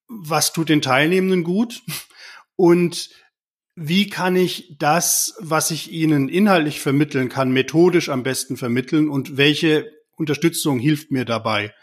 was 0.08 0.51
tut 0.51 0.70
den 0.70 0.82
Teilnehmenden 0.82 1.43
gut 1.43 1.84
und 2.55 3.12
wie 3.80 4.09
kann 4.09 4.36
ich 4.36 4.75
das, 4.80 5.36
was 5.39 5.69
ich 5.69 5.91
Ihnen 5.91 6.30
inhaltlich 6.30 6.82
vermitteln 6.82 7.30
kann, 7.30 7.51
methodisch 7.51 8.09
am 8.09 8.23
besten 8.23 8.57
vermitteln 8.57 9.07
und 9.07 9.38
welche 9.38 9.91
Unterstützung 10.15 10.80
hilft 10.80 11.11
mir 11.11 11.25
dabei? 11.25 11.75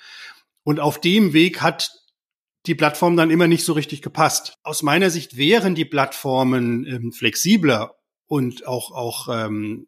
Und 0.64 0.80
auf 0.80 1.00
dem 1.00 1.32
Weg 1.32 1.62
hat 1.62 1.92
die 2.66 2.74
Plattform 2.74 3.16
dann 3.16 3.30
immer 3.30 3.46
nicht 3.46 3.64
so 3.64 3.74
richtig 3.74 4.02
gepasst. 4.02 4.58
Aus 4.64 4.82
meiner 4.82 5.08
Sicht 5.08 5.36
wären 5.36 5.76
die 5.76 5.84
Plattformen 5.84 6.84
ähm, 6.84 7.12
flexibler 7.12 7.94
und 8.26 8.66
auch, 8.66 8.90
auch 8.90 9.28
ähm, 9.30 9.86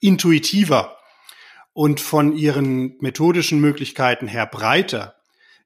intuitiver 0.00 0.98
und 1.72 2.00
von 2.00 2.36
ihren 2.36 2.98
methodischen 3.00 3.62
Möglichkeiten 3.62 4.28
her 4.28 4.44
breiter 4.44 5.14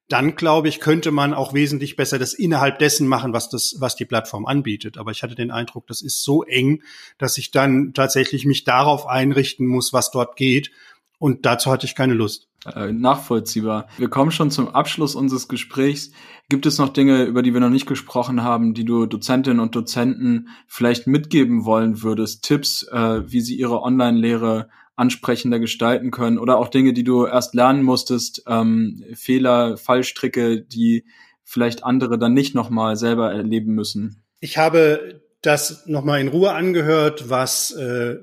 dann 0.08 0.36
glaube 0.36 0.68
ich, 0.68 0.80
könnte 0.80 1.10
man 1.10 1.34
auch 1.34 1.52
wesentlich 1.52 1.94
besser 1.94 2.18
das 2.18 2.32
innerhalb 2.32 2.78
dessen 2.78 3.06
machen, 3.06 3.34
was 3.34 3.50
das, 3.50 3.76
was 3.78 3.94
die 3.94 4.06
Plattform 4.06 4.46
anbietet. 4.46 4.96
Aber 4.96 5.10
ich 5.10 5.22
hatte 5.22 5.34
den 5.34 5.50
Eindruck, 5.50 5.86
das 5.86 6.00
ist 6.00 6.24
so 6.24 6.42
eng, 6.44 6.82
dass 7.18 7.36
ich 7.36 7.50
dann 7.50 7.92
tatsächlich 7.92 8.46
mich 8.46 8.64
darauf 8.64 9.06
einrichten 9.06 9.66
muss, 9.66 9.92
was 9.92 10.10
dort 10.10 10.36
geht. 10.36 10.70
Und 11.18 11.46
dazu 11.46 11.70
hatte 11.70 11.86
ich 11.86 11.94
keine 11.94 12.14
Lust. 12.14 12.48
Äh, 12.74 12.92
nachvollziehbar. 12.92 13.88
Wir 13.98 14.08
kommen 14.08 14.30
schon 14.30 14.50
zum 14.50 14.68
Abschluss 14.68 15.14
unseres 15.14 15.48
Gesprächs. 15.48 16.10
Gibt 16.48 16.66
es 16.66 16.78
noch 16.78 16.88
Dinge, 16.88 17.24
über 17.24 17.42
die 17.42 17.52
wir 17.52 17.60
noch 17.60 17.70
nicht 17.70 17.86
gesprochen 17.86 18.42
haben, 18.42 18.74
die 18.74 18.84
du 18.84 19.06
Dozentinnen 19.06 19.60
und 19.60 19.74
Dozenten 19.74 20.48
vielleicht 20.66 21.06
mitgeben 21.06 21.64
wollen 21.64 22.02
würdest? 22.02 22.44
Tipps, 22.44 22.82
äh, 22.84 23.30
wie 23.30 23.40
sie 23.40 23.56
ihre 23.56 23.82
Online-Lehre 23.82 24.68
ansprechender 24.96 25.60
gestalten 25.60 26.10
können 26.10 26.38
oder 26.38 26.58
auch 26.58 26.68
Dinge, 26.68 26.92
die 26.92 27.04
du 27.04 27.26
erst 27.26 27.54
lernen 27.54 27.84
musstest, 27.84 28.42
ähm, 28.48 29.04
Fehler, 29.14 29.76
Fallstricke, 29.76 30.60
die 30.60 31.04
vielleicht 31.44 31.84
andere 31.84 32.18
dann 32.18 32.34
nicht 32.34 32.54
nochmal 32.56 32.96
selber 32.96 33.32
erleben 33.32 33.74
müssen? 33.74 34.24
Ich 34.40 34.58
habe 34.58 35.22
das 35.42 35.86
nochmal 35.86 36.20
in 36.20 36.28
Ruhe 36.28 36.52
angehört, 36.52 37.30
was 37.30 37.70
äh, 37.70 38.16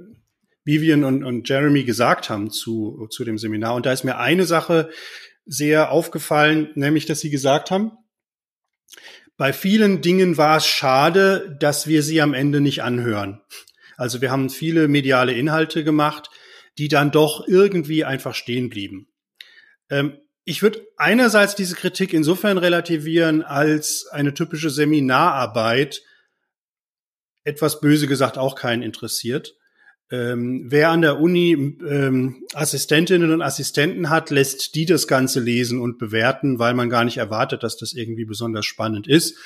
Vivian 0.65 1.03
und, 1.03 1.23
und 1.23 1.47
Jeremy 1.47 1.83
gesagt 1.83 2.29
haben 2.29 2.51
zu, 2.51 3.07
zu 3.09 3.23
dem 3.23 3.37
Seminar. 3.37 3.75
Und 3.75 3.85
da 3.85 3.93
ist 3.93 4.03
mir 4.03 4.17
eine 4.17 4.45
Sache 4.45 4.89
sehr 5.45 5.91
aufgefallen, 5.91 6.71
nämlich, 6.75 7.05
dass 7.05 7.19
sie 7.19 7.29
gesagt 7.29 7.71
haben, 7.71 7.91
bei 9.37 9.53
vielen 9.53 10.01
Dingen 10.01 10.37
war 10.37 10.57
es 10.57 10.65
schade, 10.65 11.55
dass 11.59 11.87
wir 11.87 12.03
sie 12.03 12.21
am 12.21 12.33
Ende 12.33 12.61
nicht 12.61 12.83
anhören. 12.83 13.41
Also 13.97 14.21
wir 14.21 14.31
haben 14.31 14.49
viele 14.49 14.87
mediale 14.87 15.33
Inhalte 15.33 15.83
gemacht, 15.83 16.29
die 16.77 16.87
dann 16.87 17.11
doch 17.11 17.47
irgendwie 17.47 18.03
einfach 18.03 18.33
stehen 18.33 18.69
blieben. 18.69 19.07
Ähm, 19.89 20.17
ich 20.45 20.61
würde 20.61 20.85
einerseits 20.97 21.55
diese 21.55 21.75
Kritik 21.75 22.13
insofern 22.13 22.57
relativieren, 22.57 23.41
als 23.41 24.07
eine 24.11 24.33
typische 24.33 24.69
Seminararbeit 24.69 26.01
etwas 27.43 27.79
böse 27.81 28.07
gesagt 28.07 28.37
auch 28.37 28.55
keinen 28.55 28.83
interessiert. 28.83 29.55
Ähm, 30.11 30.65
wer 30.67 30.89
an 30.89 31.01
der 31.01 31.19
Uni 31.19 31.53
ähm, 31.53 32.43
Assistentinnen 32.53 33.31
und 33.31 33.41
Assistenten 33.41 34.09
hat, 34.09 34.29
lässt 34.29 34.75
die 34.75 34.85
das 34.85 35.07
Ganze 35.07 35.39
lesen 35.39 35.79
und 35.79 35.97
bewerten, 35.97 36.59
weil 36.59 36.75
man 36.75 36.89
gar 36.89 37.03
nicht 37.03 37.17
erwartet, 37.17 37.63
dass 37.63 37.77
das 37.77 37.93
irgendwie 37.93 38.25
besonders 38.25 38.65
spannend 38.65 39.07
ist. 39.07 39.37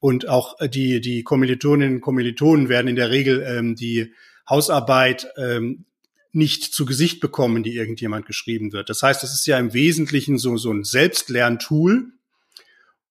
Und 0.00 0.28
auch 0.28 0.56
die, 0.68 1.00
die 1.00 1.22
Kommilitoninnen 1.22 1.96
und 1.96 2.00
Kommilitonen 2.00 2.68
werden 2.68 2.88
in 2.88 2.96
der 2.96 3.10
Regel 3.10 3.42
ähm, 3.46 3.76
die 3.76 4.12
Hausarbeit 4.48 5.28
ähm, 5.36 5.84
nicht 6.32 6.74
zu 6.74 6.86
Gesicht 6.86 7.20
bekommen, 7.20 7.62
die 7.62 7.76
irgendjemand 7.76 8.26
geschrieben 8.26 8.72
wird. 8.72 8.90
Das 8.90 9.02
heißt, 9.02 9.22
es 9.22 9.32
ist 9.32 9.46
ja 9.46 9.58
im 9.58 9.74
Wesentlichen 9.74 10.38
so, 10.38 10.56
so 10.56 10.72
ein 10.72 10.84
Selbstlerntool. 10.84 12.06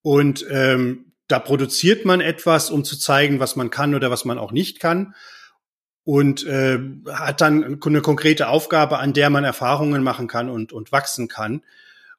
Und 0.02 0.46
ähm, 0.50 1.14
da 1.28 1.40
produziert 1.40 2.04
man 2.04 2.20
etwas, 2.20 2.70
um 2.70 2.84
zu 2.84 2.98
zeigen, 2.98 3.40
was 3.40 3.56
man 3.56 3.70
kann 3.70 3.96
oder 3.96 4.12
was 4.12 4.26
man 4.26 4.38
auch 4.38 4.52
nicht 4.52 4.80
kann. 4.80 5.14
Und 6.04 6.46
äh, 6.46 6.80
hat 7.12 7.42
dann 7.42 7.80
eine 7.84 8.02
konkrete 8.02 8.48
Aufgabe, 8.48 8.98
an 8.98 9.14
der 9.14 9.30
man 9.30 9.44
Erfahrungen 9.44 10.04
machen 10.04 10.28
kann 10.28 10.50
und, 10.50 10.74
und 10.74 10.92
wachsen 10.92 11.28
kann. 11.28 11.62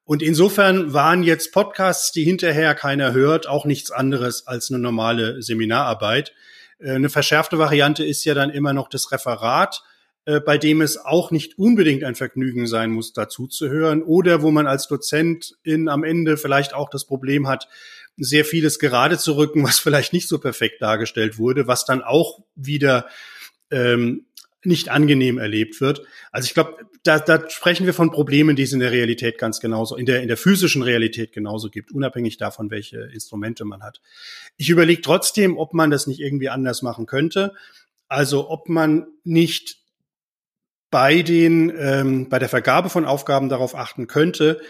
Und 0.04 0.22
insofern 0.22 0.92
waren 0.92 1.22
jetzt 1.22 1.52
Podcasts, 1.52 2.12
die 2.12 2.24
hinterher 2.24 2.74
keiner 2.74 3.12
hört, 3.12 3.48
auch 3.48 3.64
nichts 3.64 3.90
anderes 3.90 4.46
als 4.46 4.70
eine 4.70 4.78
normale 4.78 5.42
Seminararbeit. 5.42 6.32
Äh, 6.78 6.92
eine 6.92 7.08
verschärfte 7.08 7.58
Variante 7.58 8.04
ist 8.04 8.24
ja 8.24 8.34
dann 8.34 8.50
immer 8.50 8.72
noch 8.72 8.88
das 8.88 9.10
Referat 9.10 9.82
äh, 10.24 10.40
bei 10.40 10.56
dem 10.56 10.80
es 10.82 10.98
auch 10.98 11.32
nicht 11.32 11.58
unbedingt 11.58 12.04
ein 12.04 12.14
Vergnügen 12.14 12.68
sein 12.68 12.92
muss, 12.92 13.12
dazu 13.12 13.48
zu 13.48 13.68
hören 13.68 14.02
oder 14.02 14.40
wo 14.40 14.52
man 14.52 14.68
als 14.68 14.86
Dozent 14.86 15.56
in 15.64 15.88
am 15.88 16.04
Ende 16.04 16.36
vielleicht 16.36 16.74
auch 16.74 16.88
das 16.90 17.04
Problem 17.04 17.48
hat, 17.48 17.66
sehr 18.16 18.44
vieles 18.44 18.78
gerade 18.78 19.18
zu 19.18 19.36
rücken, 19.36 19.64
was 19.64 19.78
vielleicht 19.80 20.12
nicht 20.12 20.28
so 20.28 20.38
perfekt 20.38 20.80
dargestellt 20.80 21.38
wurde, 21.38 21.66
was 21.66 21.84
dann 21.84 22.02
auch 22.02 22.40
wieder 22.54 23.06
ähm, 23.72 24.26
nicht 24.64 24.90
angenehm 24.90 25.38
erlebt 25.38 25.80
wird. 25.80 26.02
Also 26.30 26.46
ich 26.46 26.54
glaube, 26.54 26.76
da, 27.02 27.18
da 27.18 27.50
sprechen 27.50 27.84
wir 27.84 27.94
von 27.94 28.12
Problemen, 28.12 28.54
die 28.54 28.62
es 28.62 28.72
in 28.72 28.78
der 28.78 28.92
Realität 28.92 29.38
ganz 29.38 29.58
genauso, 29.58 29.96
in 29.96 30.06
der, 30.06 30.22
in 30.22 30.28
der 30.28 30.36
physischen 30.36 30.82
Realität 30.82 31.32
genauso 31.32 31.68
gibt, 31.68 31.90
unabhängig 31.90 32.36
davon, 32.36 32.70
welche 32.70 33.00
Instrumente 33.12 33.64
man 33.64 33.82
hat. 33.82 34.00
Ich 34.56 34.70
überlege 34.70 35.02
trotzdem, 35.02 35.58
ob 35.58 35.74
man 35.74 35.90
das 35.90 36.06
nicht 36.06 36.20
irgendwie 36.20 36.48
anders 36.48 36.82
machen 36.82 37.06
könnte. 37.06 37.54
Also 38.06 38.50
ob 38.50 38.68
man 38.68 39.06
nicht 39.24 39.78
bei 40.90 41.22
den 41.22 41.72
ähm, 41.76 42.28
bei 42.28 42.38
der 42.38 42.50
Vergabe 42.50 42.90
von 42.90 43.06
Aufgaben 43.06 43.48
darauf 43.48 43.74
achten 43.74 44.06
könnte, 44.06 44.60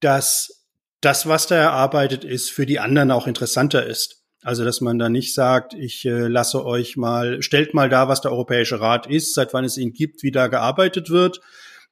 dass 0.00 0.66
das, 1.00 1.28
was 1.28 1.46
da 1.46 1.56
erarbeitet 1.56 2.24
ist, 2.24 2.50
für 2.50 2.66
die 2.66 2.80
anderen 2.80 3.10
auch 3.10 3.26
interessanter 3.26 3.86
ist. 3.86 4.17
Also 4.42 4.64
dass 4.64 4.80
man 4.80 4.98
da 4.98 5.08
nicht 5.08 5.34
sagt, 5.34 5.74
ich 5.74 6.04
äh, 6.04 6.28
lasse 6.28 6.64
euch 6.64 6.96
mal, 6.96 7.42
stellt 7.42 7.74
mal 7.74 7.88
da, 7.88 8.08
was 8.08 8.20
der 8.20 8.30
Europäische 8.30 8.80
Rat 8.80 9.06
ist, 9.06 9.34
seit 9.34 9.52
wann 9.52 9.64
es 9.64 9.76
ihn 9.76 9.92
gibt, 9.92 10.22
wie 10.22 10.30
da 10.30 10.46
gearbeitet 10.46 11.10
wird, 11.10 11.40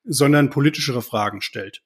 sondern 0.05 0.51
politischere 0.51 1.03
Fragen 1.03 1.40
stellt. 1.40 1.82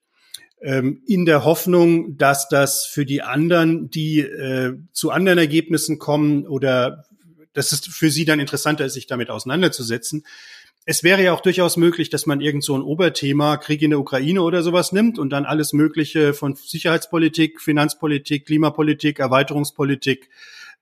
Ähm, 0.60 1.02
in 1.06 1.24
der 1.24 1.44
Hoffnung, 1.44 2.18
dass 2.18 2.48
das 2.48 2.84
für 2.84 3.06
die 3.06 3.22
anderen, 3.22 3.88
die 3.88 4.20
äh, 4.20 4.76
zu 4.92 5.10
anderen 5.10 5.38
Ergebnissen 5.38 5.98
kommen 5.98 6.46
oder 6.46 7.04
dass 7.54 7.72
es 7.72 7.80
für 7.80 8.10
sie 8.10 8.26
dann 8.26 8.40
interessanter 8.40 8.84
ist, 8.84 8.94
sich 8.94 9.06
damit 9.06 9.30
auseinanderzusetzen, 9.30 10.24
es 10.90 11.04
wäre 11.04 11.22
ja 11.22 11.32
auch 11.32 11.40
durchaus 11.40 11.76
möglich, 11.76 12.10
dass 12.10 12.26
man 12.26 12.40
irgend 12.40 12.64
so 12.64 12.76
ein 12.76 12.82
Oberthema, 12.82 13.58
Krieg 13.58 13.80
in 13.80 13.90
der 13.90 14.00
Ukraine 14.00 14.42
oder 14.42 14.64
sowas 14.64 14.90
nimmt 14.90 15.20
und 15.20 15.30
dann 15.30 15.44
alles 15.44 15.72
Mögliche 15.72 16.34
von 16.34 16.56
Sicherheitspolitik, 16.56 17.60
Finanzpolitik, 17.60 18.46
Klimapolitik, 18.46 19.20
Erweiterungspolitik 19.20 20.28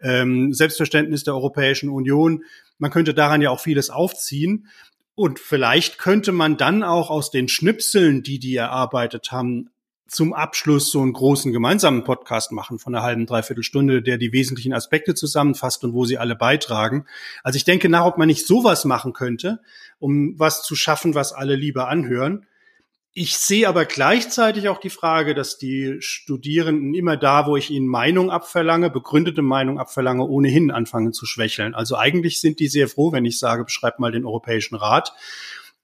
ähm, 0.00 0.54
Selbstverständnis 0.54 1.24
der 1.24 1.34
Europäischen 1.34 1.90
Union. 1.90 2.44
Man 2.78 2.90
könnte 2.90 3.12
daran 3.12 3.42
ja 3.42 3.50
auch 3.50 3.60
vieles 3.60 3.90
aufziehen. 3.90 4.68
Und 5.14 5.40
vielleicht 5.40 5.98
könnte 5.98 6.32
man 6.32 6.56
dann 6.56 6.82
auch 6.82 7.10
aus 7.10 7.30
den 7.30 7.46
Schnipseln, 7.46 8.22
die 8.22 8.38
die 8.38 8.56
erarbeitet 8.56 9.30
haben, 9.30 9.68
zum 10.08 10.32
Abschluss 10.32 10.90
so 10.90 11.02
einen 11.02 11.12
großen 11.12 11.52
gemeinsamen 11.52 12.02
Podcast 12.02 12.50
machen 12.50 12.78
von 12.78 12.94
einer 12.94 13.04
halben, 13.04 13.26
dreiviertel 13.26 13.62
Stunde, 13.62 14.02
der 14.02 14.16
die 14.16 14.32
wesentlichen 14.32 14.72
Aspekte 14.72 15.14
zusammenfasst 15.14 15.84
und 15.84 15.92
wo 15.92 16.06
sie 16.06 16.18
alle 16.18 16.34
beitragen. 16.34 17.04
Also 17.44 17.58
ich 17.58 17.64
denke 17.64 17.88
nach, 17.90 18.06
ob 18.06 18.16
man 18.16 18.26
nicht 18.26 18.46
sowas 18.46 18.86
machen 18.86 19.12
könnte, 19.12 19.60
um 19.98 20.38
was 20.38 20.62
zu 20.62 20.74
schaffen, 20.74 21.14
was 21.14 21.32
alle 21.32 21.56
lieber 21.56 21.88
anhören. 21.88 22.46
Ich 23.12 23.36
sehe 23.36 23.68
aber 23.68 23.84
gleichzeitig 23.84 24.68
auch 24.68 24.78
die 24.78 24.90
Frage, 24.90 25.34
dass 25.34 25.58
die 25.58 25.96
Studierenden 26.00 26.94
immer 26.94 27.16
da, 27.16 27.46
wo 27.46 27.56
ich 27.56 27.70
ihnen 27.70 27.88
Meinung 27.88 28.30
abverlange, 28.30 28.90
begründete 28.90 29.42
Meinung 29.42 29.78
abverlange, 29.78 30.24
ohnehin 30.24 30.70
anfangen 30.70 31.12
zu 31.12 31.26
schwächeln. 31.26 31.74
Also 31.74 31.96
eigentlich 31.96 32.40
sind 32.40 32.60
die 32.60 32.68
sehr 32.68 32.88
froh, 32.88 33.12
wenn 33.12 33.24
ich 33.24 33.38
sage, 33.38 33.64
beschreibt 33.64 33.98
mal 33.98 34.12
den 34.12 34.24
Europäischen 34.24 34.76
Rat. 34.76 35.12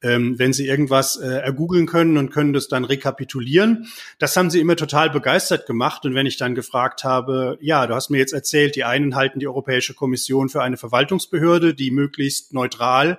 Ähm, 0.05 0.39
wenn 0.39 0.53
sie 0.53 0.67
irgendwas 0.67 1.17
äh, 1.17 1.27
ergoogeln 1.27 1.87
können 1.87 2.19
und 2.19 2.31
können 2.31 2.53
das 2.53 2.69
dann 2.69 2.85
rekapitulieren. 2.85 3.87
Das 4.19 4.37
haben 4.37 4.51
sie 4.51 4.61
immer 4.61 4.77
total 4.77 5.09
begeistert 5.09 5.67
gemacht. 5.67 6.05
Und 6.05 6.15
wenn 6.15 6.27
ich 6.27 6.37
dann 6.37 6.55
gefragt 6.55 7.05
habe, 7.05 7.57
ja, 7.63 7.87
du 7.87 7.95
hast 7.95 8.11
mir 8.11 8.19
jetzt 8.19 8.35
erzählt, 8.35 8.77
die 8.77 8.85
einen 8.85 9.17
halten 9.17 9.41
die 9.41 9.49
Europäische 9.49 9.95
Kommission 9.95 10.51
für 10.51 10.63
eine 10.63 10.77
Verwaltungsbehörde, 10.77 11.73
die 11.73 11.91
möglichst 11.91 12.53
neutral 12.53 13.19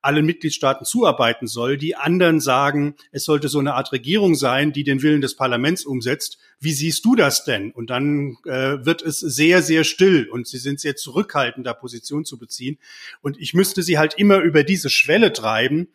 allen 0.00 0.24
Mitgliedstaaten 0.24 0.84
zuarbeiten 0.84 1.46
soll. 1.46 1.76
Die 1.76 1.96
anderen 1.96 2.40
sagen, 2.40 2.96
es 3.12 3.24
sollte 3.24 3.48
so 3.48 3.58
eine 3.58 3.74
Art 3.74 3.92
Regierung 3.92 4.34
sein, 4.34 4.72
die 4.72 4.84
den 4.84 5.02
Willen 5.02 5.20
des 5.20 5.36
Parlaments 5.36 5.84
umsetzt. 5.84 6.38
Wie 6.58 6.72
siehst 6.72 7.04
du 7.04 7.14
das 7.14 7.44
denn? 7.44 7.70
Und 7.70 7.90
dann 7.90 8.36
äh, 8.44 8.84
wird 8.84 9.02
es 9.02 9.20
sehr, 9.20 9.62
sehr 9.62 9.84
still 9.84 10.28
und 10.30 10.48
sie 10.48 10.58
sind 10.58 10.80
sehr 10.80 10.96
zurückhaltend, 10.96 11.66
da 11.66 11.72
Position 11.72 12.24
zu 12.24 12.38
beziehen. 12.38 12.78
Und 13.20 13.38
ich 13.38 13.54
müsste 13.54 13.82
sie 13.82 13.98
halt 13.98 14.14
immer 14.14 14.38
über 14.38 14.64
diese 14.64 14.90
Schwelle 14.90 15.32
treiben, 15.32 15.88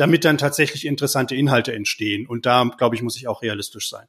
damit 0.00 0.24
dann 0.24 0.38
tatsächlich 0.38 0.86
interessante 0.86 1.34
Inhalte 1.34 1.74
entstehen. 1.74 2.26
Und 2.26 2.46
da, 2.46 2.64
glaube 2.78 2.96
ich, 2.96 3.02
muss 3.02 3.16
ich 3.16 3.28
auch 3.28 3.42
realistisch 3.42 3.90
sein. 3.90 4.06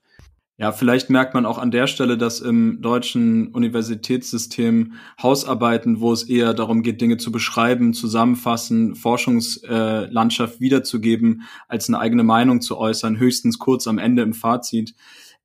Ja, 0.57 0.71
vielleicht 0.71 1.09
merkt 1.09 1.33
man 1.33 1.45
auch 1.45 1.57
an 1.57 1.71
der 1.71 1.87
Stelle, 1.87 2.17
dass 2.17 2.39
im 2.39 2.81
deutschen 2.81 3.47
Universitätssystem 3.47 4.93
Hausarbeiten, 5.21 5.99
wo 5.99 6.13
es 6.13 6.23
eher 6.23 6.53
darum 6.53 6.83
geht, 6.83 7.01
Dinge 7.01 7.17
zu 7.17 7.31
beschreiben, 7.31 7.93
zusammenfassen, 7.93 8.95
Forschungslandschaft 8.95 10.61
wiederzugeben, 10.61 11.43
als 11.67 11.89
eine 11.89 11.99
eigene 11.99 12.23
Meinung 12.23 12.61
zu 12.61 12.77
äußern, 12.77 13.17
höchstens 13.17 13.57
kurz 13.57 13.87
am 13.87 13.97
Ende 13.97 14.21
im 14.21 14.33
Fazit, 14.33 14.93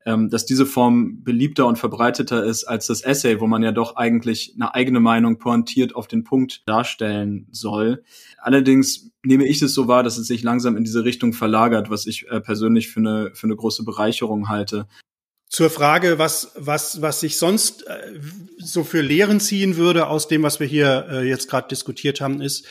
ähm, 0.06 0.30
dass 0.30 0.46
diese 0.46 0.64
Form 0.64 1.24
beliebter 1.24 1.66
und 1.66 1.78
verbreiteter 1.78 2.44
ist 2.44 2.64
als 2.64 2.86
das 2.86 3.02
Essay, 3.02 3.40
wo 3.40 3.48
man 3.48 3.62
ja 3.62 3.72
doch 3.72 3.96
eigentlich 3.96 4.54
eine 4.54 4.72
eigene 4.72 5.00
Meinung 5.00 5.38
pointiert 5.38 5.96
auf 5.96 6.06
den 6.06 6.22
Punkt 6.22 6.62
darstellen 6.66 7.48
soll. 7.50 8.04
Allerdings 8.38 9.10
nehme 9.24 9.44
ich 9.44 9.60
es 9.60 9.74
so 9.74 9.88
wahr, 9.88 10.04
dass 10.04 10.16
es 10.16 10.28
sich 10.28 10.44
langsam 10.44 10.76
in 10.76 10.84
diese 10.84 11.04
Richtung 11.04 11.32
verlagert, 11.32 11.90
was 11.90 12.06
ich 12.06 12.28
äh, 12.30 12.40
persönlich 12.40 12.88
für 12.88 13.00
eine, 13.00 13.30
für 13.34 13.48
eine 13.48 13.56
große 13.56 13.84
Bereicherung 13.84 14.48
halte. 14.48 14.86
Zur 15.48 15.70
Frage, 15.70 16.18
was, 16.18 16.52
was, 16.54 17.02
was 17.02 17.20
sich 17.20 17.36
sonst 17.36 17.86
äh, 17.88 18.20
so 18.58 18.84
für 18.84 19.00
Lehren 19.00 19.40
ziehen 19.40 19.76
würde 19.76 20.06
aus 20.06 20.28
dem, 20.28 20.44
was 20.44 20.60
wir 20.60 20.68
hier 20.68 21.08
äh, 21.10 21.28
jetzt 21.28 21.50
gerade 21.50 21.66
diskutiert 21.68 22.20
haben, 22.20 22.40
ist, 22.40 22.66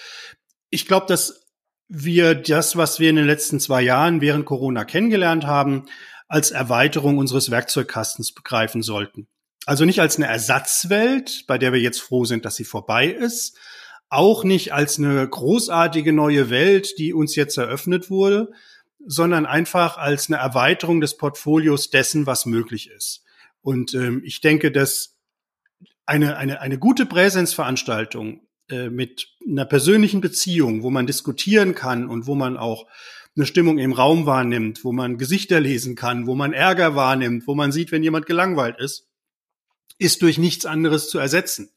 ich 0.69 0.87
glaube, 0.87 1.05
dass 1.07 1.45
wir 1.87 2.33
das, 2.33 2.77
was 2.77 2.99
wir 2.99 3.09
in 3.09 3.17
den 3.17 3.25
letzten 3.25 3.59
zwei 3.59 3.81
Jahren 3.81 4.21
während 4.21 4.45
Corona 4.45 4.85
kennengelernt 4.85 5.45
haben, 5.45 5.85
als 6.27 6.51
Erweiterung 6.51 7.17
unseres 7.17 7.51
Werkzeugkastens 7.51 8.31
begreifen 8.33 8.81
sollten. 8.81 9.27
Also 9.65 9.85
nicht 9.85 9.99
als 9.99 10.17
eine 10.17 10.27
Ersatzwelt, 10.27 11.45
bei 11.47 11.57
der 11.57 11.73
wir 11.73 11.79
jetzt 11.79 12.01
froh 12.01 12.25
sind, 12.25 12.45
dass 12.45 12.55
sie 12.55 12.65
vorbei 12.65 13.07
ist, 13.07 13.57
auch 14.09 14.43
nicht 14.43 14.73
als 14.73 14.99
eine 14.99 15.27
großartige 15.27 16.13
neue 16.13 16.49
Welt, 16.49 16.97
die 16.99 17.13
uns 17.13 17.35
jetzt 17.35 17.57
eröffnet 17.57 18.09
wurde, 18.09 18.51
sondern 19.05 19.45
einfach 19.45 19.97
als 19.97 20.29
eine 20.29 20.37
Erweiterung 20.37 21.01
des 21.01 21.17
Portfolios 21.17 21.89
dessen, 21.89 22.25
was 22.25 22.45
möglich 22.45 22.89
ist. 22.89 23.23
Und 23.61 23.93
ähm, 23.93 24.21
ich 24.23 24.41
denke, 24.41 24.71
dass 24.71 25.15
eine, 26.05 26.37
eine, 26.37 26.61
eine 26.61 26.77
gute 26.77 27.05
Präsenzveranstaltung 27.05 28.41
äh, 28.69 28.89
mit 28.89 29.27
einer 29.47 29.65
persönlichen 29.65 30.21
Beziehung, 30.21 30.83
wo 30.83 30.89
man 30.89 31.07
diskutieren 31.07 31.73
kann 31.75 32.07
und 32.07 32.27
wo 32.27 32.35
man 32.35 32.57
auch 32.57 32.87
eine 33.35 33.45
Stimmung 33.45 33.77
im 33.77 33.91
Raum 33.91 34.25
wahrnimmt, 34.25 34.83
wo 34.83 34.91
man 34.91 35.17
Gesichter 35.17 35.59
lesen 35.59 35.95
kann, 35.95 36.25
wo 36.25 36.35
man 36.35 36.53
Ärger 36.53 36.95
wahrnimmt, 36.95 37.47
wo 37.47 37.55
man 37.55 37.71
sieht, 37.71 37.91
wenn 37.91 38.03
jemand 38.03 38.25
gelangweilt 38.25 38.79
ist, 38.79 39.07
ist 39.97 40.21
durch 40.21 40.37
nichts 40.37 40.65
anderes 40.65 41.09
zu 41.09 41.19
ersetzen. 41.19 41.71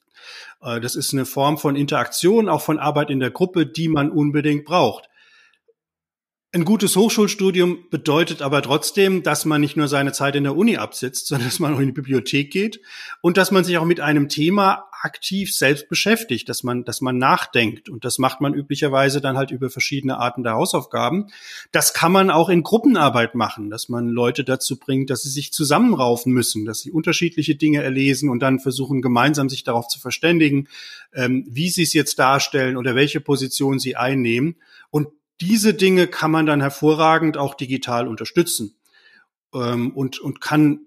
Äh, 0.61 0.81
das 0.81 0.95
ist 0.95 1.13
eine 1.13 1.27
Form 1.27 1.59
von 1.59 1.77
Interaktion, 1.77 2.49
auch 2.49 2.63
von 2.63 2.79
Arbeit 2.79 3.11
in 3.11 3.21
der 3.21 3.31
Gruppe, 3.31 3.67
die 3.67 3.89
man 3.89 4.11
unbedingt 4.11 4.65
braucht. 4.65 5.09
Ein 6.51 6.65
gutes 6.65 6.97
Hochschulstudium 6.97 7.91
bedeutet 7.91 8.41
aber 8.41 8.63
trotzdem, 8.63 9.23
dass 9.23 9.45
man 9.45 9.61
nicht 9.61 9.77
nur 9.77 9.87
seine 9.87 10.13
Zeit 10.13 10.35
in 10.35 10.45
der 10.45 10.57
Uni 10.57 10.77
absitzt, 10.79 11.27
sondern 11.29 11.49
dass 11.49 11.59
man 11.59 11.75
auch 11.75 11.81
in 11.81 11.87
die 11.87 11.93
Bibliothek 11.93 12.51
geht 12.51 12.81
und 13.21 13.37
dass 13.37 13.51
man 13.51 13.65
sich 13.65 13.79
auch 13.79 13.85
mit 13.85 14.01
einem 14.01 14.29
Thema 14.29 14.88
aktiv 15.03 15.55
selbst 15.55 15.89
beschäftigt, 15.89 16.49
dass 16.49 16.63
man, 16.63 16.85
dass 16.85 17.01
man 17.01 17.19
nachdenkt. 17.19 17.89
Und 17.89 18.05
das 18.05 18.19
macht 18.19 18.41
man 18.41 18.55
üblicherweise 18.55 19.21
dann 19.21 19.37
halt 19.37 19.51
über 19.51 19.71
verschiedene 19.71 20.19
Arten 20.19 20.43
der 20.43 20.55
Hausaufgaben. 20.55 21.29
Das 21.73 21.95
kann 21.95 22.13
man 22.13 22.31
auch 22.31 22.49
in 22.49 22.63
Gruppenarbeit 22.63 23.35
machen, 23.35 23.71
dass 23.71 23.89
man 23.89 24.09
Leute 24.09 24.45
dazu 24.45 24.79
bringt, 24.79 25.11
dass 25.11 25.23
sie 25.23 25.31
sich 25.31 25.53
zusammenraufen 25.53 26.33
müssen, 26.33 26.65
dass 26.65 26.81
sie 26.81 26.91
unterschiedliche 26.91 27.55
Dinge 27.55 27.83
erlesen 27.83 28.29
und 28.29 28.41
dann 28.41 28.61
versuchen, 28.61 29.03
gemeinsam 29.03 29.49
sich 29.49 29.65
darauf 29.65 29.89
zu 29.89 30.01
verständigen, 30.01 30.69
ähm, 31.13 31.47
wie 31.49 31.69
sie 31.69 31.83
es 31.83 31.93
jetzt 31.93 32.19
darstellen 32.19 32.77
oder 32.77 32.95
welche 32.95 33.21
Position 33.21 33.79
sie 33.79 33.97
einnehmen. 33.97 34.57
Und 34.91 35.09
diese 35.41 35.75
Dinge 35.75 36.09
kann 36.09 36.31
man 36.31 36.47
dann 36.47 36.61
hervorragend 36.61 37.37
auch 37.37 37.55
digital 37.55 38.09
unterstützen 38.09 38.75
ähm, 39.55 39.93
und, 39.93 40.19
und 40.19 40.41
kann 40.41 40.81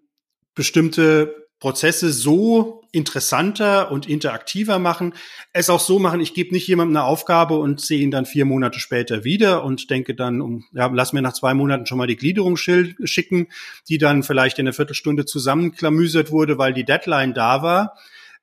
bestimmte 0.53 1.47
Prozesse 1.59 2.11
so 2.11 2.80
interessanter 2.91 3.91
und 3.91 4.07
interaktiver 4.07 4.79
machen, 4.79 5.13
es 5.53 5.69
auch 5.69 5.79
so 5.79 5.99
machen, 5.99 6.19
ich 6.19 6.33
gebe 6.33 6.53
nicht 6.53 6.67
jemandem 6.67 6.97
eine 6.97 7.05
Aufgabe 7.05 7.55
und 7.55 7.79
sehe 7.81 8.01
ihn 8.01 8.11
dann 8.11 8.25
vier 8.25 8.45
Monate 8.45 8.79
später 8.79 9.23
wieder 9.23 9.63
und 9.63 9.89
denke 9.89 10.13
dann, 10.13 10.41
um, 10.41 10.65
ja, 10.73 10.89
lass 10.93 11.13
mir 11.13 11.21
nach 11.21 11.33
zwei 11.33 11.53
Monaten 11.53 11.85
schon 11.85 11.97
mal 11.97 12.07
die 12.07 12.17
Gliederung 12.17 12.57
schicken, 12.57 13.47
die 13.87 13.97
dann 13.97 14.23
vielleicht 14.23 14.59
in 14.59 14.67
einer 14.67 14.73
Viertelstunde 14.73 15.25
zusammenklamüsert 15.25 16.31
wurde, 16.31 16.57
weil 16.57 16.73
die 16.73 16.85
Deadline 16.85 17.33
da 17.33 17.61
war. 17.61 17.97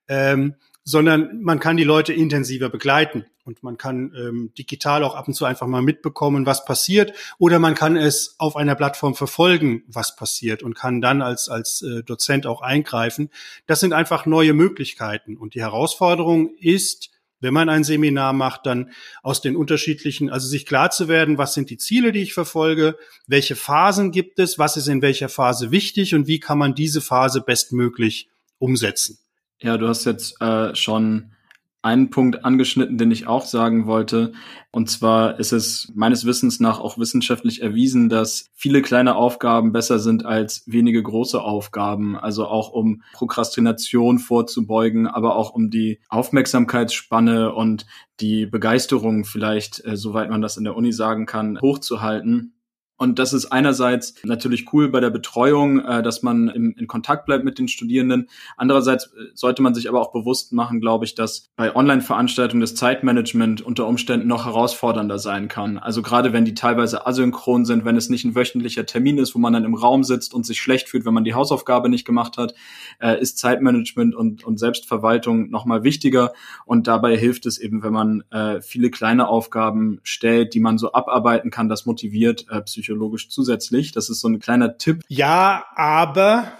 Ähm, 0.08 0.54
sondern 0.88 1.42
man 1.42 1.60
kann 1.60 1.76
die 1.76 1.84
Leute 1.84 2.14
intensiver 2.14 2.70
begleiten 2.70 3.26
und 3.44 3.62
man 3.62 3.76
kann 3.76 4.14
ähm, 4.16 4.52
digital 4.56 5.04
auch 5.04 5.14
ab 5.14 5.28
und 5.28 5.34
zu 5.34 5.44
einfach 5.44 5.66
mal 5.66 5.82
mitbekommen, 5.82 6.46
was 6.46 6.64
passiert 6.64 7.12
oder 7.36 7.58
man 7.58 7.74
kann 7.74 7.96
es 7.96 8.36
auf 8.38 8.56
einer 8.56 8.74
Plattform 8.74 9.14
verfolgen, 9.14 9.82
was 9.86 10.16
passiert 10.16 10.62
und 10.62 10.72
kann 10.72 11.02
dann 11.02 11.20
als 11.20 11.50
als 11.50 11.82
äh, 11.82 12.02
Dozent 12.02 12.46
auch 12.46 12.62
eingreifen. 12.62 13.28
Das 13.66 13.80
sind 13.80 13.92
einfach 13.92 14.24
neue 14.24 14.54
Möglichkeiten 14.54 15.36
und 15.36 15.54
die 15.54 15.60
Herausforderung 15.60 16.56
ist, 16.58 17.10
wenn 17.40 17.52
man 17.52 17.68
ein 17.68 17.84
Seminar 17.84 18.32
macht, 18.32 18.64
dann 18.64 18.90
aus 19.22 19.42
den 19.42 19.56
unterschiedlichen, 19.56 20.30
also 20.30 20.48
sich 20.48 20.64
klar 20.64 20.90
zu 20.90 21.06
werden, 21.06 21.36
was 21.36 21.52
sind 21.52 21.68
die 21.68 21.76
Ziele, 21.76 22.12
die 22.12 22.22
ich 22.22 22.32
verfolge, 22.32 22.96
welche 23.26 23.56
Phasen 23.56 24.10
gibt 24.10 24.38
es, 24.38 24.58
was 24.58 24.78
ist 24.78 24.88
in 24.88 25.02
welcher 25.02 25.28
Phase 25.28 25.70
wichtig 25.70 26.14
und 26.14 26.26
wie 26.26 26.40
kann 26.40 26.56
man 26.56 26.74
diese 26.74 27.02
Phase 27.02 27.42
bestmöglich 27.42 28.30
umsetzen. 28.58 29.18
Ja, 29.60 29.76
du 29.76 29.88
hast 29.88 30.04
jetzt 30.04 30.40
äh, 30.40 30.74
schon 30.74 31.32
einen 31.80 32.10
Punkt 32.10 32.44
angeschnitten, 32.44 32.98
den 32.98 33.10
ich 33.10 33.26
auch 33.26 33.44
sagen 33.44 33.86
wollte. 33.86 34.32
Und 34.72 34.90
zwar 34.90 35.38
ist 35.38 35.52
es 35.52 35.90
meines 35.94 36.26
Wissens 36.26 36.58
nach 36.60 36.80
auch 36.80 36.98
wissenschaftlich 36.98 37.62
erwiesen, 37.62 38.08
dass 38.08 38.50
viele 38.54 38.82
kleine 38.82 39.14
Aufgaben 39.14 39.72
besser 39.72 39.98
sind 39.98 40.26
als 40.26 40.64
wenige 40.66 41.02
große 41.02 41.40
Aufgaben. 41.40 42.16
Also 42.16 42.46
auch 42.46 42.70
um 42.70 43.02
Prokrastination 43.12 44.18
vorzubeugen, 44.18 45.06
aber 45.06 45.36
auch 45.36 45.50
um 45.50 45.70
die 45.70 46.00
Aufmerksamkeitsspanne 46.08 47.54
und 47.54 47.86
die 48.20 48.46
Begeisterung 48.46 49.24
vielleicht, 49.24 49.84
äh, 49.84 49.96
soweit 49.96 50.30
man 50.30 50.42
das 50.42 50.56
in 50.56 50.64
der 50.64 50.76
Uni 50.76 50.92
sagen 50.92 51.26
kann, 51.26 51.58
hochzuhalten. 51.60 52.57
Und 52.98 53.20
das 53.20 53.32
ist 53.32 53.46
einerseits 53.46 54.14
natürlich 54.24 54.72
cool 54.72 54.88
bei 54.88 54.98
der 54.98 55.10
Betreuung, 55.10 55.78
äh, 55.84 56.02
dass 56.02 56.22
man 56.22 56.48
im, 56.48 56.74
in 56.76 56.88
Kontakt 56.88 57.26
bleibt 57.26 57.44
mit 57.44 57.58
den 57.58 57.68
Studierenden. 57.68 58.28
Andererseits 58.56 59.06
äh, 59.06 59.30
sollte 59.34 59.62
man 59.62 59.72
sich 59.72 59.88
aber 59.88 60.00
auch 60.00 60.10
bewusst 60.10 60.52
machen, 60.52 60.80
glaube 60.80 61.04
ich, 61.04 61.14
dass 61.14 61.48
bei 61.54 61.74
Online-Veranstaltungen 61.74 62.60
das 62.60 62.74
Zeitmanagement 62.74 63.62
unter 63.62 63.86
Umständen 63.86 64.26
noch 64.26 64.46
herausfordernder 64.46 65.20
sein 65.20 65.46
kann. 65.46 65.78
Also 65.78 66.02
gerade 66.02 66.32
wenn 66.32 66.44
die 66.44 66.54
teilweise 66.54 67.06
asynchron 67.06 67.64
sind, 67.64 67.84
wenn 67.84 67.96
es 67.96 68.10
nicht 68.10 68.24
ein 68.24 68.34
wöchentlicher 68.34 68.84
Termin 68.84 69.18
ist, 69.18 69.32
wo 69.36 69.38
man 69.38 69.52
dann 69.52 69.64
im 69.64 69.74
Raum 69.74 70.02
sitzt 70.02 70.34
und 70.34 70.44
sich 70.44 70.60
schlecht 70.60 70.88
fühlt, 70.88 71.06
wenn 71.06 71.14
man 71.14 71.24
die 71.24 71.34
Hausaufgabe 71.34 71.88
nicht 71.88 72.04
gemacht 72.04 72.36
hat, 72.36 72.54
äh, 72.98 73.20
ist 73.20 73.38
Zeitmanagement 73.38 74.16
und, 74.16 74.42
und 74.42 74.58
Selbstverwaltung 74.58 75.50
nochmal 75.50 75.84
wichtiger. 75.84 76.32
Und 76.66 76.88
dabei 76.88 77.16
hilft 77.16 77.46
es 77.46 77.58
eben, 77.58 77.82
wenn 77.82 77.92
man 77.92 78.24
viele 78.60 78.90
kleine 78.90 79.28
Aufgaben 79.28 80.00
stellt, 80.02 80.54
die 80.54 80.60
man 80.60 80.78
so 80.78 80.92
abarbeiten 80.92 81.50
kann, 81.50 81.68
das 81.68 81.86
motiviert 81.86 82.46
äh, 82.50 82.60
psychologisch 82.62 82.87
zusätzlich. 83.28 83.92
Das 83.92 84.10
ist 84.10 84.20
so 84.20 84.28
ein 84.28 84.40
kleiner 84.40 84.78
Tipp. 84.78 85.02
Ja, 85.08 85.66
aber 85.74 86.52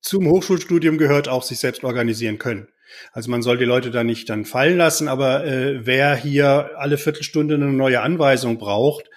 zum 0.00 0.28
Hochschulstudium 0.28 0.98
gehört 0.98 1.28
auch 1.28 1.42
sich 1.42 1.58
selbst 1.58 1.84
organisieren 1.84 2.38
können. 2.38 2.68
Also 3.12 3.30
man 3.30 3.42
soll 3.42 3.58
die 3.58 3.64
Leute 3.64 3.90
da 3.90 4.04
nicht 4.04 4.28
dann 4.30 4.44
fallen 4.44 4.78
lassen, 4.78 5.08
aber 5.08 5.44
äh, 5.44 5.84
wer 5.86 6.16
hier 6.16 6.70
alle 6.76 6.98
Viertelstunde 6.98 7.54
eine 7.54 7.66
neue 7.66 8.00
Anweisung 8.00 8.58
braucht, 8.58 9.10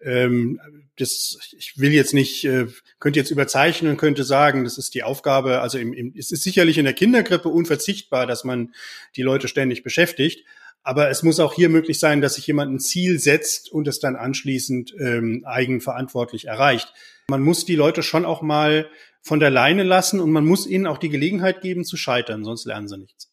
ähm, 0.00 0.60
das, 0.96 1.38
ich 1.56 1.78
will 1.78 1.92
jetzt 1.92 2.14
nicht, 2.14 2.44
äh, 2.44 2.66
könnte 2.98 3.18
jetzt 3.18 3.30
überzeichnen 3.30 3.92
und 3.92 3.96
könnte 3.98 4.24
sagen, 4.24 4.64
das 4.64 4.78
ist 4.78 4.94
die 4.94 5.02
Aufgabe, 5.02 5.60
also 5.60 5.78
im, 5.78 5.92
im, 5.92 6.14
es 6.16 6.30
ist 6.30 6.42
sicherlich 6.42 6.78
in 6.78 6.84
der 6.84 6.94
Kindergrippe 6.94 7.48
unverzichtbar, 7.48 8.26
dass 8.26 8.44
man 8.44 8.72
die 9.16 9.22
Leute 9.22 9.48
ständig 9.48 9.82
beschäftigt. 9.82 10.44
Aber 10.82 11.10
es 11.10 11.22
muss 11.22 11.40
auch 11.40 11.54
hier 11.54 11.68
möglich 11.68 12.00
sein, 12.00 12.20
dass 12.20 12.34
sich 12.34 12.46
jemand 12.46 12.72
ein 12.72 12.80
Ziel 12.80 13.18
setzt 13.18 13.70
und 13.70 13.88
es 13.88 14.00
dann 14.00 14.16
anschließend 14.16 14.94
ähm, 14.98 15.42
eigenverantwortlich 15.44 16.46
erreicht. 16.46 16.92
Man 17.28 17.42
muss 17.42 17.64
die 17.64 17.76
Leute 17.76 18.02
schon 18.02 18.24
auch 18.24 18.42
mal 18.42 18.88
von 19.22 19.40
der 19.40 19.50
Leine 19.50 19.82
lassen 19.82 20.20
und 20.20 20.30
man 20.30 20.46
muss 20.46 20.66
ihnen 20.66 20.86
auch 20.86 20.98
die 20.98 21.10
Gelegenheit 21.10 21.60
geben 21.60 21.84
zu 21.84 21.96
scheitern, 21.96 22.44
sonst 22.44 22.64
lernen 22.64 22.88
sie 22.88 22.98
nichts. 22.98 23.30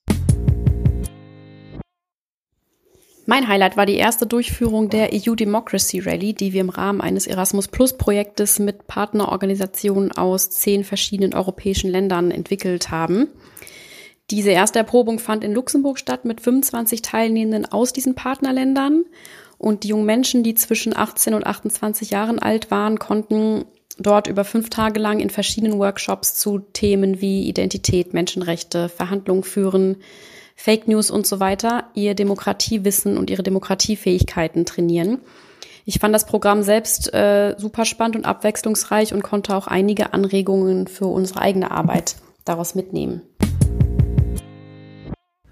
Mein 3.28 3.48
Highlight 3.48 3.76
war 3.76 3.88
die 3.88 3.96
erste 3.96 4.28
Durchführung 4.28 4.90
der 4.90 5.10
EU 5.12 5.34
Democracy 5.34 6.00
Rally, 6.00 6.34
die 6.34 6.54
wir 6.54 6.62
im 6.62 6.70
Rahmen 6.70 7.02
eines 7.02 7.26
Erasmus 7.26 7.68
Plus 7.68 7.98
Projektes 7.98 8.60
mit 8.60 8.86
Partnerorganisationen 8.86 10.12
aus 10.12 10.52
zehn 10.52 10.84
verschiedenen 10.84 11.34
europäischen 11.34 11.90
Ländern 11.90 12.30
entwickelt 12.30 12.92
haben. 12.92 13.30
Diese 14.32 14.50
erste 14.50 14.80
Erprobung 14.80 15.20
fand 15.20 15.44
in 15.44 15.54
Luxemburg 15.54 16.00
statt 16.00 16.26
mit 16.26 16.42
25 16.42 17.02
Teilnehmenden 17.02 17.72
aus 17.72 17.94
diesen 17.94 18.16
Partnerländern. 18.16 19.06
Und 19.58 19.84
die 19.84 19.90
jungen 19.90 20.06
Menschen, 20.06 20.44
die 20.44 20.56
zwischen 20.56 20.96
18 20.96 21.34
und 21.34 21.46
28 21.46 22.10
Jahren 22.10 22.40
alt 22.40 22.72
waren, 22.72 23.00
konnten 23.00 23.66
dort 23.98 24.28
über 24.28 24.44
fünf 24.44 24.70
Tage 24.70 25.00
lang 25.00 25.20
in 25.20 25.30
verschiedenen 25.30 25.80
Workshops 25.80 26.36
zu 26.36 26.60
Themen 26.60 27.22
wie 27.22 27.48
Identität, 27.48 28.14
Menschenrechte, 28.14 28.90
Verhandlungen 28.90 29.44
führen, 29.44 29.98
Fake 30.56 30.88
News 30.88 31.12
und 31.12 31.28
so 31.28 31.40
weiter 31.40 31.86
ihr 31.94 32.16
Demokratiewissen 32.16 33.18
und 33.18 33.30
ihre 33.30 33.44
Demokratiefähigkeiten 33.44 34.66
trainieren. 34.66 35.20
Ich 35.86 36.00
fand 36.00 36.16
das 36.16 36.26
Programm 36.26 36.64
selbst 36.64 37.14
äh, 37.14 37.56
super 37.58 37.86
spannend 37.86 38.16
und 38.16 38.26
abwechslungsreich 38.26 39.14
und 39.14 39.22
konnte 39.22 39.56
auch 39.56 39.68
einige 39.68 40.14
Anregungen 40.14 40.88
für 40.88 41.06
unsere 41.06 41.42
eigene 41.42 41.72
Arbeit 41.72 42.16
daraus 42.44 42.74
mitnehmen. 42.74 43.22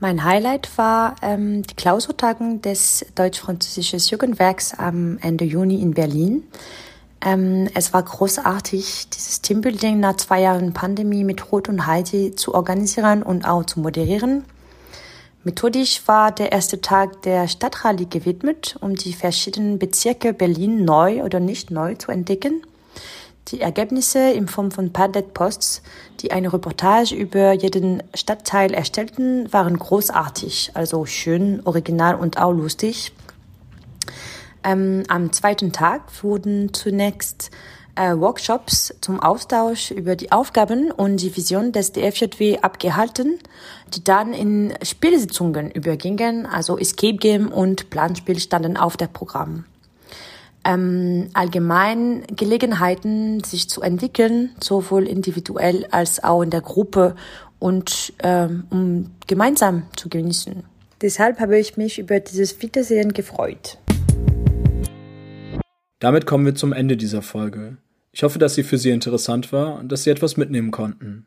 Mein 0.04 0.26
Highlight 0.26 0.78
war 0.78 1.16
ähm, 1.22 1.64
die 1.64 1.76
Klausurtagung 1.76 2.62
des 2.62 3.06
deutsch-französischen 3.16 4.00
Jugendwerks 4.00 4.74
am 4.78 5.18
Ende 5.20 5.46
Juni 5.46 5.82
in 5.82 5.94
Berlin. 5.94 6.44
Ähm, 7.22 7.70
es 7.74 7.94
war 7.94 8.04
großartig, 8.04 9.08
dieses 9.12 9.40
Teambuilding 9.40 10.02
nach 10.02 10.18
zwei 10.18 10.42
Jahren 10.42 10.74
Pandemie 10.74 11.24
mit 11.24 11.54
Ruth 11.54 11.70
und 11.70 11.88
Heidi 11.88 12.36
zu 12.36 12.54
organisieren 12.54 13.24
und 13.24 13.46
auch 13.46 13.64
zu 13.66 13.80
moderieren. 13.80 14.44
Methodisch 15.46 16.06
war 16.06 16.34
der 16.34 16.52
erste 16.52 16.82
Tag 16.82 17.22
der 17.22 17.48
Stadtrallye 17.48 18.08
gewidmet, 18.08 18.76
um 18.82 18.96
die 18.96 19.14
verschiedenen 19.14 19.80
Bezirke 19.80 20.34
Berlin 20.34 20.84
neu 20.84 21.24
oder 21.24 21.40
nicht 21.40 21.72
neu 21.72 21.96
zu 21.96 22.12
entdecken. 22.12 22.62
Die 23.50 23.60
Ergebnisse 23.60 24.32
in 24.32 24.48
Form 24.48 24.72
von 24.72 24.94
Padlet-Posts, 24.94 25.82
die 26.22 26.32
eine 26.32 26.54
Reportage 26.54 27.14
über 27.14 27.52
jeden 27.52 28.02
Stadtteil 28.14 28.74
erstellten, 28.74 29.52
waren 29.52 29.78
großartig, 29.78 30.72
also 30.76 31.06
schön, 31.06 31.62
original 31.66 32.16
und 32.16 32.38
auch 32.38 32.54
lustig. 32.54 33.12
Ähm, 34.64 35.04
am 35.10 35.34
zweiten 35.34 35.74
Tag 35.74 36.02
wurden 36.24 36.74
zunächst 36.74 37.52
äh, 37.96 38.16
Workshops 38.16 38.96
zum 39.02 39.20
Austausch 39.20 39.92
über 39.92 40.16
die 40.16 40.32
Aufgaben 40.32 40.92
und 40.92 41.18
die 41.18 41.36
Vision 41.36 41.72
des 41.74 41.92
DFJW 41.92 42.60
abgehalten, 42.60 43.40
die 43.94 44.04
dann 44.04 44.34
in 44.34 44.74
Spielsitzungen 44.82 45.70
übergingen, 45.70 46.46
also 46.46 46.78
Escape 46.78 47.18
Game 47.18 47.52
und 47.52 47.90
Planspiel 47.90 48.40
standen 48.40 48.78
auf 48.78 48.98
der 48.98 49.08
Programm. 49.08 49.66
Ähm, 50.66 51.30
allgemein 51.34 52.24
Gelegenheiten, 52.36 53.44
sich 53.44 53.70
zu 53.70 53.82
entwickeln, 53.82 54.52
sowohl 54.62 55.08
individuell 55.08 55.86
als 55.92 56.24
auch 56.24 56.42
in 56.42 56.50
der 56.50 56.62
Gruppe 56.62 57.16
und 57.60 58.14
ähm, 58.24 58.66
um 58.70 59.12
gemeinsam 59.28 59.84
zu 59.96 60.10
genießen. 60.10 60.64
Deshalb 61.02 61.40
habe 61.40 61.60
ich 61.60 61.76
mich 61.76 62.00
über 62.00 62.20
dieses 62.20 62.62
Wiedersehen 62.62 63.14
gefreut. 63.14 63.78
Damit 66.00 66.26
kommen 66.26 66.46
wir 66.46 66.56
zum 66.56 66.74
Ende 66.74 66.98
dieser 66.98 67.22
Folge. 67.22 67.78
Ich 68.12 68.24
hoffe, 68.24 68.38
dass 68.40 68.56
sie 68.56 68.64
für 68.64 68.78
Sie 68.78 68.90
interessant 68.90 69.52
war 69.52 69.80
und 69.80 69.92
dass 69.92 70.04
Sie 70.04 70.10
etwas 70.10 70.38
mitnehmen 70.38 70.72
konnten. 70.72 71.26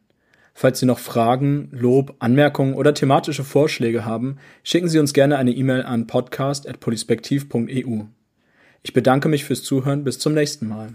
Falls 0.55 0.81
Sie 0.81 0.87
noch 0.87 0.99
Fragen, 0.99 1.69
Lob, 1.73 2.15
Anmerkungen 2.19 2.75
oder 2.75 2.95
thematische 2.95 3.45
Vorschläge 3.45 4.07
haben, 4.07 4.39
schicken 4.63 4.89
Sie 4.89 4.99
uns 4.99 5.13
gerne 5.13 5.37
eine 5.37 5.51
E-Mail 5.51 5.83
an 5.83 6.07
podcast.polispektiv.eu. 6.07 8.05
Ich 8.83 8.93
bedanke 8.93 9.29
mich 9.29 9.45
fürs 9.45 9.63
Zuhören. 9.63 10.05
Bis 10.05 10.19
zum 10.19 10.35
nächsten 10.35 10.69
Mal. 10.69 10.89